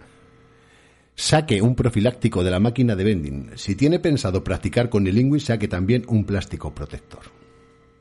Saque 1.15 1.61
un 1.61 1.75
profiláctico 1.75 2.43
de 2.43 2.51
la 2.51 2.59
máquina 2.59 2.95
de 2.95 3.03
vending. 3.03 3.51
Si 3.55 3.75
tiene 3.75 3.99
pensado 3.99 4.43
practicar 4.43 4.89
con 4.89 5.05
el 5.07 5.15
lingüis, 5.15 5.45
saque 5.45 5.67
también 5.67 6.03
un 6.07 6.25
plástico 6.25 6.73
protector. 6.73 7.21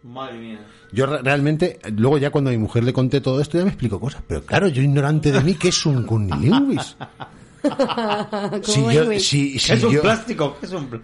Madre 0.03 0.39
mía. 0.39 0.67
Yo 0.93 1.07
re- 1.07 1.23
realmente, 1.23 1.79
luego 1.97 2.19
ya 2.19 2.31
cuando 2.31 2.51
a 2.51 2.53
mi 2.53 2.59
mujer 2.59 2.83
le 2.85 2.93
conté 2.93 3.21
todo 3.21 3.41
esto, 3.41 3.59
ya 3.59 3.65
me 3.65 3.71
explico 3.71 4.01
cosas. 4.01 4.23
Pero 4.27 4.43
claro, 4.43 4.67
yo 4.69 4.83
ignorante 4.83 5.31
de 5.31 5.41
mí, 5.43 5.55
¿qué 5.55 5.69
es 5.69 5.87
un 5.87 6.03
cunilinguis? 6.05 6.97
Si 8.63 8.73
Como 8.75 8.93
yo, 8.93 9.05
Luis. 9.05 9.27
si, 9.29 9.59
si 9.59 9.73
es 9.73 9.85
un 9.85 9.93
yo- 9.93 10.03
plástico. 10.03 10.57
Es 10.63 10.73
un 10.73 10.87
pl- 10.87 11.03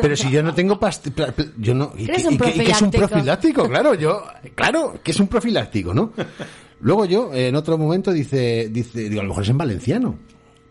pero 0.00 0.16
si 0.16 0.30
yo 0.30 0.42
no 0.42 0.54
tengo 0.54 0.78
past- 0.78 1.10
yo 1.58 1.74
no, 1.74 1.92
¿y 1.96 2.06
¿Qué 2.06 2.12
es 2.12 2.24
un 2.24 2.34
y 2.34 2.38
qué- 2.38 2.50
y 2.56 2.64
qué 2.64 2.70
es 2.72 2.82
un 2.82 2.90
profiláctico? 2.90 3.68
Claro, 3.68 3.94
yo, 3.94 4.24
claro, 4.54 4.94
que 5.02 5.10
es 5.10 5.20
un 5.20 5.26
profiláctico, 5.28 5.92
¿no? 5.94 6.12
Luego 6.80 7.04
yo, 7.04 7.34
en 7.34 7.54
otro 7.56 7.76
momento, 7.76 8.12
dice, 8.12 8.68
dice, 8.70 9.08
digo, 9.08 9.20
a 9.20 9.24
lo 9.24 9.28
mejor 9.30 9.42
es 9.44 9.50
en 9.50 9.58
valenciano. 9.58 10.16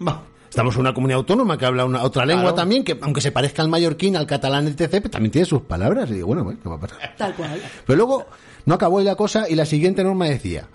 Va. 0.05 0.23
Estamos 0.49 0.73
en 0.75 0.81
una 0.81 0.93
comunidad 0.95 1.17
autónoma 1.19 1.57
que 1.59 1.65
habla 1.67 1.85
una 1.85 2.01
otra 2.01 2.25
lengua 2.25 2.43
Claro. 2.45 2.55
también, 2.55 2.83
que 2.83 2.97
aunque 3.01 3.21
se 3.21 3.31
parezca 3.31 3.61
al 3.61 3.69
mallorquín, 3.69 4.15
al 4.15 4.25
catalán, 4.25 4.67
etc., 4.67 4.87
pero 4.89 5.09
también 5.11 5.31
tiene 5.31 5.45
sus 5.45 5.61
palabras. 5.61 6.09
Y 6.09 6.13
digo, 6.15 6.27
bueno, 6.27 6.43
bueno, 6.43 6.59
¿qué 6.63 6.67
va 6.69 6.75
a 6.75 6.79
pasar? 6.79 6.97
Tal 7.15 7.35
cual. 7.35 7.61
Pero 7.85 7.97
luego 7.97 8.25
no 8.65 8.73
acabó 8.73 8.97
ahí 8.97 9.05
la 9.05 9.15
cosa 9.15 9.47
y 9.47 9.53
la 9.53 9.65
siguiente 9.65 10.03
norma 10.03 10.25
decía, 10.25 10.67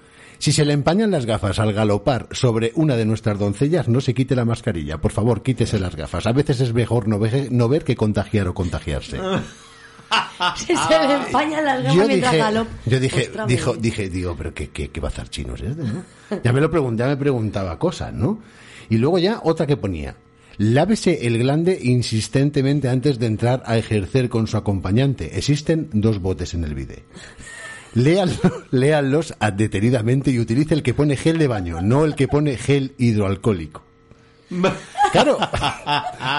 si 0.45 0.53
se 0.53 0.66
le 0.66 0.74
empañan 0.74 1.11
las 1.11 1.24
gafas 1.24 1.59
al 1.59 1.72
galopar 1.72 2.28
sobre 2.30 2.72
una 2.74 2.97
de 2.97 3.07
nuestras 3.07 3.38
doncellas, 3.38 3.88
no 3.88 4.03
se 4.03 4.12
quite 4.12 4.36
la 4.36 4.45
mascarilla. 4.45 4.99
Por 4.99 5.11
favor, 5.11 5.42
quítese 5.42 5.78
las 5.78 5.97
gafas. 5.97 6.26
A 6.26 6.32
veces 6.32 6.61
es 6.61 6.74
mejor 6.74 7.09
no, 7.09 7.18
no 7.51 7.68
ver 7.70 7.82
que 7.82 7.97
contagiar 7.97 8.49
o 8.49 8.53
contagiarse. 8.53 9.18
Si 10.57 10.66
se 10.76 10.99
le 11.09 11.14
empañan 11.14 11.64
las 11.64 11.82
gafas 11.82 11.97
Yo 11.97 12.07
mientras 12.07 12.32
dije, 12.32 12.45
galop. 12.45 12.68
yo 12.84 13.01
dije, 13.01 13.22
Ostras, 13.22 13.49
dijo, 13.49 13.74
dije, 13.74 14.11
digo, 14.11 14.34
pero 14.36 14.53
qué, 14.53 14.68
qué, 14.68 14.90
qué 14.90 15.01
bazar 15.01 15.30
chino 15.30 15.55
es 15.55 15.62
este, 15.62 15.82
¿no? 15.82 16.05
Ya 16.45 16.53
me 16.53 16.61
lo 16.61 16.70
pregunté, 16.70 17.03
ya 17.05 17.09
me 17.09 17.16
preguntaba 17.16 17.78
cosas, 17.78 18.12
¿no? 18.12 18.40
Y 18.90 18.99
luego 18.99 19.18
ya 19.18 19.40
otra 19.42 19.66
que 19.66 19.78
ponía. 19.78 20.14
Lávese 20.59 21.26
el 21.26 21.38
glande 21.38 21.78
insistentemente 21.82 22.90
antes 22.90 23.18
de 23.18 23.26
entrar 23.26 23.62
a 23.64 23.78
ejercer 23.78 24.28
con 24.28 24.47
su 24.47 24.59
acompañante. 24.59 25.38
Existen 25.38 25.88
dos 25.95 26.20
botes 26.20 26.53
en 26.53 26.64
el 26.64 26.74
bide. 26.74 27.05
Léanlo- 27.95 28.64
léanlos 28.70 29.34
detenidamente 29.57 30.30
y 30.30 30.38
utilice 30.38 30.74
el 30.74 30.82
que 30.82 30.95
pone 30.95 31.16
gel 31.16 31.38
de 31.38 31.47
baño, 31.49 31.80
no 31.80 32.05
el 32.05 32.14
que 32.14 32.28
pone 32.28 32.57
gel 32.57 32.92
hidroalcohólico. 32.99 33.82
Claro, 35.12 35.38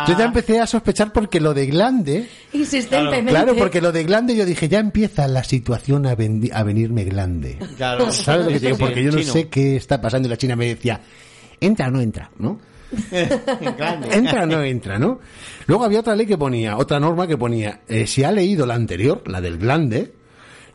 yo 0.06 0.18
ya 0.18 0.26
empecé 0.26 0.60
a 0.60 0.68
sospechar 0.68 1.14
porque 1.14 1.39
lo 1.39 1.53
de 1.53 1.66
glande, 1.68 2.28
Insistentemente. 2.51 3.32
claro, 3.32 3.56
porque 3.56 3.80
lo 3.80 3.93
de 3.93 4.03
glande 4.03 4.36
yo 4.36 4.43
dije, 4.45 4.68
ya 4.68 4.80
empieza 4.80 5.30
la 5.30 5.45
situación 5.45 6.06
a, 6.06 6.14
vendi- 6.18 6.51
a 6.53 6.62
venirme 6.64 7.06
glande. 7.06 7.58
Claro. 7.78 8.12
¿Sabes 8.12 8.45
lo 8.47 8.51
que 8.51 8.60
te 8.60 8.66
digo? 8.68 8.78
Porque 8.78 9.01
yo 9.01 9.14
no 9.14 9.20
chino. 9.20 9.32
sé 9.32 9.47
qué 9.47 9.78
está 9.78 10.01
pasando 10.01 10.28
y 10.28 10.32
la 10.32 10.36
China 10.38 10.58
me 10.58 10.68
decía, 10.68 10.99
entra 11.62 11.88
o 11.88 11.91
no 11.91 12.01
entra, 12.01 12.30
¿no? 12.38 12.60
Entra 14.12 14.43
o 14.43 14.45
no 14.45 14.62
entra, 14.62 14.99
¿no? 14.99 15.20
Luego 15.68 15.86
había 15.86 16.01
otra 16.01 16.16
ley 16.16 16.26
que 16.26 16.38
ponía, 16.38 16.76
otra 16.78 16.99
norma 16.99 17.28
que 17.28 17.38
ponía, 17.38 17.80
eh, 17.88 18.08
si 18.08 18.26
ha 18.26 18.32
leído 18.34 18.66
la 18.66 18.74
anterior, 18.76 19.24
la 19.26 19.39
del 19.39 19.58
glande, 19.58 20.12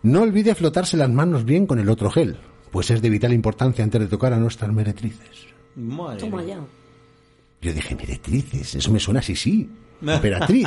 no 0.03 0.22
olvide 0.22 0.55
flotarse 0.55 0.96
las 0.96 1.11
manos 1.11 1.44
bien 1.44 1.66
con 1.66 1.78
el 1.78 1.88
otro 1.88 2.11
gel, 2.11 2.38
pues 2.70 2.90
es 2.90 3.03
de 3.03 3.11
vital 3.11 3.32
importancia 3.32 3.84
antes 3.84 4.01
de 4.01 4.07
tocar 4.07 4.32
a 4.32 4.38
nuestras 4.38 4.72
meretrices. 4.72 5.46
Madre 5.76 6.20
Toma 6.20 6.42
ya. 6.42 6.59
Yo 7.61 7.72
dije, 7.72 7.94
meretrices, 7.94 8.74
eso 8.74 8.90
me 8.90 9.01
suena 9.01 9.20
así, 9.20 9.36
sí. 9.36 9.70
Emperatriz. 10.03 10.66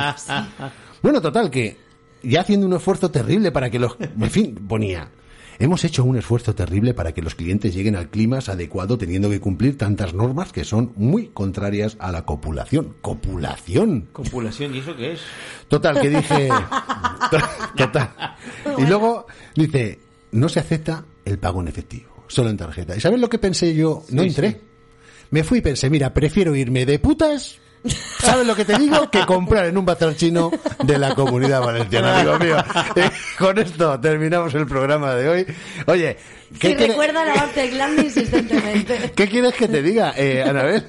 Bueno, 1.02 1.20
total, 1.20 1.50
que 1.50 1.76
ya 2.22 2.40
haciendo 2.40 2.66
un 2.66 2.74
esfuerzo 2.74 3.10
terrible 3.10 3.50
para 3.52 3.70
que 3.70 3.78
los... 3.78 3.96
En 4.00 4.30
fin, 4.30 4.54
ponía... 4.68 5.10
Hemos 5.58 5.84
hecho 5.84 6.04
un 6.04 6.16
esfuerzo 6.16 6.54
terrible 6.54 6.94
para 6.94 7.12
que 7.12 7.22
los 7.22 7.34
clientes 7.34 7.74
lleguen 7.74 7.96
al 7.96 8.10
clima 8.10 8.38
adecuado 8.48 8.98
teniendo 8.98 9.30
que 9.30 9.40
cumplir 9.40 9.78
tantas 9.78 10.14
normas 10.14 10.52
que 10.52 10.64
son 10.64 10.92
muy 10.96 11.28
contrarias 11.28 11.96
a 12.00 12.10
la 12.10 12.24
copulación. 12.24 12.96
¿Copulación? 13.00 14.08
Copulación, 14.12 14.74
¿y 14.74 14.78
eso 14.78 14.96
qué 14.96 15.12
es? 15.12 15.20
Total, 15.68 16.00
que 16.00 16.10
dije... 16.10 16.48
Total. 17.76 18.10
Y 18.78 18.86
luego 18.86 19.26
dice, 19.54 19.98
no 20.32 20.48
se 20.48 20.60
acepta 20.60 21.04
el 21.24 21.38
pago 21.38 21.60
en 21.60 21.68
efectivo, 21.68 22.24
solo 22.26 22.50
en 22.50 22.56
tarjeta. 22.56 22.96
¿Y 22.96 23.00
sabes 23.00 23.20
lo 23.20 23.28
que 23.28 23.38
pensé 23.38 23.74
yo? 23.74 24.02
No 24.10 24.22
entré. 24.22 24.60
Me 25.30 25.42
fui 25.42 25.58
y 25.58 25.62
pensé, 25.62 25.90
mira, 25.90 26.12
prefiero 26.12 26.54
irme 26.54 26.86
de 26.86 26.98
putas, 26.98 27.58
¿sabes 28.20 28.46
lo 28.46 28.54
que 28.54 28.64
te 28.64 28.78
digo? 28.78 29.10
Que 29.10 29.24
comprar 29.26 29.66
en 29.66 29.76
un 29.78 29.84
bazar 29.84 30.14
chino 30.16 30.50
de 30.84 30.98
la 30.98 31.14
comunidad 31.14 31.60
valenciana, 31.62 32.18
amigo 32.20 32.38
mío. 32.38 32.56
Eh, 32.96 33.10
con 33.38 33.58
esto 33.58 33.98
terminamos 34.00 34.54
el 34.54 34.66
programa 34.66 35.14
de 35.14 35.28
hoy. 35.28 35.46
Oye, 35.86 36.16
¿qué, 36.58 36.68
Si 36.70 36.74
quiere- 36.76 36.86
recuerda 36.88 37.24
lavarte 37.24 37.64
el 37.64 37.70
glande 37.72 38.02
insistentemente. 38.04 39.12
¿qué 39.14 39.28
quieres 39.28 39.54
que 39.54 39.68
te 39.68 39.82
diga, 39.82 40.12
eh, 40.16 40.42
Anabel? 40.46 40.84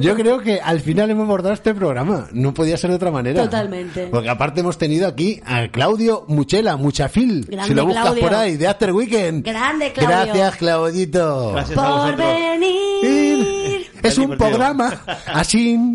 Yo 0.00 0.14
creo 0.14 0.40
que 0.40 0.60
al 0.60 0.80
final 0.80 1.10
hemos 1.10 1.24
abordado 1.24 1.54
este 1.54 1.74
programa. 1.74 2.28
No 2.32 2.52
podía 2.54 2.76
ser 2.76 2.90
de 2.90 2.96
otra 2.96 3.10
manera. 3.10 3.42
Totalmente. 3.44 4.08
Porque 4.10 4.28
aparte 4.28 4.60
hemos 4.60 4.76
tenido 4.78 5.06
aquí 5.08 5.40
a 5.46 5.68
Claudio 5.68 6.24
Muchela, 6.28 6.76
Muchafil. 6.76 7.46
Grande, 7.46 7.68
si 7.68 7.74
lo 7.74 7.86
buscas 7.86 8.02
Claudio. 8.04 8.22
por 8.22 8.34
ahí, 8.34 8.56
de 8.56 8.68
After 8.68 8.92
Weekend. 8.92 9.44
Grande, 9.44 9.92
Claudio. 9.92 10.16
Gracias, 10.16 10.56
Claudito. 10.56 11.52
Gracias 11.52 11.78
a 11.78 11.82
Por 11.82 11.92
vosotros. 11.92 12.18
venir. 12.18 13.63
Es 14.02 14.18
un 14.18 14.36
programa 14.36 15.02
así. 15.26 15.76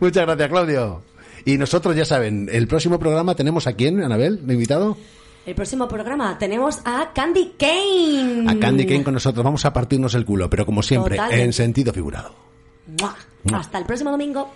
Muchas 0.00 0.26
gracias, 0.26 0.48
Claudio. 0.48 1.02
Y 1.44 1.56
nosotros, 1.58 1.96
ya 1.96 2.04
saben, 2.04 2.48
el 2.52 2.66
próximo 2.66 2.98
programa 2.98 3.34
tenemos 3.34 3.66
a 3.66 3.72
quién, 3.72 4.02
Anabel, 4.02 4.46
de 4.46 4.54
invitado. 4.54 4.96
El 5.46 5.54
próximo 5.54 5.88
programa 5.88 6.38
tenemos 6.38 6.80
a 6.84 7.12
Candy 7.14 7.54
Kane. 7.58 8.44
A 8.48 8.58
Candy 8.58 8.84
Kane 8.86 9.02
con 9.04 9.14
nosotros. 9.14 9.42
Vamos 9.42 9.64
a 9.64 9.72
partirnos 9.72 10.14
el 10.14 10.24
culo, 10.24 10.50
pero 10.50 10.66
como 10.66 10.82
siempre, 10.82 11.18
en 11.30 11.52
sentido 11.52 11.92
figurado. 11.92 12.34
¡Mua! 13.00 13.16
Mua. 13.44 13.58
Hasta 13.60 13.78
el 13.78 13.84
próximo 13.86 14.10
domingo. 14.10 14.52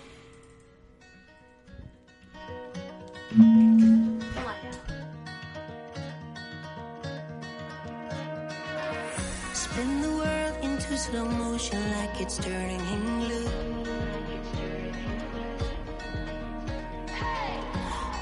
Slow 11.05 11.25
motion 11.25 11.79
like 11.97 12.19
it's 12.19 12.37
turning 12.39 12.79
in 12.95 13.03
blue. 13.19 13.49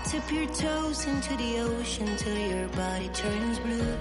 Tip 0.09 0.25
your 0.29 0.47
toes 0.47 1.05
into 1.05 1.33
the 1.37 1.59
ocean 1.59 2.09
till 2.17 2.37
your 2.37 2.67
body 2.79 3.09
turns 3.13 3.57
blue. 3.59 3.91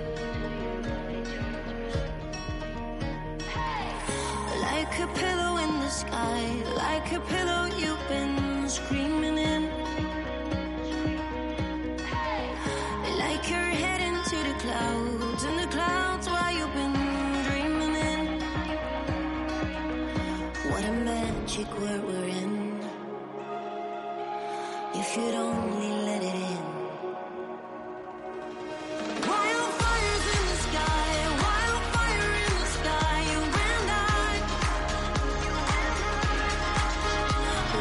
Like 4.68 4.94
a 4.98 5.08
pillow 5.20 5.52
in 5.64 5.72
the 5.84 5.90
sky, 6.02 6.42
like 6.74 7.12
a 7.12 7.20
pillow 7.20 7.62
you've 7.78 8.08
been 8.08 8.68
screaming 8.68 9.01
You'd 25.14 25.34
only 25.34 25.88
let 26.06 26.22
it 26.22 26.34
in. 26.34 26.62
Wildfires 29.28 30.26
in 30.36 30.44
the 30.52 30.58
sky, 30.66 31.10
wildfire 31.44 32.32
in 32.46 32.54
the 32.62 32.68
sky, 32.78 33.16
you 33.30 33.40
and 33.68 33.88
I. 33.90 34.32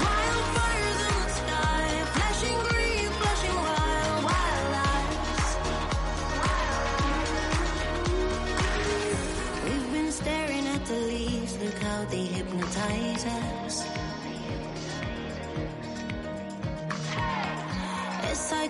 Wildfires 0.04 1.00
in 1.08 1.16
the 1.24 1.30
sky, 1.40 1.86
flashing 2.16 2.60
green, 2.68 3.08
flashing 3.20 3.58
wild, 3.66 4.18
wild 4.28 4.74
eyes. 4.92 5.50
We've 9.64 9.90
been 9.94 10.12
staring 10.12 10.66
at 10.68 10.84
the 10.86 11.00
leaves, 11.12 11.54
look 11.64 11.80
how 11.82 12.04
they 12.12 12.26
hypnotize 12.26 13.26
us. 13.26 13.61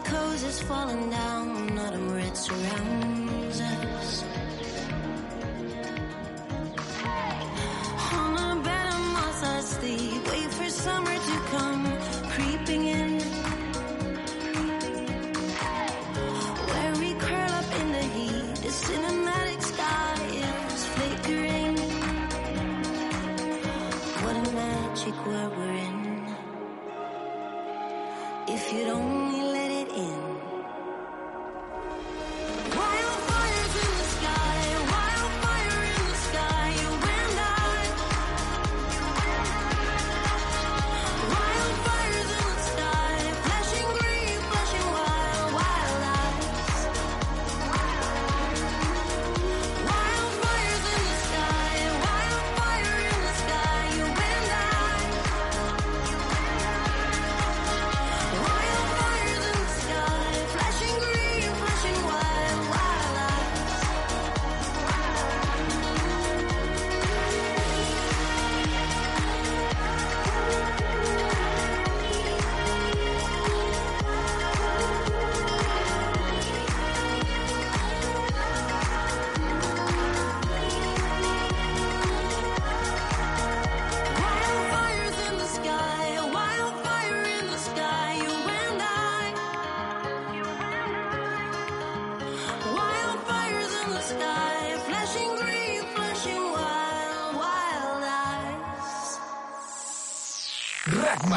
As 0.04 0.44
is 0.44 0.62
falling 0.64 1.10
down, 1.12 1.78
autumn 1.78 2.16
red 2.16 2.36
surrounds 2.36 3.62
us. 3.62 4.21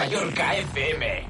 Mallorca 0.05 0.61
FM. 0.69 1.24